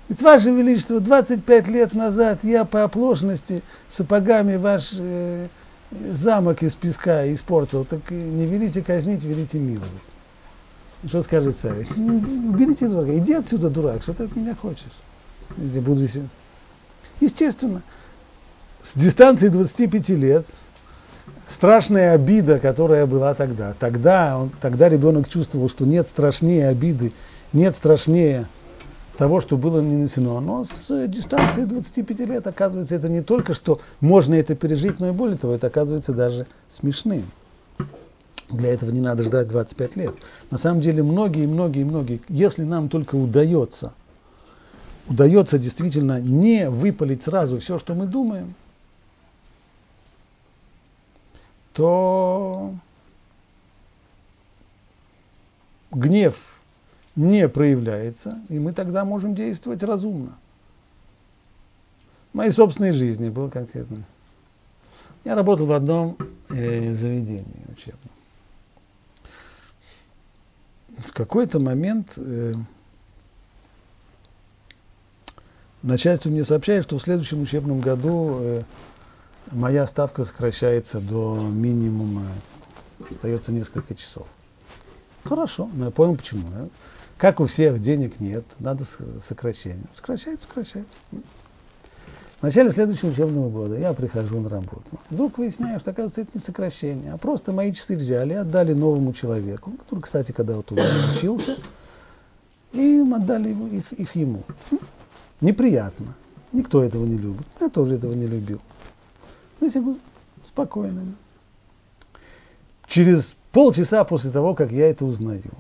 Ведь, 0.08 0.22
Ваше 0.22 0.50
Величество, 0.50 0.98
25 0.98 1.68
лет 1.68 1.94
назад 1.94 2.40
я 2.42 2.64
по 2.64 2.82
оплошности 2.82 3.62
сапогами 3.88 4.56
ваш 4.56 4.94
э, 4.98 5.46
замок 6.10 6.64
из 6.64 6.74
песка 6.74 7.32
испортил, 7.32 7.84
так 7.84 8.10
не 8.10 8.46
велите 8.46 8.82
казнить, 8.82 9.22
велите 9.22 9.60
миловать. 9.60 9.88
Что 11.06 11.22
скажет 11.22 11.56
царь? 11.58 11.86
Уберите 11.96 12.88
дурака, 12.88 13.16
иди 13.16 13.34
отсюда, 13.34 13.70
дурак, 13.70 14.02
что 14.02 14.12
ты 14.12 14.24
от 14.24 14.34
меня 14.34 14.56
хочешь? 14.56 14.92
Я 15.56 15.80
буду... 15.80 16.06
Естественно, 17.20 17.82
с 18.82 18.98
дистанции 18.98 19.48
25 19.48 20.08
лет 20.10 20.46
страшная 21.48 22.12
обида, 22.12 22.58
которая 22.58 23.06
была 23.06 23.34
тогда. 23.34 23.74
Тогда, 23.78 24.38
он, 24.38 24.50
тогда 24.60 24.88
ребенок 24.88 25.28
чувствовал, 25.28 25.68
что 25.68 25.84
нет 25.84 26.08
страшнее 26.08 26.68
обиды, 26.68 27.12
нет 27.52 27.74
страшнее 27.74 28.46
того, 29.18 29.40
что 29.40 29.58
было 29.58 29.80
не 29.80 29.96
нанесено. 29.96 30.40
Но 30.40 30.64
с 30.64 31.06
дистанции 31.08 31.64
25 31.64 32.20
лет, 32.20 32.46
оказывается, 32.46 32.94
это 32.94 33.08
не 33.08 33.20
только, 33.20 33.52
что 33.52 33.80
можно 34.00 34.34
это 34.34 34.54
пережить, 34.54 34.98
но 34.98 35.08
и 35.08 35.12
более 35.12 35.36
того, 35.36 35.54
это 35.54 35.66
оказывается 35.66 36.14
даже 36.14 36.46
смешным. 36.70 37.30
Для 38.48 38.70
этого 38.72 38.90
не 38.90 39.00
надо 39.00 39.22
ждать 39.24 39.48
25 39.48 39.96
лет. 39.96 40.14
На 40.50 40.58
самом 40.58 40.80
деле 40.80 41.02
многие, 41.02 41.46
многие, 41.46 41.84
многие, 41.84 42.20
если 42.28 42.64
нам 42.64 42.88
только 42.88 43.14
удается, 43.16 43.92
удается 45.10 45.58
действительно 45.58 46.20
не 46.20 46.70
выпалить 46.70 47.24
сразу 47.24 47.58
все, 47.58 47.78
что 47.78 47.94
мы 47.94 48.06
думаем, 48.06 48.54
то 51.72 52.72
гнев 55.90 56.38
не 57.16 57.48
проявляется, 57.48 58.40
и 58.48 58.60
мы 58.60 58.72
тогда 58.72 59.04
можем 59.04 59.34
действовать 59.34 59.82
разумно. 59.82 60.38
В 62.32 62.36
моей 62.36 62.52
собственной 62.52 62.92
жизни 62.92 63.30
было 63.30 63.50
конкретно. 63.50 64.04
Я 65.24 65.34
работал 65.34 65.66
в 65.66 65.72
одном 65.72 66.16
э, 66.50 66.92
заведении 66.92 67.66
учебном. 67.68 68.10
В 70.98 71.12
какой-то 71.12 71.58
момент 71.58 72.12
э, 72.16 72.54
начальство 75.82 76.28
мне 76.28 76.44
сообщает, 76.44 76.84
что 76.84 76.98
в 76.98 77.02
следующем 77.02 77.42
учебном 77.42 77.80
году 77.80 78.38
э, 78.40 78.62
моя 79.50 79.86
ставка 79.86 80.24
сокращается 80.24 81.00
до 81.00 81.36
минимума, 81.36 82.26
остается 83.10 83.52
несколько 83.52 83.94
часов. 83.94 84.26
Хорошо, 85.24 85.68
но 85.74 85.86
я 85.86 85.90
понял 85.90 86.16
почему. 86.16 86.48
Да? 86.50 86.68
Как 87.18 87.40
у 87.40 87.46
всех 87.46 87.80
денег 87.80 88.20
нет, 88.20 88.44
надо 88.58 88.84
сокращение. 89.26 89.84
Сокращают, 89.94 90.42
сокращают. 90.42 90.88
В 92.40 92.42
начале 92.42 92.70
следующего 92.70 93.10
учебного 93.10 93.50
года 93.50 93.76
я 93.76 93.92
прихожу 93.92 94.40
на 94.40 94.48
работу. 94.48 94.86
Вдруг 95.10 95.36
выясняю, 95.36 95.78
что, 95.78 95.90
оказывается, 95.90 96.22
это 96.22 96.30
не 96.32 96.40
сокращение, 96.40 97.12
а 97.12 97.18
просто 97.18 97.52
мои 97.52 97.74
часы 97.74 97.98
взяли 97.98 98.32
отдали 98.32 98.72
новому 98.72 99.12
человеку, 99.12 99.72
который, 99.72 100.00
кстати, 100.00 100.32
когда 100.32 100.56
вот 100.56 100.72
учился, 100.72 101.58
и 102.72 103.00
им 103.00 103.12
отдали 103.12 103.50
их, 103.50 103.92
их 103.92 104.16
ему. 104.16 104.42
Неприятно. 105.40 106.14
Никто 106.52 106.82
этого 106.82 107.04
не 107.04 107.16
любит. 107.16 107.46
Я 107.60 107.68
тоже 107.68 107.94
этого 107.94 108.12
не 108.12 108.26
любил. 108.26 108.60
Ну, 109.60 109.70
я 109.72 109.80
говорю, 109.80 109.98
спокойно. 110.44 111.14
Через 112.86 113.36
полчаса 113.52 114.04
после 114.04 114.30
того, 114.30 114.54
как 114.54 114.72
я 114.72 114.90
это 114.90 115.04
узнаю, 115.04 115.52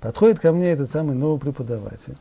подходит 0.00 0.40
ко 0.40 0.52
мне 0.52 0.70
этот 0.70 0.90
самый 0.90 1.14
новый 1.14 1.38
преподаватель 1.38 2.16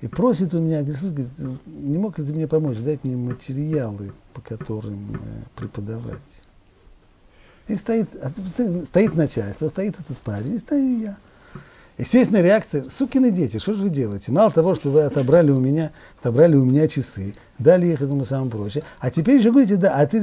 и 0.00 0.08
просит 0.08 0.52
у 0.54 0.58
меня, 0.58 0.82
говорит, 0.82 1.38
не 1.66 1.98
мог 1.98 2.18
ли 2.18 2.26
ты 2.26 2.32
мне 2.32 2.46
помочь, 2.46 2.78
дать 2.78 3.02
мне 3.04 3.16
материалы, 3.16 4.12
по 4.34 4.40
которым 4.42 5.16
э, 5.16 5.42
преподавать. 5.54 6.42
И 7.66 7.76
стоит, 7.76 8.14
а 8.22 8.30
стоит 8.30 9.14
начальство, 9.14 9.68
стоит 9.68 9.98
этот 9.98 10.18
парень, 10.18 10.54
и 10.54 10.58
стою 10.58 11.00
я. 11.00 11.16
Естественная 11.98 12.42
реакция, 12.42 12.88
сукины 12.90 13.30
дети, 13.30 13.58
что 13.58 13.72
же 13.72 13.84
вы 13.84 13.88
делаете? 13.88 14.30
Мало 14.30 14.50
того, 14.50 14.74
что 14.74 14.90
вы 14.90 15.02
отобрали 15.02 15.50
у 15.50 15.58
меня, 15.58 15.92
отобрали 16.20 16.54
у 16.54 16.64
меня 16.64 16.88
часы, 16.88 17.34
дали 17.58 17.86
их 17.86 18.02
этому 18.02 18.26
самому 18.26 18.50
прочее, 18.50 18.84
а 19.00 19.10
теперь 19.10 19.38
еще 19.38 19.50
говорите, 19.50 19.76
да, 19.76 19.94
а 19.94 20.06
ты 20.06 20.20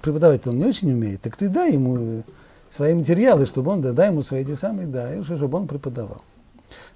преподавать 0.00 0.46
он 0.46 0.56
не 0.56 0.64
очень 0.64 0.90
умеет, 0.90 1.20
так 1.20 1.36
ты 1.36 1.50
дай 1.50 1.72
ему 1.74 2.22
свои 2.70 2.94
материалы, 2.94 3.44
чтобы 3.44 3.72
он, 3.72 3.82
да, 3.82 3.92
дай 3.92 4.08
ему 4.08 4.22
свои 4.22 4.40
эти 4.40 4.54
самые, 4.54 4.86
да, 4.86 5.14
и 5.14 5.22
чтобы 5.22 5.58
он 5.58 5.66
преподавал. 5.66 6.22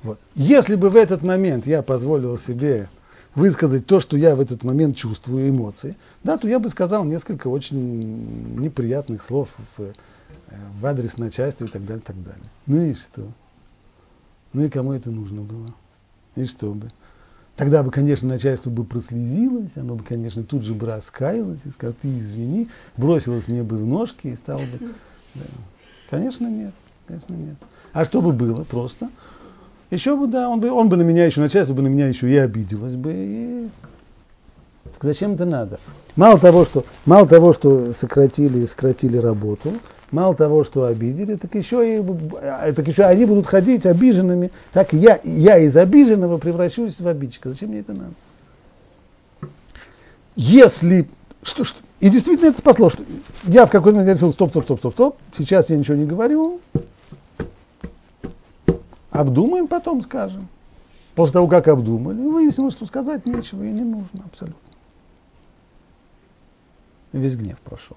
Вот. 0.03 0.19
Если 0.35 0.77
бы 0.77 0.89
в 0.89 0.97
этот 0.97 1.23
момент 1.23 1.67
я 1.67 1.83
позволил 1.83 2.39
себе 2.39 2.89
высказать 3.35 3.85
то, 3.85 4.01
что 4.01 4.17
я 4.17 4.35
в 4.35 4.41
этот 4.41 4.65
момент 4.65 4.97
чувствую, 4.97 5.51
эмоции, 5.51 5.95
да, 6.25 6.39
то 6.39 6.49
я 6.49 6.59
бы 6.59 6.71
сказал 6.71 7.05
несколько 7.05 7.49
очень 7.49 8.59
неприятных 8.59 9.23
слов 9.23 9.51
в, 9.77 9.93
в 10.81 10.87
адрес 10.87 11.19
начальства 11.19 11.67
и 11.67 11.69
так 11.69 11.85
далее, 11.85 12.03
так 12.03 12.17
далее. 12.23 12.45
Ну 12.65 12.81
и 12.81 12.95
что? 12.95 13.31
Ну 14.57 14.65
и 14.65 14.71
кому 14.71 14.95
это 14.95 15.11
нужно 15.11 15.43
было? 15.43 15.67
И 16.35 16.47
что 16.47 16.73
бы? 16.73 16.89
Тогда 17.57 17.83
бы, 17.83 17.91
конечно, 17.91 18.27
начальство 18.27 18.71
бы 18.71 18.85
прослезилось, 18.85 19.73
оно 19.77 19.97
бы, 19.97 20.03
конечно, 20.03 20.45
тут 20.45 20.63
же 20.63 20.73
бы 20.73 20.87
раскаялось 20.87 21.61
и 21.67 21.69
сказало, 21.69 21.95
ты 22.01 22.09
извини, 22.19 22.71
бросилось 22.97 23.49
мне 23.49 23.63
бы 23.63 23.77
в 23.77 23.87
ножки 23.87 24.29
и 24.29 24.35
стало 24.35 24.61
бы... 24.61 24.95
Да. 25.35 25.43
Конечно, 26.09 26.47
нет. 26.47 26.73
Конечно, 27.07 27.35
нет. 27.35 27.57
А 27.93 28.07
что 28.07 28.23
бы 28.23 28.33
было? 28.33 28.65
Просто 28.65 29.11
еще 29.91 30.17
бы, 30.17 30.27
да, 30.27 30.49
он 30.49 30.61
бы, 30.61 30.71
он 30.71 30.89
бы 30.89 30.97
на 30.97 31.03
меня 31.03 31.27
еще, 31.27 31.43
начальство 31.43 31.75
бы 31.75 31.83
на 31.83 31.89
меня 31.89 32.09
еще 32.09 32.27
и 32.31 32.37
обиделось 32.37 32.95
бы. 32.95 33.13
И... 33.15 33.69
Так 34.95 35.05
зачем 35.05 35.35
это 35.35 35.45
надо? 35.45 35.79
Мало 36.17 36.39
того, 36.39 36.65
что, 36.65 36.85
мало 37.05 37.27
того, 37.27 37.53
что 37.53 37.93
сократили, 37.93 38.67
сократили 38.67 39.17
работу, 39.19 39.73
мало 40.11 40.35
того, 40.35 40.65
что 40.65 40.85
обидели, 40.85 41.37
так 41.37 41.55
еще, 41.55 41.99
и, 41.99 42.05
э, 42.41 42.73
так 42.75 42.87
еще 42.89 43.05
они 43.05 43.25
будут 43.25 43.47
ходить 43.47 43.87
обиженными. 43.87 44.51
Так 44.73 44.93
я, 44.93 45.21
я 45.25 45.59
из 45.59 45.77
обиженного 45.77 46.39
превращусь 46.39 47.01
в 47.01 47.07
обидчика. 47.07 47.51
Зачем 47.51 47.71
мне 47.71 47.81
это 47.81 47.93
надо? 47.93 48.15
Если... 50.37 51.09
Что, 51.43 51.65
что, 51.65 51.79
и 52.01 52.09
действительно 52.09 52.49
это 52.49 52.59
спасло. 52.59 52.91
Что 52.91 53.03
я 53.45 53.67
в 53.67 53.71
какой-то 53.71 53.99
момент 53.99 54.17
решил, 54.17 54.33
стоп, 54.33 54.51
стоп, 54.51 54.65
стоп, 54.65 54.79
стоп, 54.81 54.93
стоп, 54.95 55.17
сейчас 55.37 55.71
я 55.71 55.77
ничего 55.77 55.97
не 55.97 56.05
говорю, 56.05 56.61
обдумаем, 59.11 59.69
потом 59.69 60.03
скажем. 60.03 60.49
После 61.15 61.35
того, 61.35 61.47
как 61.47 61.69
обдумали, 61.69 62.21
выяснилось, 62.21 62.75
что 62.75 62.85
сказать 62.87 63.25
нечего 63.25 63.63
и 63.63 63.71
не 63.71 63.83
нужно 63.83 64.25
абсолютно. 64.27 64.61
И 67.13 67.19
весь 67.19 67.37
гнев 67.37 67.59
прошел. 67.61 67.97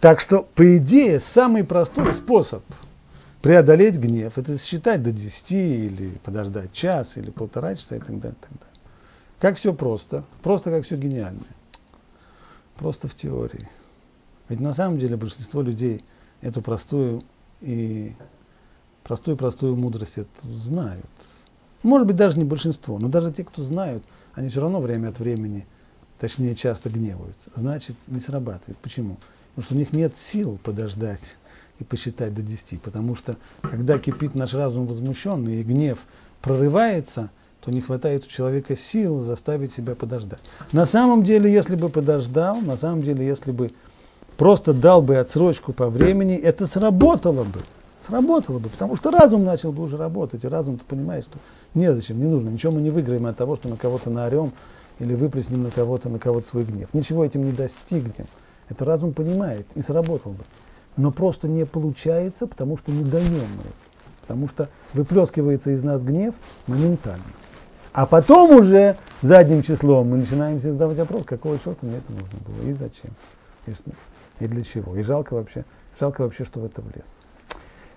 Так 0.00 0.20
что, 0.20 0.42
по 0.54 0.76
идее, 0.76 1.18
самый 1.18 1.64
простой 1.64 2.12
способ 2.12 2.62
преодолеть 3.40 3.96
гнев, 3.96 4.36
это 4.38 4.58
считать 4.58 5.02
до 5.02 5.12
10 5.12 5.52
или 5.52 6.10
подождать 6.24 6.72
час 6.72 7.16
или 7.16 7.30
полтора 7.30 7.74
часа 7.74 7.96
и 7.96 7.98
так 7.98 8.18
далее. 8.20 8.36
так 8.40 8.50
далее. 8.50 8.74
Как 9.38 9.56
все 9.56 9.74
просто, 9.74 10.24
просто 10.42 10.70
как 10.70 10.84
все 10.84 10.96
гениальное. 10.96 11.44
Просто 12.76 13.08
в 13.08 13.14
теории. 13.14 13.68
Ведь 14.48 14.60
на 14.60 14.72
самом 14.72 14.98
деле 14.98 15.16
большинство 15.16 15.62
людей 15.62 16.04
эту 16.40 16.60
простую 16.62 17.22
и 17.60 18.12
простую-простую 19.04 19.76
мудрость 19.76 20.18
эту 20.18 20.52
знают. 20.54 21.06
Может 21.82 22.06
быть, 22.06 22.16
даже 22.16 22.38
не 22.38 22.44
большинство, 22.44 22.98
но 22.98 23.08
даже 23.08 23.32
те, 23.32 23.44
кто 23.44 23.62
знают, 23.62 24.02
они 24.34 24.48
все 24.48 24.60
равно 24.60 24.80
время 24.80 25.08
от 25.08 25.18
времени, 25.18 25.66
точнее, 26.24 26.54
часто 26.54 26.88
гневаются. 26.88 27.50
Значит, 27.54 27.96
не 28.06 28.18
срабатывает. 28.18 28.78
Почему? 28.78 29.18
Потому 29.50 29.66
что 29.66 29.74
у 29.74 29.76
них 29.76 29.92
нет 29.92 30.14
сил 30.16 30.58
подождать 30.62 31.36
и 31.80 31.84
посчитать 31.84 32.34
до 32.34 32.40
10. 32.40 32.80
Потому 32.80 33.14
что 33.14 33.36
когда 33.60 33.98
кипит 33.98 34.34
наш 34.34 34.54
разум 34.54 34.86
возмущенный 34.86 35.60
и 35.60 35.62
гнев 35.62 35.98
прорывается, 36.40 37.28
то 37.60 37.70
не 37.70 37.82
хватает 37.82 38.24
у 38.24 38.28
человека 38.28 38.74
сил 38.74 39.20
заставить 39.20 39.74
себя 39.74 39.94
подождать. 39.94 40.40
На 40.72 40.86
самом 40.86 41.24
деле, 41.24 41.52
если 41.52 41.76
бы 41.76 41.90
подождал, 41.90 42.58
на 42.62 42.76
самом 42.76 43.02
деле, 43.02 43.26
если 43.26 43.52
бы 43.52 43.72
просто 44.38 44.72
дал 44.72 45.02
бы 45.02 45.18
отсрочку 45.18 45.74
по 45.74 45.90
времени, 45.90 46.36
это 46.36 46.66
сработало 46.66 47.44
бы. 47.44 47.60
Сработало 48.00 48.60
бы, 48.60 48.70
потому 48.70 48.96
что 48.96 49.10
разум 49.10 49.44
начал 49.44 49.72
бы 49.72 49.82
уже 49.82 49.98
работать, 49.98 50.42
и 50.44 50.48
разум-то 50.48 50.86
понимает, 50.86 51.26
что 51.26 51.38
незачем, 51.74 52.18
не 52.18 52.28
нужно, 52.28 52.48
ничего 52.48 52.72
мы 52.72 52.80
не 52.80 52.90
выиграем 52.90 53.26
от 53.26 53.36
того, 53.36 53.56
что 53.56 53.68
на 53.68 53.76
кого-то 53.76 54.08
наорем 54.08 54.52
или 54.98 55.14
выплеснем 55.14 55.62
на 55.62 55.70
кого-то, 55.70 56.08
на 56.08 56.18
кого-то 56.18 56.46
свой 56.48 56.64
гнев. 56.64 56.88
Ничего 56.92 57.24
этим 57.24 57.44
не 57.44 57.52
достигнем. 57.52 58.26
Это 58.68 58.84
разум 58.84 59.12
понимает 59.12 59.66
и 59.74 59.80
сработал 59.80 60.32
бы. 60.32 60.44
Но 60.96 61.10
просто 61.10 61.48
не 61.48 61.66
получается, 61.66 62.46
потому 62.46 62.78
что 62.78 62.92
не 62.92 63.04
даем 63.04 63.48
мы 63.56 63.64
Потому 64.22 64.48
что 64.48 64.68
выплескивается 64.94 65.70
из 65.70 65.82
нас 65.82 66.02
гнев 66.02 66.34
моментально. 66.66 67.24
А 67.92 68.06
потом 68.06 68.56
уже 68.56 68.96
задним 69.22 69.62
числом 69.62 70.08
мы 70.08 70.16
начинаем 70.16 70.60
себе 70.60 70.72
задавать 70.72 70.98
вопрос, 70.98 71.24
какого 71.24 71.58
черта 71.58 71.86
мне 71.86 71.98
это 71.98 72.10
нужно 72.10 72.38
было 72.46 72.68
и 72.68 72.72
зачем, 72.72 73.12
и, 73.66 74.44
и 74.44 74.48
для 74.48 74.64
чего. 74.64 74.96
И 74.96 75.02
жалко 75.02 75.34
вообще, 75.34 75.64
жалко 76.00 76.22
вообще, 76.22 76.44
что 76.44 76.60
в 76.60 76.64
это 76.64 76.80
влез. 76.80 77.04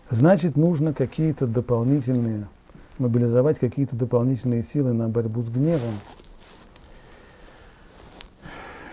Значит, 0.10 0.56
нужно 0.56 0.93
какие-то 0.93 1.48
дополнительные, 1.48 2.48
мобилизовать 3.00 3.58
какие-то 3.58 3.95
дополнительные 3.95 4.64
силы 4.64 4.93
на 4.93 5.10
борьбу 5.10 5.41
с 5.43 5.50
гневом, 5.50 5.95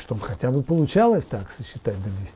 чтобы 0.05 0.21
хотя 0.21 0.51
бы 0.51 0.63
получалось 0.63 1.25
так 1.25 1.51
сосчитать 1.57 1.97
до 1.97 2.11
10. 2.11 2.35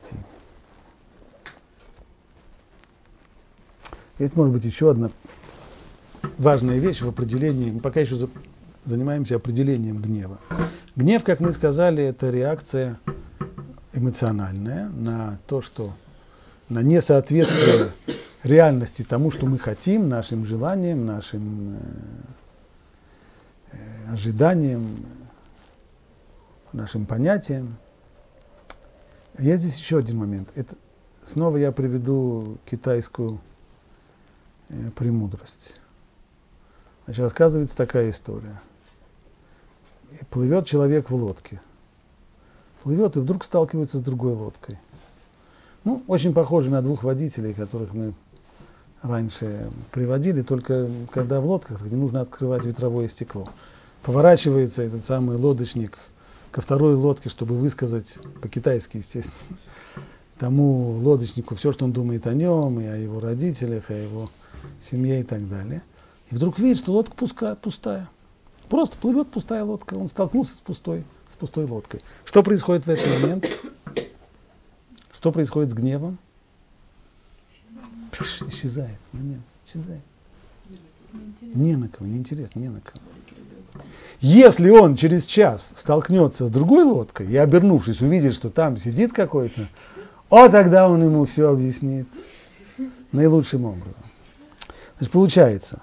Есть, 4.17 4.35
может 4.35 4.51
быть, 4.53 4.65
еще 4.65 4.89
одна 4.89 5.11
важная 6.39 6.79
вещь 6.79 7.01
в 7.01 7.07
определении. 7.07 7.69
Мы 7.69 7.79
пока 7.79 7.99
еще 7.99 8.15
за, 8.15 8.27
занимаемся 8.85 9.35
определением 9.35 10.01
гнева. 10.01 10.39
Гнев, 10.95 11.23
как 11.23 11.39
мы 11.41 11.51
сказали, 11.51 12.03
это 12.03 12.31
реакция 12.31 12.99
эмоциональная 13.93 14.89
на 14.89 15.39
то, 15.45 15.61
что 15.61 15.93
на 16.69 16.81
несоответствие 16.81 17.93
реальности 18.41 19.03
тому, 19.03 19.29
что 19.29 19.45
мы 19.45 19.59
хотим, 19.59 20.09
нашим 20.09 20.43
желаниям, 20.43 21.05
нашим 21.05 21.77
э, 23.71 23.73
э 23.73 24.13
ожиданиям, 24.13 25.05
нашим 26.73 27.05
понятиям. 27.05 27.77
Есть 29.37 29.63
здесь 29.63 29.77
еще 29.77 29.97
один 29.99 30.17
момент. 30.17 30.49
Это, 30.55 30.75
снова 31.25 31.57
я 31.57 31.71
приведу 31.71 32.57
китайскую 32.65 33.39
э, 34.69 34.91
премудрость. 34.95 35.75
Значит, 37.05 37.23
рассказывается 37.23 37.77
такая 37.77 38.09
история. 38.09 38.61
Плывет 40.29 40.65
человек 40.65 41.09
в 41.09 41.15
лодке. 41.15 41.61
Плывет 42.83 43.15
и 43.15 43.19
вдруг 43.19 43.43
сталкивается 43.43 43.97
с 43.97 44.01
другой 44.01 44.33
лодкой. 44.33 44.79
Ну, 45.83 46.03
очень 46.07 46.33
похоже 46.33 46.69
на 46.69 46.81
двух 46.81 47.03
водителей, 47.03 47.53
которых 47.53 47.93
мы 47.93 48.13
раньше 49.01 49.71
приводили, 49.91 50.41
только 50.41 50.89
когда 51.11 51.39
в 51.39 51.45
лодках, 51.45 51.81
где 51.81 51.95
нужно 51.95 52.21
открывать 52.21 52.65
ветровое 52.65 53.07
стекло. 53.07 53.47
Поворачивается 54.03 54.83
этот 54.83 55.05
самый 55.05 55.37
лодочник 55.37 55.97
ко 56.51 56.61
второй 56.61 56.95
лодке, 56.95 57.29
чтобы 57.29 57.57
высказать 57.57 58.17
по-китайски, 58.41 58.97
естественно, 58.97 59.57
тому 60.37 60.93
лодочнику 60.93 61.55
все, 61.55 61.71
что 61.71 61.85
он 61.85 61.91
думает 61.91 62.25
о 62.27 62.33
нем, 62.33 62.79
и 62.79 62.85
о 62.85 62.95
его 62.95 63.19
родителях, 63.19 63.89
о 63.89 63.93
его 63.93 64.31
семье 64.79 65.21
и 65.21 65.23
так 65.23 65.47
далее. 65.49 65.83
И 66.31 66.35
вдруг 66.35 66.59
видит, 66.59 66.77
что 66.79 66.93
лодка 66.93 67.15
пуская, 67.15 67.55
пустая. 67.55 68.09
Просто 68.69 68.95
плывет 68.97 69.31
пустая 69.31 69.63
лодка. 69.63 69.95
Он 69.95 70.07
столкнулся 70.07 70.53
с 70.53 70.59
пустой, 70.59 71.03
с 71.27 71.35
пустой 71.35 71.65
лодкой. 71.65 72.01
Что 72.23 72.43
происходит 72.43 72.85
в 72.85 72.89
этот 72.89 73.07
момент? 73.19 73.47
Что 75.11 75.31
происходит 75.31 75.71
с 75.71 75.73
гневом? 75.73 76.17
Пш, 78.11 78.43
исчезает. 78.43 78.99
Момент. 79.11 79.43
Исчезает. 79.65 80.01
Не 81.41 81.75
на 81.75 81.89
кого, 81.89 82.07
неинтересно, 82.07 82.59
не 82.59 82.69
на 82.69 82.79
кого. 82.79 83.03
Если 84.21 84.69
он 84.69 84.95
через 84.95 85.25
час 85.25 85.71
столкнется 85.75 86.47
с 86.47 86.49
другой 86.49 86.83
лодкой 86.83 87.27
и, 87.27 87.37
обернувшись, 87.37 88.01
увидит, 88.01 88.33
что 88.33 88.49
там 88.49 88.77
сидит 88.77 89.13
какой-то, 89.13 89.67
о, 90.29 90.49
тогда 90.49 90.89
он 90.89 91.03
ему 91.03 91.25
все 91.25 91.49
объяснит 91.49 92.07
наилучшим 93.11 93.65
образом. 93.65 94.03
Значит, 94.97 95.13
получается, 95.13 95.81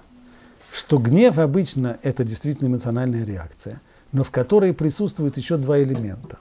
что 0.71 0.99
гнев 0.99 1.39
обычно 1.39 1.97
это 2.03 2.23
действительно 2.23 2.67
эмоциональная 2.67 3.25
реакция, 3.25 3.81
но 4.11 4.23
в 4.23 4.31
которой 4.31 4.73
присутствует 4.73 5.35
еще 5.37 5.57
два 5.57 5.81
элемента. 5.81 6.37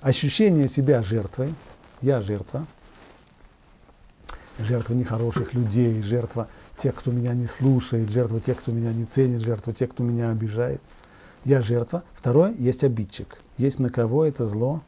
Ощущение 0.00 0.68
себя 0.68 1.02
жертвой, 1.02 1.54
я 2.00 2.20
жертва, 2.22 2.66
жертва 4.58 4.94
нехороших 4.94 5.52
людей, 5.52 6.02
жертва 6.02 6.48
тех, 6.76 6.94
кто 6.94 7.10
меня 7.10 7.34
не 7.34 7.46
слушает, 7.46 8.10
жертва 8.10 8.40
тех, 8.40 8.58
кто 8.58 8.72
меня 8.72 8.92
не 8.92 9.04
ценит, 9.04 9.40
жертва 9.40 9.72
тех, 9.72 9.90
кто 9.90 10.02
меня 10.02 10.30
обижает. 10.30 10.80
Я 11.44 11.62
жертва. 11.62 12.02
Второе, 12.14 12.52
есть 12.54 12.84
обидчик. 12.84 13.38
Есть 13.56 13.78
на 13.78 13.90
кого 13.90 14.24
это 14.24 14.46
зло 14.46 14.82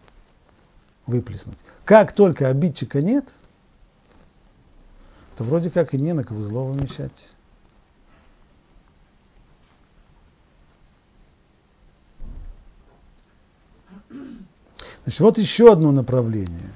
выплеснуть. 1.07 1.59
Как 1.85 2.13
только 2.13 2.49
обидчика 2.49 3.03
нет, 3.03 3.33
то 5.37 5.45
вроде 5.45 5.71
как 5.71 5.95
и 5.95 5.99
не 5.99 6.13
на 6.13 6.25
кого 6.25 6.43
зло 6.43 6.65
вымещать. 6.65 7.29
Значит, 15.05 15.21
вот 15.21 15.39
еще 15.39 15.73
одно 15.73 15.93
направление. 15.93 16.73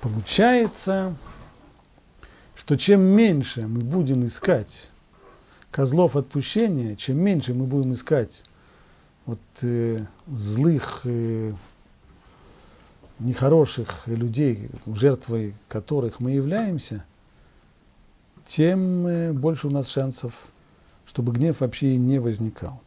Получается, 0.00 1.14
что 2.68 2.76
чем 2.76 3.00
меньше 3.00 3.66
мы 3.66 3.80
будем 3.80 4.26
искать 4.26 4.90
козлов 5.70 6.16
отпущения, 6.16 6.96
чем 6.96 7.16
меньше 7.16 7.54
мы 7.54 7.64
будем 7.64 7.94
искать 7.94 8.44
вот, 9.24 9.38
э, 9.62 10.04
злых, 10.26 11.00
э, 11.04 11.54
нехороших 13.20 14.06
людей, 14.06 14.68
жертвой 14.84 15.54
которых 15.68 16.20
мы 16.20 16.32
являемся, 16.32 17.06
тем 18.46 19.06
э, 19.06 19.32
больше 19.32 19.68
у 19.68 19.70
нас 19.70 19.88
шансов, 19.88 20.34
чтобы 21.06 21.32
гнев 21.32 21.60
вообще 21.60 21.94
и 21.94 21.96
не 21.96 22.18
возникал. 22.18 22.82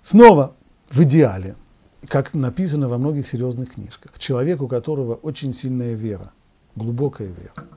Снова, 0.00 0.56
в 0.88 1.02
идеале, 1.02 1.54
как 2.06 2.32
написано 2.32 2.88
во 2.88 2.96
многих 2.96 3.28
серьезных 3.28 3.74
книжках, 3.74 4.18
человек, 4.18 4.62
у 4.62 4.68
которого 4.68 5.16
очень 5.16 5.52
сильная 5.52 5.92
вера, 5.92 6.32
глубокая 6.78 7.28
вера. 7.28 7.68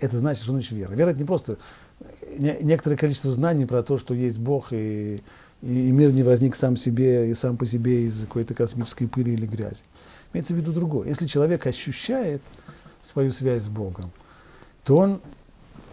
Это 0.00 0.18
значит, 0.18 0.42
что 0.42 0.52
значит 0.52 0.72
вера. 0.72 0.92
Вера 0.92 1.10
это 1.10 1.18
не 1.18 1.24
просто 1.24 1.58
некоторое 2.38 2.96
количество 2.96 3.32
знаний 3.32 3.66
про 3.66 3.82
то, 3.82 3.98
что 3.98 4.14
есть 4.14 4.38
Бог 4.38 4.72
и, 4.72 5.22
и, 5.62 5.92
мир 5.92 6.12
не 6.12 6.22
возник 6.22 6.54
сам 6.54 6.76
себе 6.76 7.30
и 7.30 7.34
сам 7.34 7.56
по 7.56 7.66
себе 7.66 8.04
из 8.04 8.20
какой-то 8.20 8.54
космической 8.54 9.06
пыли 9.06 9.34
или 9.34 9.46
грязи. 9.46 9.82
Имеется 10.32 10.54
в 10.54 10.56
виду 10.56 10.72
другое. 10.72 11.08
Если 11.08 11.26
человек 11.26 11.66
ощущает 11.66 12.42
свою 13.02 13.32
связь 13.32 13.64
с 13.64 13.68
Богом, 13.68 14.10
то 14.84 14.96
он 14.96 15.20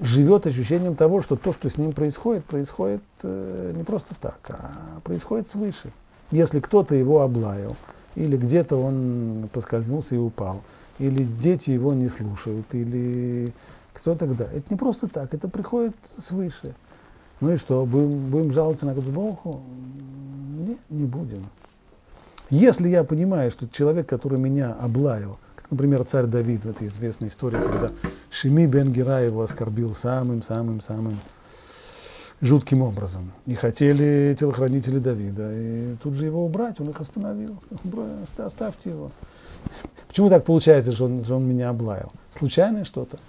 живет 0.02 0.46
ощущением 0.46 0.96
того, 0.96 1.22
что 1.22 1.36
то, 1.36 1.54
что 1.54 1.70
с 1.70 1.78
ним 1.78 1.94
происходит, 1.94 2.44
происходит 2.46 3.02
э, 3.24 3.74
не 3.76 3.84
просто 3.84 4.14
так, 4.20 4.40
а 4.50 5.00
происходит 5.04 5.50
свыше. 5.50 5.92
Если 6.32 6.60
кто-то 6.60 6.96
его 6.96 7.22
облаял, 7.22 7.78
или 8.16 8.36
где-то 8.38 8.76
он 8.76 9.50
поскользнулся 9.54 10.16
и 10.16 10.18
упал, 10.18 10.62
или 11.00 11.24
дети 11.24 11.72
его 11.72 11.94
не 11.94 12.08
слушают, 12.08 12.66
или 12.74 13.54
кто 13.94 14.16
тогда? 14.16 14.46
Это 14.46 14.64
не 14.70 14.76
просто 14.76 15.08
так, 15.08 15.34
это 15.34 15.48
приходит 15.48 15.96
свыше. 16.26 16.76
Ну 17.42 17.54
и 17.54 17.58
что, 17.58 17.86
будем, 17.86 18.30
будем 18.30 18.54
жаловаться 18.54 18.86
на 18.86 18.94
Богу? 18.94 19.62
Нет, 20.58 20.80
не 20.90 21.06
будем. 21.06 21.46
Если 22.50 22.88
я 22.90 23.04
понимаю, 23.04 23.52
что 23.52 23.68
человек, 23.68 24.08
который 24.08 24.40
меня 24.40 24.74
облаял, 24.74 25.38
как, 25.56 25.72
например, 25.72 26.06
царь 26.06 26.26
Давид 26.26 26.64
в 26.64 26.70
этой 26.70 26.88
известной 26.88 27.28
истории, 27.28 27.58
когда 27.58 27.92
Шими 28.30 28.68
бен 28.68 28.94
Гера 28.94 29.22
его 29.22 29.42
оскорбил 29.42 29.96
самым-самым-самым 29.96 31.18
жутким 32.42 32.82
образом. 32.82 33.32
И 33.46 33.56
хотели 33.56 34.36
телохранители 34.40 35.00
Давида, 35.00 35.50
и 35.54 35.96
тут 36.02 36.14
же 36.14 36.26
его 36.26 36.46
убрать, 36.46 36.80
он 36.80 36.90
их 36.90 37.00
остановил. 37.00 37.60
Оставьте 38.38 38.92
его. 38.92 39.12
Почему 40.08 40.30
так 40.30 40.46
получается, 40.46 40.94
что 40.94 41.06
он, 41.06 41.24
что 41.24 41.36
он 41.36 41.48
меня 41.48 41.70
облаял? 41.70 42.12
Случайное 42.38 42.86
что-то? 42.86 43.20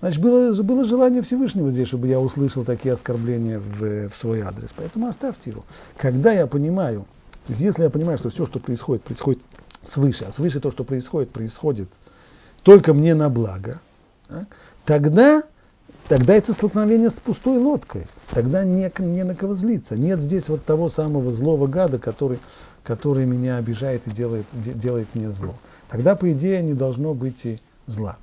Значит, 0.00 0.20
было, 0.20 0.52
было 0.62 0.84
желание 0.84 1.22
Всевышнего 1.22 1.70
здесь, 1.70 1.88
чтобы 1.88 2.08
я 2.08 2.20
услышал 2.20 2.64
такие 2.64 2.92
оскорбления 2.92 3.58
в, 3.58 4.10
в 4.10 4.16
свой 4.16 4.42
адрес. 4.42 4.68
Поэтому 4.76 5.06
оставьте 5.06 5.50
его. 5.50 5.64
Когда 5.96 6.32
я 6.32 6.46
понимаю, 6.46 7.06
если 7.48 7.84
я 7.84 7.90
понимаю, 7.90 8.18
что 8.18 8.28
все, 8.28 8.44
что 8.44 8.58
происходит, 8.58 9.02
происходит 9.02 9.42
свыше, 9.84 10.24
а 10.24 10.32
свыше 10.32 10.60
то, 10.60 10.70
что 10.70 10.84
происходит, 10.84 11.30
происходит 11.30 11.88
только 12.62 12.92
мне 12.92 13.14
на 13.14 13.30
благо, 13.30 13.80
так, 14.28 14.46
тогда, 14.84 15.42
тогда 16.08 16.34
это 16.34 16.52
столкновение 16.52 17.10
с 17.10 17.14
пустой 17.14 17.58
лодкой. 17.58 18.06
Тогда 18.30 18.64
не, 18.64 18.92
не 18.98 19.24
на 19.24 19.34
кого 19.34 19.54
злиться. 19.54 19.96
Нет 19.96 20.20
здесь 20.20 20.48
вот 20.48 20.64
того 20.64 20.88
самого 20.88 21.30
злого 21.30 21.68
гада, 21.68 21.98
который, 21.98 22.38
который 22.86 23.26
меня 23.26 23.56
обижает 23.56 24.06
и 24.06 24.12
делает, 24.12 24.46
делает 24.52 25.14
мне 25.16 25.32
зло. 25.32 25.60
Тогда, 25.88 26.14
по 26.14 26.30
идее, 26.32 26.62
не 26.62 26.72
должно 26.72 27.14
быть 27.14 27.44
и 27.44 27.60
зла. 27.86 28.16